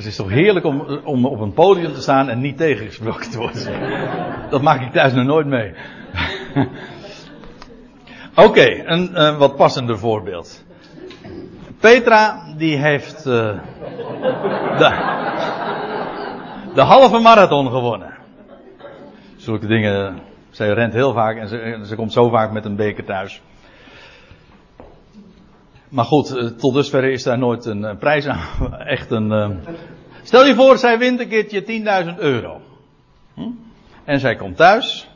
Het 0.03 0.11
is 0.11 0.17
toch 0.17 0.31
heerlijk 0.31 0.65
om, 1.05 1.25
op 1.25 1.41
een 1.41 1.53
podium 1.53 1.93
te 1.93 2.01
staan 2.01 2.29
en 2.29 2.41
niet 2.41 2.57
tegengesproken 2.57 3.31
te 3.31 3.39
worden. 3.39 4.51
Dat 4.51 4.63
maak 4.63 4.81
ik 4.81 4.93
thuis 4.93 5.13
nog 5.13 5.25
nooit 5.25 5.47
mee. 5.47 5.75
Oké, 8.47 8.83
een, 8.85 9.37
wat 9.37 9.57
passender 9.57 9.99
voorbeeld. 9.99 10.65
Petra, 11.81 12.43
die 12.57 12.77
heeft 12.77 13.25
de, 13.25 13.59
de 16.75 16.81
halve 16.81 17.19
marathon 17.19 17.71
gewonnen. 17.71 18.15
Zulke 19.37 19.67
dingen, 19.67 20.19
zij 20.51 20.73
rent 20.73 20.93
heel 20.93 21.13
vaak 21.13 21.37
en 21.37 21.49
ze, 21.49 21.81
ze 21.85 21.95
komt 21.95 22.13
zo 22.13 22.29
vaak 22.29 22.53
met 22.53 22.65
een 22.65 22.77
beker 22.77 23.05
thuis. 23.05 23.43
Maar 25.93 26.05
goed, 26.05 26.37
eh, 26.37 26.47
tot 26.47 26.75
dusver 26.75 27.05
is 27.05 27.23
daar 27.23 27.39
nooit 27.39 27.65
een 27.65 27.97
prijs 27.99 28.27
aan. 28.27 28.75
Echt 28.97 29.11
een. 29.11 29.33
Eh, 29.33 29.51
stel 30.23 30.47
je 30.47 30.55
voor, 30.55 30.79
zij 30.79 30.99
wint 30.99 31.21
een 31.21 31.29
keertje 31.29 31.63
10.000 31.63 32.19
euro. 32.19 32.61
Hm? 33.35 33.51
En 34.05 34.21
zij 34.21 34.37
komt 34.37 34.57
thuis. 34.57 35.09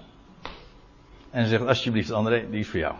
En 1.30 1.46
zegt 1.46 1.66
alsjeblieft 1.66 2.10
André, 2.10 2.46
die 2.50 2.60
is 2.60 2.68
voor 2.68 2.78
jou. 2.78 2.94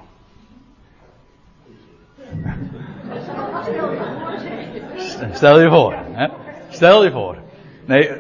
Stel 5.33 5.61
je 5.61 5.69
voor. 5.69 5.95
Hè? 6.13 6.29
Stel 6.69 7.05
je 7.05 7.11
voor. 7.11 7.39
Nee, 7.85 8.11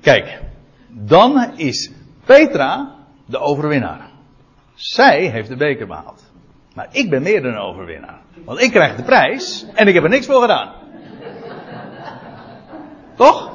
kijk. 0.00 0.42
Dan 0.88 1.52
is 1.56 1.92
Petra 2.24 2.94
de 3.26 3.38
overwinnaar. 3.38 4.10
Zij 4.74 5.26
heeft 5.26 5.48
de 5.48 5.56
beker 5.56 5.86
behaald. 5.86 6.34
Maar 6.76 6.88
ik 6.90 7.10
ben 7.10 7.22
meer 7.22 7.42
dan 7.42 7.52
een 7.52 7.60
overwinnaar. 7.60 8.20
Want 8.44 8.60
ik 8.60 8.70
krijg 8.70 8.96
de 8.96 9.02
prijs 9.02 9.66
en 9.74 9.88
ik 9.88 9.94
heb 9.94 10.02
er 10.02 10.08
niks 10.08 10.26
voor 10.26 10.40
gedaan. 10.40 10.72
Toch? 13.14 13.50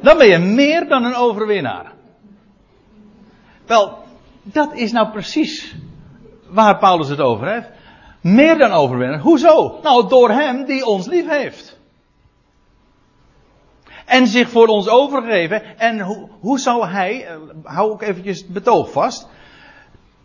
Dan 0.00 0.18
ben 0.18 0.26
je 0.26 0.38
meer 0.38 0.88
dan 0.88 1.04
een 1.04 1.14
overwinnaar. 1.14 1.92
Wel, 3.66 3.98
dat 4.42 4.74
is 4.74 4.92
nou 4.92 5.10
precies 5.10 5.76
waar 6.48 6.78
Paulus 6.78 7.08
het 7.08 7.20
over 7.20 7.52
heeft. 7.52 7.68
Meer 8.20 8.58
dan 8.58 8.70
overwinnaar. 8.70 9.20
Hoezo? 9.20 9.78
Nou, 9.82 10.08
door 10.08 10.30
hem 10.30 10.64
die 10.64 10.86
ons 10.86 11.06
lief 11.06 11.28
heeft. 11.28 11.78
En 14.04 14.26
zich 14.26 14.50
voor 14.50 14.66
ons 14.66 14.88
overgeven. 14.88 15.78
En 15.78 16.00
hoe, 16.00 16.28
hoe 16.40 16.58
zal 16.58 16.88
hij, 16.88 17.26
eh, 17.26 17.36
hou 17.62 17.90
ook 17.90 18.02
eventjes 18.02 18.38
het 18.38 18.48
betoog 18.48 18.90
vast. 18.90 19.28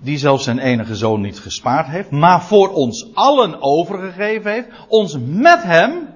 Die 0.04 0.18
zelfs 0.18 0.44
zijn 0.44 0.60
enige 0.60 0.96
zoon 0.96 1.22
niet 1.22 1.40
gespaard 1.40 1.88
heeft. 1.88 2.12
Maar 2.12 2.42
voor 2.42 2.70
ons 2.70 3.10
allen 3.14 3.62
overgegeven 3.62 4.52
heeft. 4.52 4.68
Ons 4.88 5.18
met 5.20 5.64
hem 5.64 6.10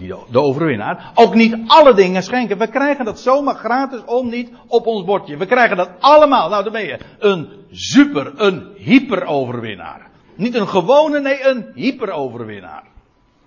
die 0.00 0.14
de 0.30 0.40
overwinnaar, 0.40 1.10
ook 1.14 1.34
niet 1.34 1.56
alle 1.66 1.94
dingen 1.94 2.22
schenken. 2.22 2.58
We 2.58 2.66
krijgen 2.66 3.04
dat 3.04 3.20
zomaar 3.20 3.54
gratis 3.54 4.00
om 4.06 4.28
niet 4.28 4.50
op 4.66 4.86
ons 4.86 5.04
bordje. 5.04 5.36
We 5.36 5.46
krijgen 5.46 5.76
dat 5.76 5.90
allemaal. 5.98 6.48
Nou, 6.48 6.62
dan 6.62 6.72
ben 6.72 6.84
je 6.84 6.98
een 7.18 7.48
super, 7.70 8.32
een 8.36 8.68
hyperoverwinnaar. 8.76 10.08
Niet 10.34 10.54
een 10.54 10.68
gewone, 10.68 11.20
nee, 11.20 11.46
een 11.46 11.66
hyperoverwinnaar. 11.74 12.82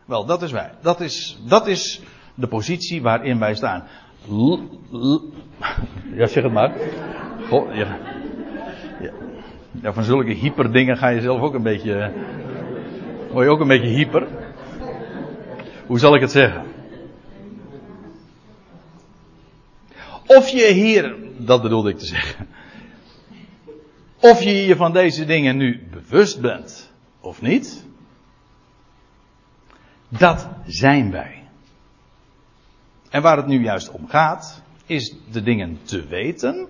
Wel, 0.05 0.25
dat 0.25 0.41
is 0.41 0.51
wij. 0.51 0.71
Dat 0.81 1.01
is, 1.01 1.37
dat 1.47 1.67
is 1.67 2.01
de 2.35 2.47
positie 2.47 3.01
waarin 3.01 3.39
wij 3.39 3.55
staan. 3.55 3.83
ja, 6.15 6.27
zeg 6.27 6.43
het 6.43 6.51
maar. 6.51 6.73
Goh, 7.49 7.75
ja. 7.75 8.12
Van 9.81 10.03
zulke 10.03 10.31
hyperdingen 10.31 10.97
ga 10.97 11.07
je 11.07 11.21
zelf 11.21 11.41
ook 11.41 11.53
een 11.53 11.63
beetje. 11.63 12.13
Word 13.31 13.45
je 13.45 13.51
ook 13.51 13.59
een 13.59 13.67
beetje 13.67 13.87
hyper. 13.87 14.27
Hoe 15.87 15.99
zal 15.99 16.15
ik 16.15 16.21
het 16.21 16.31
zeggen? 16.31 16.65
Of 20.25 20.49
je 20.49 20.65
hier, 20.73 21.15
dat 21.37 21.61
bedoelde 21.61 21.89
ik 21.89 21.97
te 21.97 22.05
zeggen. 22.05 22.47
Of 24.19 24.43
je 24.43 24.51
je 24.51 24.75
van 24.75 24.93
deze 24.93 25.25
dingen 25.25 25.57
nu 25.57 25.87
bewust 25.91 26.41
bent 26.41 26.91
of 27.19 27.41
niet. 27.41 27.85
Dat 30.07 30.47
zijn 30.65 31.11
wij. 31.11 31.43
En 33.09 33.21
waar 33.21 33.37
het 33.37 33.47
nu 33.47 33.63
juist 33.63 33.91
om 33.91 34.07
gaat, 34.07 34.61
is 34.85 35.15
de 35.31 35.41
dingen 35.41 35.79
te 35.83 36.05
weten. 36.05 36.67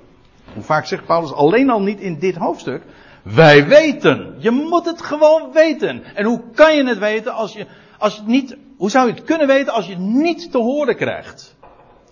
Hoe 0.53 0.63
vaak 0.63 0.85
zegt 0.85 1.05
Paulus 1.05 1.33
alleen 1.33 1.69
al 1.69 1.81
niet 1.81 1.99
in 1.99 2.19
dit 2.19 2.35
hoofdstuk. 2.35 2.83
Wij 3.23 3.67
weten. 3.67 4.35
Je 4.37 4.51
moet 4.51 4.85
het 4.85 5.01
gewoon 5.01 5.51
weten. 5.53 6.03
En 6.15 6.25
hoe 6.25 6.41
kan 6.53 6.75
je 6.75 6.87
het 6.87 6.97
weten 6.97 7.33
als 7.33 7.53
je, 7.53 7.67
als 7.97 8.15
je 8.15 8.21
niet 8.25 8.57
hoe 8.77 8.89
zou 8.91 9.07
je 9.07 9.13
het 9.13 9.23
kunnen 9.23 9.47
weten 9.47 9.73
als 9.73 9.85
je 9.85 9.91
het 9.91 10.01
niet 10.01 10.51
te 10.51 10.57
horen 10.57 10.95
krijgt? 10.95 11.55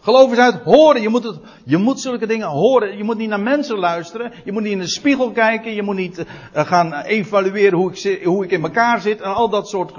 Geloof 0.02 0.32
is 0.32 0.38
uit 0.38 0.62
horen. 0.64 1.02
Je 1.02 1.10
moet, 1.10 1.24
het, 1.24 1.40
je 1.66 1.78
moet 1.78 2.02
zulke 2.02 2.26
dingen 2.26 2.48
horen. 2.48 2.98
Je 2.98 3.04
moet 3.04 3.18
niet 3.18 3.30
naar 3.30 3.40
mensen 3.40 3.78
luisteren. 3.78 4.32
Je 4.44 4.52
moet 4.52 4.62
niet 4.62 4.72
in 4.72 4.80
de 4.80 4.88
spiegel 4.88 5.32
kijken. 5.32 5.74
Je 5.74 5.84
moet 5.84 5.96
niet 5.96 6.20
uh, 6.20 6.26
gaan 6.66 6.94
evalueren 6.94 7.78
hoe 7.78 7.92
ik, 7.92 8.24
hoe 8.24 8.44
ik 8.44 8.52
in 8.52 8.64
elkaar 8.64 9.02
zit. 9.02 9.22
En 9.22 9.34
al 9.34 9.50
dat 9.50 9.70
soort 9.70 9.94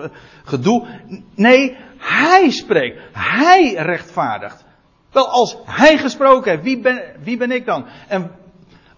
gedoe. 0.45 0.87
Nee, 1.35 1.77
hij 1.99 2.51
spreekt. 2.51 3.01
Hij 3.13 3.75
rechtvaardigt. 3.75 4.65
Wel, 5.13 5.29
als 5.29 5.57
hij 5.65 5.99
gesproken 5.99 6.51
heeft, 6.51 6.63
wie 6.63 6.81
ben, 6.81 7.03
wie 7.23 7.37
ben 7.37 7.51
ik 7.51 7.67
dan? 7.67 7.87
En 8.09 8.31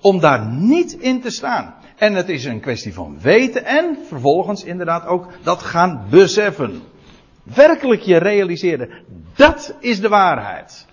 om 0.01 0.21
daar 0.21 0.47
niet 0.47 0.93
in 0.93 1.21
te 1.21 1.31
staan. 1.31 1.75
En 1.97 2.15
het 2.15 2.29
is 2.29 2.45
een 2.45 2.61
kwestie 2.61 2.95
van 2.95 3.21
weten 3.21 3.65
en 3.65 3.99
vervolgens 4.09 4.65
inderdaad 4.65 5.07
ook 5.07 5.27
dat 5.43 5.63
gaan 5.63 6.07
beseffen 6.11 6.83
werkelijk 7.43 8.03
je 8.03 8.17
realiseren. 8.17 8.91
Dat 9.35 9.75
is 9.81 10.01
de 10.01 10.09
waarheid. 10.09 10.87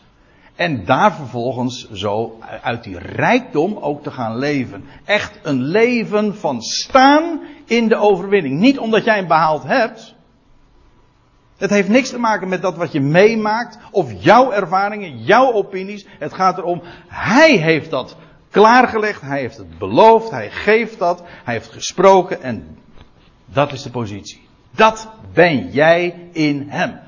En 0.56 0.86
daar 0.86 1.14
vervolgens 1.14 1.92
zo 1.92 2.40
uit 2.62 2.84
die 2.84 3.00
rijkdom 3.00 3.78
ook 3.78 4.04
te 4.04 4.12
gaan 4.12 4.38
leven. 4.38 4.84
Echt 5.06 5.40
een 5.44 5.62
leven 5.62 6.36
van 6.36 6.62
staan 6.62 7.42
in 7.66 7.88
de 7.88 7.96
overwinning. 7.96 8.60
Niet 8.60 8.80
omdat 8.80 9.04
jij 9.04 9.16
hem 9.16 9.28
behaald 9.28 9.64
hebt. 9.64 10.16
Het 11.62 11.70
heeft 11.70 11.90
niks 11.90 12.10
te 12.10 12.20
maken 12.20 12.48
met 12.48 12.62
dat 12.62 12.78
wat 12.78 12.92
je 12.92 13.02
meemaakt. 13.02 13.78
Of 13.92 14.12
jouw 14.24 14.52
ervaringen, 14.52 15.18
jouw 15.18 15.54
opinies. 15.54 16.06
Het 16.20 16.34
gaat 16.34 16.58
erom, 16.58 16.82
hij 17.08 17.56
heeft 17.58 17.90
dat 17.90 18.16
klaargelegd. 18.50 19.22
Hij 19.22 19.40
heeft 19.40 19.58
het 19.58 19.78
beloofd. 19.78 20.30
Hij 20.30 20.52
geeft 20.52 21.00
dat. 21.00 21.24
Hij 21.44 21.54
heeft 21.54 21.72
gesproken. 21.72 22.42
En 22.42 22.78
dat 23.46 23.72
is 23.72 23.82
de 23.82 23.90
positie. 23.90 24.48
Dat 24.72 25.10
ben 25.34 25.70
jij 25.70 26.30
in 26.32 26.66
hem. 26.70 27.00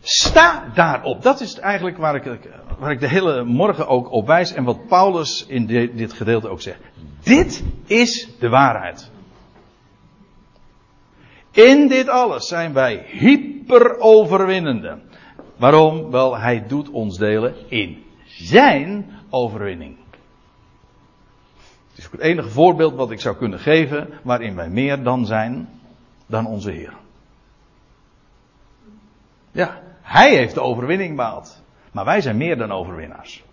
Sta 0.00 0.64
daarop. 0.74 1.22
Dat 1.22 1.40
is 1.40 1.58
eigenlijk 1.58 1.96
waar 1.96 2.14
ik, 2.14 2.24
ik 2.88 3.00
de 3.00 3.08
hele 3.08 3.44
morgen 3.44 3.88
ook 3.88 4.10
op 4.10 4.26
wijs. 4.26 4.52
En 4.52 4.64
wat 4.64 4.86
Paulus 4.86 5.46
in 5.46 5.66
dit 5.96 6.12
gedeelte 6.12 6.48
ook 6.48 6.60
zegt. 6.60 6.80
Dit 7.22 7.64
is 7.86 8.28
de 8.38 8.48
waarheid. 8.48 9.10
In 11.56 11.88
dit 11.88 12.08
alles 12.08 12.48
zijn 12.48 12.72
wij 12.72 13.04
hyperoverwinnende. 13.06 14.98
Waarom? 15.56 16.10
Wel, 16.10 16.36
hij 16.36 16.66
doet 16.66 16.90
ons 16.90 17.18
delen 17.18 17.54
in 17.68 18.04
zijn 18.24 19.10
overwinning. 19.30 19.96
Het 21.88 21.98
is 21.98 22.08
het 22.10 22.20
enige 22.20 22.48
voorbeeld 22.48 22.94
wat 22.94 23.10
ik 23.10 23.20
zou 23.20 23.36
kunnen 23.36 23.58
geven 23.58 24.08
waarin 24.22 24.56
wij 24.56 24.68
meer 24.68 25.02
dan 25.02 25.26
zijn 25.26 25.68
dan 26.26 26.46
onze 26.46 26.70
Heer. 26.70 26.92
Ja, 29.52 29.82
Hij 30.02 30.36
heeft 30.36 30.54
de 30.54 30.60
overwinning 30.60 31.16
behaald. 31.16 31.62
Maar 31.92 32.04
wij 32.04 32.20
zijn 32.20 32.36
meer 32.36 32.58
dan 32.58 32.72
overwinnaars. 32.72 33.44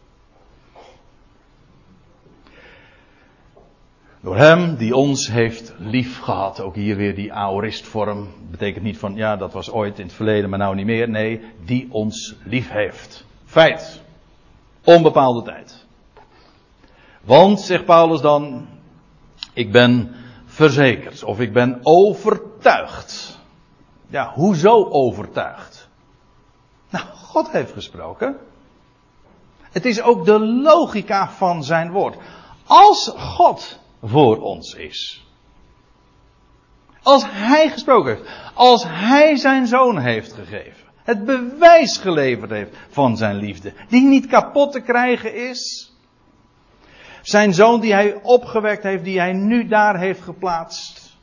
Door 4.23 4.37
Hem 4.37 4.75
die 4.75 4.95
ons 4.95 5.27
heeft 5.27 5.73
lief 5.77 6.19
gehad. 6.19 6.61
Ook 6.61 6.75
hier 6.75 6.95
weer 6.95 7.15
die 7.15 7.33
aoristvorm. 7.33 8.27
Betekent 8.51 8.83
niet 8.83 8.97
van 8.97 9.15
ja, 9.15 9.35
dat 9.35 9.53
was 9.53 9.71
ooit 9.71 9.99
in 9.99 10.05
het 10.05 10.13
verleden, 10.13 10.49
maar 10.49 10.59
nou 10.59 10.75
niet 10.75 10.85
meer. 10.85 11.09
Nee, 11.09 11.41
die 11.65 11.87
ons 11.91 12.35
lief 12.43 12.69
heeft. 12.69 13.25
Feit. 13.45 14.01
Onbepaalde 14.83 15.41
tijd. 15.41 15.85
Want, 17.21 17.59
zegt 17.59 17.85
Paulus 17.85 18.21
dan, 18.21 18.67
ik 19.53 19.71
ben 19.71 20.15
verzekerd. 20.45 21.23
Of 21.23 21.39
ik 21.39 21.53
ben 21.53 21.79
overtuigd. 21.81 23.39
Ja, 24.07 24.31
hoezo 24.33 24.89
overtuigd? 24.89 25.89
Nou, 26.89 27.05
God 27.05 27.51
heeft 27.51 27.73
gesproken. 27.73 28.37
Het 29.61 29.85
is 29.85 30.01
ook 30.01 30.25
de 30.25 30.39
logica 30.39 31.29
van 31.29 31.63
zijn 31.63 31.91
woord. 31.91 32.17
Als 32.65 33.13
God 33.17 33.81
voor 34.03 34.41
ons 34.41 34.73
is. 34.73 35.25
Als 37.01 37.23
Hij 37.27 37.69
gesproken 37.69 38.15
heeft. 38.15 38.29
Als 38.53 38.83
Hij 38.87 39.35
zijn 39.35 39.67
zoon 39.67 39.99
heeft 39.99 40.33
gegeven. 40.33 40.83
Het 41.03 41.25
bewijs 41.25 41.97
geleverd 41.97 42.51
heeft 42.51 42.77
van 42.89 43.17
zijn 43.17 43.35
liefde. 43.35 43.73
Die 43.89 44.01
niet 44.01 44.27
kapot 44.27 44.71
te 44.71 44.81
krijgen 44.81 45.35
is. 45.49 45.91
Zijn 47.21 47.53
zoon 47.53 47.79
die 47.79 47.93
hij 47.93 48.19
opgewekt 48.21 48.83
heeft, 48.83 49.03
die 49.03 49.19
hij 49.19 49.33
nu 49.33 49.67
daar 49.67 49.99
heeft 49.99 50.21
geplaatst. 50.21 51.17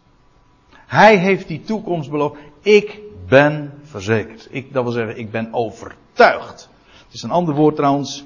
Hij 0.87 1.17
heeft 1.17 1.49
die 1.49 1.63
toekomst 1.63 2.11
beloofd. 2.11 2.39
Ik 2.61 2.99
ben 3.29 3.73
verzekerd. 3.83 4.49
Ik, 4.51 4.73
dat 4.73 4.83
wil 4.83 4.93
zeggen, 4.93 5.19
ik 5.19 5.31
ben 5.31 5.53
overtuigd. 5.53 6.69
Het 7.05 7.15
is 7.15 7.23
een 7.23 7.31
ander 7.31 7.55
woord 7.55 7.77
trouwens 7.77 8.25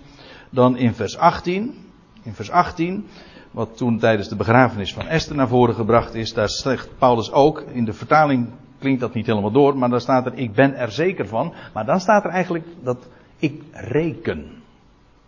dan 0.50 0.76
in 0.76 0.94
vers 0.94 1.16
18. 1.16 1.90
In 2.22 2.34
vers 2.34 2.50
18, 2.50 3.08
wat 3.54 3.76
toen 3.76 3.98
tijdens 3.98 4.28
de 4.28 4.36
begrafenis 4.36 4.94
van 4.94 5.06
Esther 5.06 5.36
naar 5.36 5.48
voren 5.48 5.74
gebracht 5.74 6.14
is, 6.14 6.32
daar 6.32 6.48
zegt 6.48 6.98
Paulus 6.98 7.32
ook, 7.32 7.60
in 7.60 7.84
de 7.84 7.92
vertaling 7.92 8.48
klinkt 8.78 9.00
dat 9.00 9.14
niet 9.14 9.26
helemaal 9.26 9.50
door, 9.50 9.78
maar 9.78 9.88
daar 9.88 10.00
staat 10.00 10.26
er, 10.26 10.34
ik 10.34 10.52
ben 10.52 10.74
er 10.74 10.92
zeker 10.92 11.28
van. 11.28 11.54
Maar 11.72 11.84
dan 11.84 12.00
staat 12.00 12.24
er 12.24 12.30
eigenlijk 12.30 12.66
dat 12.82 13.08
ik 13.36 13.62
reken. 13.72 14.62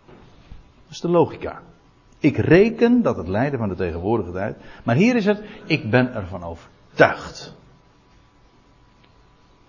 Dat 0.05 0.91
is 0.91 0.99
de 0.99 1.09
logica. 1.09 1.61
Ik 2.19 2.37
reken 2.37 3.01
dat 3.01 3.17
het 3.17 3.27
lijden 3.27 3.59
van 3.59 3.69
de 3.69 3.75
tegenwoordige 3.75 4.31
tijd. 4.31 4.57
Maar 4.83 4.95
hier 4.95 5.15
is 5.15 5.25
het, 5.25 5.41
ik 5.65 5.89
ben 5.89 6.13
ervan 6.13 6.43
overtuigd. 6.43 7.55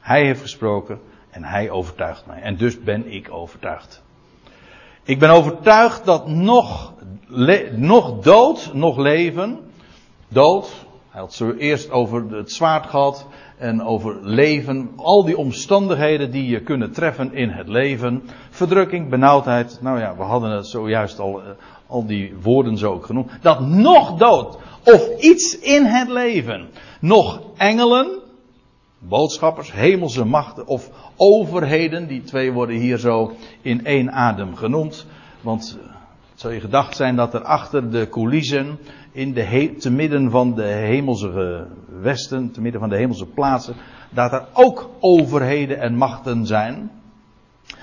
Hij 0.01 0.25
heeft 0.25 0.41
gesproken 0.41 1.01
en 1.31 1.45
hij 1.45 1.71
overtuigt 1.71 2.27
mij. 2.27 2.43
En 2.43 2.57
dus 2.57 2.81
ben 2.81 3.13
ik 3.13 3.31
overtuigd. 3.31 4.03
Ik 5.03 5.19
ben 5.19 5.31
overtuigd 5.31 6.05
dat 6.05 6.29
nog 6.29 6.93
nog 7.77 8.23
dood, 8.23 8.71
nog 8.75 8.97
leven. 8.97 9.59
Dood, 10.29 10.71
hij 11.11 11.21
had 11.21 11.35
zo 11.35 11.53
eerst 11.53 11.91
over 11.91 12.37
het 12.37 12.53
zwaard 12.53 12.87
gehad 12.87 13.27
en 13.59 13.83
over 13.83 14.17
leven. 14.23 14.91
Al 14.97 15.25
die 15.25 15.39
omstandigheden 15.39 16.31
die 16.31 16.49
je 16.49 16.61
kunnen 16.61 16.93
treffen 16.93 17.35
in 17.35 17.51
het 17.51 17.69
leven. 17.69 18.23
Verdrukking, 18.51 19.11
benauwdheid. 19.11 19.79
Nou 19.81 19.99
ja, 19.99 20.17
we 20.17 20.23
hadden 20.23 20.51
het 20.51 20.67
zojuist 20.67 21.19
al, 21.19 21.41
eh, 21.41 21.49
al 21.87 22.07
die 22.07 22.35
woorden 22.43 22.79
zo 22.79 22.93
ook 22.93 23.07
genoemd. 23.07 23.31
Dat 23.41 23.61
nog 23.61 24.17
dood 24.17 24.59
of 24.85 25.21
iets 25.21 25.59
in 25.59 25.85
het 25.85 26.09
leven. 26.09 26.69
Nog 27.01 27.41
engelen, 27.57 28.19
boodschappers, 28.99 29.73
hemelse 29.73 30.25
machten 30.25 30.67
of 30.67 30.91
overheden. 31.17 32.09
Die 32.09 32.23
twee 32.23 32.53
worden 32.53 32.77
hier 32.77 32.99
zo 32.99 33.33
in 33.63 33.85
één 33.85 34.13
adem 34.13 34.57
genoemd. 34.57 35.07
Want 35.41 35.79
eh, 36.39 36.45
zou 36.45 36.55
je 36.55 36.61
gedacht 36.61 36.97
zijn 36.97 37.17
dat 37.17 37.35
er 37.35 37.43
achter 37.43 37.91
de 37.91 38.09
coulissen, 38.09 38.79
in 39.13 39.33
de 39.33 39.75
te 39.79 39.91
midden 39.91 40.31
van 40.31 40.55
de 40.55 40.63
hemelse 40.63 41.67
westen, 42.01 42.51
te 42.51 42.61
midden 42.61 42.81
van 42.81 42.91
de 42.91 42.97
hemelse 42.97 43.27
plaatsen, 43.27 43.77
dat 44.11 44.33
er 44.33 44.47
ook 44.53 44.91
overheden 45.01 45.81
en 45.81 45.95
machten 45.95 46.47
zijn. 46.47 46.91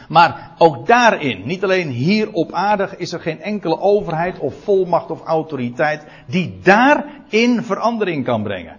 Maar 0.10 0.56
ook 0.58 0.88
daarin, 0.88 1.46
niet 1.46 1.64
alleen 1.64 1.90
hier 1.90 2.32
op 2.32 2.52
aarde, 2.52 2.90
is 2.98 3.12
er 3.12 3.20
geen 3.20 3.42
enkele 3.42 3.80
overheid 3.80 4.40
of 4.40 4.64
volmacht 4.64 5.12
of 5.12 5.22
autoriteit 5.22 6.06
die 6.28 6.60
daarin 6.64 7.64
verandering 7.64 8.26
kan 8.26 8.44
brengen. 8.44 8.78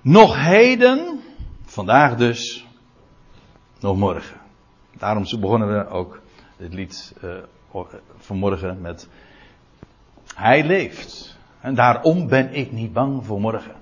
Nog 0.00 0.44
heden, 0.44 1.20
vandaag 1.64 2.16
dus, 2.16 2.66
nog 3.80 3.96
morgen. 3.96 4.36
Daarom 4.98 5.24
begonnen 5.40 5.68
we 5.68 5.88
ook 5.88 6.20
dit 6.58 6.74
lied 6.74 7.14
uh, 7.24 7.30
vanmorgen 8.18 8.80
met 8.80 9.08
Hij 10.34 10.64
leeft. 10.64 11.36
En 11.60 11.74
daarom 11.74 12.28
ben 12.28 12.54
ik 12.54 12.72
niet 12.72 12.92
bang 12.92 13.24
voor 13.24 13.40
morgen. 13.40 13.74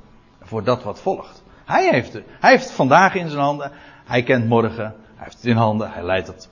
Voor 0.42 0.64
dat 0.64 0.82
wat 0.82 1.00
volgt. 1.00 1.42
Hij 1.64 1.88
heeft 1.90 2.12
het. 2.12 2.24
Hij 2.40 2.50
heeft 2.50 2.70
vandaag 2.70 3.14
in 3.14 3.28
zijn 3.28 3.42
handen. 3.42 3.72
Hij 4.04 4.22
kent 4.22 4.48
morgen. 4.48 4.94
Hij 5.14 5.24
heeft 5.24 5.36
het 5.36 5.44
in 5.44 5.56
handen. 5.56 5.90
Hij 5.90 6.02
leidt 6.02 6.26
het 6.26 6.48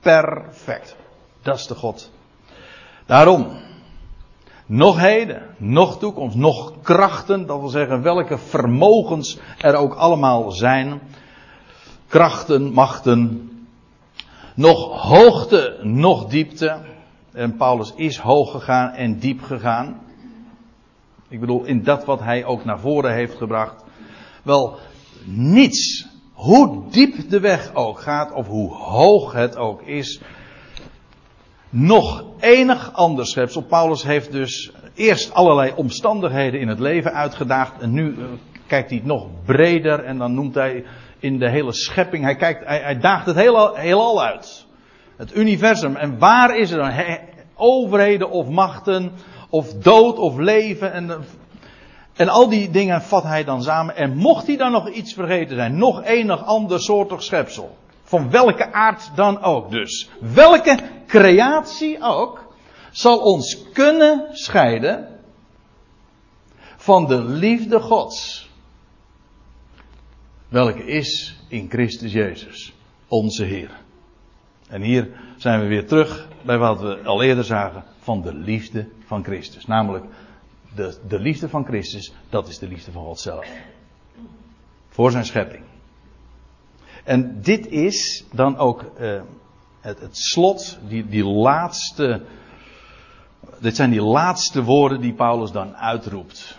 perfect. 0.00 0.96
Dat 1.42 1.56
is 1.56 1.66
de 1.66 1.74
God. 1.74 2.10
Daarom. 3.06 3.58
Nog 4.66 4.98
heden, 4.98 5.42
nog 5.56 5.98
toekomst, 5.98 6.36
nog 6.36 6.72
krachten, 6.82 7.46
dat 7.46 7.60
wil 7.60 7.68
zeggen 7.68 8.02
welke 8.02 8.38
vermogens 8.38 9.38
er 9.58 9.74
ook 9.74 9.94
allemaal 9.94 10.50
zijn. 10.50 11.00
Krachten, 12.08 12.72
machten, 12.72 13.49
nog 14.60 15.08
hoogte, 15.08 15.78
nog 15.82 16.26
diepte. 16.26 16.78
En 17.32 17.56
Paulus 17.56 17.92
is 17.96 18.18
hoog 18.18 18.50
gegaan 18.50 18.92
en 18.92 19.18
diep 19.18 19.42
gegaan. 19.42 20.00
Ik 21.28 21.40
bedoel, 21.40 21.64
in 21.64 21.82
dat 21.82 22.04
wat 22.04 22.20
hij 22.20 22.44
ook 22.44 22.64
naar 22.64 22.80
voren 22.80 23.14
heeft 23.14 23.36
gebracht. 23.36 23.84
Wel, 24.42 24.78
niets, 25.24 26.06
hoe 26.32 26.90
diep 26.90 27.30
de 27.30 27.40
weg 27.40 27.74
ook 27.74 28.00
gaat, 28.00 28.32
of 28.32 28.46
hoe 28.46 28.72
hoog 28.72 29.32
het 29.32 29.56
ook 29.56 29.82
is, 29.82 30.20
nog 31.68 32.24
enig 32.40 32.92
ander 32.92 33.26
schepsel. 33.26 33.62
Paulus 33.62 34.02
heeft 34.02 34.32
dus 34.32 34.72
eerst 34.94 35.34
allerlei 35.34 35.72
omstandigheden 35.76 36.60
in 36.60 36.68
het 36.68 36.80
leven 36.80 37.12
uitgedaagd. 37.12 37.80
En 37.80 37.92
nu 37.92 38.14
eh, 38.14 38.24
kijkt 38.66 38.90
hij 38.90 39.00
nog 39.04 39.26
breder 39.44 40.04
en 40.04 40.18
dan 40.18 40.34
noemt 40.34 40.54
hij 40.54 40.84
in 41.20 41.38
de 41.38 41.50
hele 41.50 41.72
schepping. 41.72 42.24
Hij, 42.24 42.36
kijkt, 42.36 42.64
hij, 42.66 42.98
daagt 42.98 43.26
het 43.26 43.36
heelal, 43.36 43.74
heelal 43.74 44.22
uit. 44.22 44.66
Het 45.16 45.36
universum. 45.36 45.96
En 45.96 46.18
waar 46.18 46.56
is 46.56 46.70
er 46.70 46.78
dan 46.78 47.18
overheden 47.54 48.30
of 48.30 48.48
machten 48.48 49.12
of 49.50 49.74
dood 49.74 50.18
of 50.18 50.36
leven 50.36 50.92
en, 50.92 51.24
en 52.16 52.28
al 52.28 52.48
die 52.48 52.70
dingen 52.70 53.02
vat 53.02 53.22
hij 53.22 53.44
dan 53.44 53.62
samen. 53.62 53.96
En 53.96 54.16
mocht 54.16 54.46
hij 54.46 54.56
dan 54.56 54.72
nog 54.72 54.88
iets 54.88 55.14
vergeten 55.14 55.56
zijn, 55.56 55.78
nog 55.78 56.04
enig 56.04 56.44
ander 56.44 56.80
soortig 56.80 57.22
schepsel. 57.22 57.76
Van 58.02 58.30
welke 58.30 58.72
aard 58.72 59.10
dan 59.14 59.42
ook 59.42 59.70
dus. 59.70 60.10
Welke 60.20 60.78
creatie 61.06 62.02
ook 62.02 62.54
zal 62.90 63.18
ons 63.18 63.70
kunnen 63.72 64.26
scheiden 64.32 65.08
van 66.76 67.06
de 67.06 67.24
liefde 67.24 67.80
Gods 67.80 68.49
welke 70.50 70.84
is 70.84 71.36
in 71.48 71.70
Christus 71.70 72.12
Jezus, 72.12 72.72
onze 73.08 73.44
Heer. 73.44 73.80
En 74.68 74.82
hier 74.82 75.08
zijn 75.36 75.60
we 75.60 75.66
weer 75.66 75.86
terug 75.86 76.28
bij 76.44 76.58
wat 76.58 76.80
we 76.80 77.02
al 77.04 77.22
eerder 77.22 77.44
zagen 77.44 77.84
van 77.98 78.22
de 78.22 78.34
liefde 78.34 78.88
van 79.04 79.24
Christus. 79.24 79.66
Namelijk, 79.66 80.04
de, 80.74 80.98
de 81.08 81.18
liefde 81.18 81.48
van 81.48 81.64
Christus, 81.64 82.12
dat 82.28 82.48
is 82.48 82.58
de 82.58 82.68
liefde 82.68 82.92
van 82.92 83.04
God 83.04 83.20
zelf. 83.20 83.46
Voor 84.88 85.10
zijn 85.10 85.24
schepping. 85.24 85.64
En 87.04 87.40
dit 87.42 87.66
is 87.66 88.24
dan 88.32 88.56
ook 88.56 88.92
uh, 89.00 89.22
het, 89.80 90.00
het 90.00 90.16
slot, 90.16 90.78
die, 90.88 91.08
die 91.08 91.24
laatste. 91.24 92.22
Dit 93.60 93.76
zijn 93.76 93.90
die 93.90 94.02
laatste 94.02 94.62
woorden 94.62 95.00
die 95.00 95.14
Paulus 95.14 95.52
dan 95.52 95.76
uitroept 95.76 96.58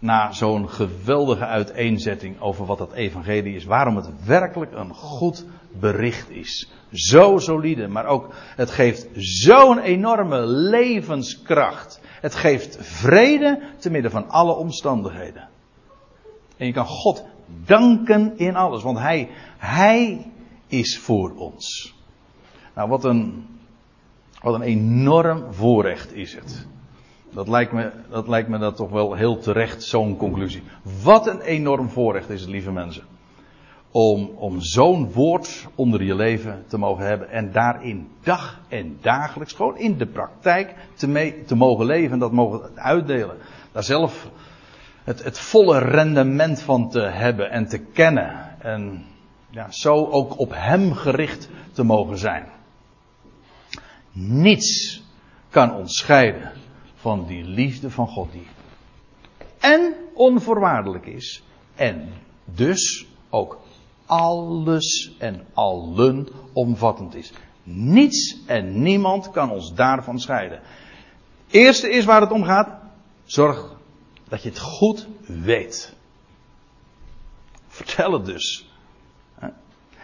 na 0.00 0.32
zo'n 0.32 0.68
geweldige 0.68 1.46
uiteenzetting 1.46 2.40
over 2.40 2.66
wat 2.66 2.78
dat 2.78 2.92
evangelie 2.92 3.54
is, 3.54 3.64
waarom 3.64 3.96
het 3.96 4.24
werkelijk 4.24 4.72
een 4.72 4.94
goed 4.94 5.44
bericht 5.72 6.30
is. 6.30 6.70
Zo 6.92 7.38
solide, 7.38 7.88
maar 7.88 8.06
ook 8.06 8.34
het 8.34 8.70
geeft 8.70 9.08
zo'n 9.14 9.78
enorme 9.78 10.46
levenskracht. 10.46 12.00
Het 12.20 12.34
geeft 12.34 12.78
vrede 12.80 13.62
te 13.78 13.90
midden 13.90 14.10
van 14.10 14.28
alle 14.28 14.54
omstandigheden. 14.54 15.48
En 16.56 16.66
je 16.66 16.72
kan 16.72 16.86
God 16.86 17.24
danken 17.64 18.38
in 18.38 18.56
alles, 18.56 18.82
want 18.82 18.98
Hij, 18.98 19.28
Hij 19.58 20.30
is 20.66 20.98
voor 20.98 21.34
ons. 21.34 21.94
Nou, 22.74 22.88
wat 22.88 23.04
een, 23.04 23.46
wat 24.42 24.54
een 24.54 24.62
enorm 24.62 25.52
voorrecht 25.52 26.14
is 26.14 26.34
het. 26.34 26.66
Dat 27.32 27.48
lijkt 27.48 27.72
me 27.72 27.90
dat, 28.10 28.28
lijkt 28.28 28.48
me 28.48 28.58
dat 28.58 28.76
toch 28.76 28.90
wel 28.90 29.14
heel 29.14 29.38
terecht, 29.38 29.82
zo'n 29.82 30.16
conclusie. 30.16 30.62
Wat 31.02 31.26
een 31.26 31.40
enorm 31.40 31.88
voorrecht 31.88 32.30
is 32.30 32.40
het, 32.40 32.50
lieve 32.50 32.72
mensen. 32.72 33.02
Om, 33.90 34.30
om 34.36 34.60
zo'n 34.60 35.12
woord 35.12 35.66
onder 35.74 36.02
je 36.02 36.14
leven 36.14 36.64
te 36.66 36.78
mogen 36.78 37.06
hebben 37.06 37.30
en 37.30 37.52
daarin 37.52 38.08
dag 38.22 38.60
en 38.68 38.98
dagelijks, 39.00 39.52
gewoon 39.52 39.78
in 39.78 39.98
de 39.98 40.06
praktijk, 40.06 40.74
te, 40.94 41.42
te 41.46 41.54
mogen 41.54 41.86
leven 41.86 42.12
en 42.12 42.18
dat 42.18 42.32
mogen 42.32 42.70
uitdelen. 42.74 43.36
Daar 43.72 43.84
zelf 43.84 44.30
het, 45.04 45.24
het 45.24 45.38
volle 45.38 45.78
rendement 45.78 46.62
van 46.62 46.90
te 46.90 47.00
hebben 47.00 47.50
en 47.50 47.66
te 47.66 47.78
kennen. 47.78 48.56
En 48.58 49.04
ja, 49.50 49.70
zo 49.70 50.06
ook 50.06 50.38
op 50.38 50.50
Hem 50.54 50.92
gericht 50.92 51.48
te 51.72 51.82
mogen 51.82 52.18
zijn. 52.18 52.46
Niets 54.12 55.02
kan 55.50 55.74
ons 55.74 55.98
scheiden 55.98 56.58
van 57.00 57.26
die 57.26 57.44
liefde 57.44 57.90
van 57.90 58.06
God 58.06 58.32
die 58.32 58.46
en 59.60 59.94
onvoorwaardelijk 60.14 61.06
is 61.06 61.42
en 61.74 62.12
dus 62.44 63.06
ook 63.30 63.60
alles 64.06 65.16
en 65.18 65.46
allen 65.52 66.28
omvattend 66.52 67.14
is. 67.14 67.32
Niets 67.62 68.36
en 68.46 68.82
niemand 68.82 69.30
kan 69.30 69.50
ons 69.50 69.74
daarvan 69.74 70.20
scheiden. 70.20 70.60
Eerste 71.50 71.90
is 71.90 72.04
waar 72.04 72.20
het 72.20 72.30
om 72.30 72.44
gaat. 72.44 72.68
Zorg 73.24 73.76
dat 74.28 74.42
je 74.42 74.48
het 74.48 74.58
goed 74.58 75.06
weet. 75.26 75.94
Vertel 77.68 78.12
het 78.12 78.24
dus. 78.24 78.68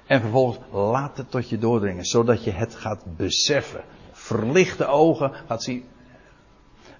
En 0.07 0.21
vervolgens 0.21 0.59
laat 0.71 1.17
het 1.17 1.31
tot 1.31 1.49
je 1.49 1.59
doordringen, 1.59 2.05
zodat 2.05 2.45
je 2.45 2.51
het 2.51 2.75
gaat 2.75 3.17
beseffen. 3.17 3.85
Verlichte 4.13 4.87
ogen 4.87 5.33
gaat 5.47 5.63
zien. 5.63 5.85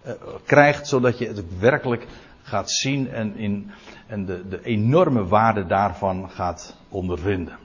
Eh, 0.07 0.13
krijgt, 0.45 0.89
zodat 0.89 1.19
je 1.19 1.27
het 1.27 1.59
werkelijk 1.59 2.07
gaat 2.43 2.71
zien 2.71 3.11
en, 3.11 3.37
in, 3.37 3.71
en 4.07 4.25
de, 4.25 4.49
de 4.49 4.65
enorme 4.65 5.27
waarde 5.27 5.67
daarvan 5.67 6.31
gaat 6.31 6.77
ondervinden. 6.89 7.59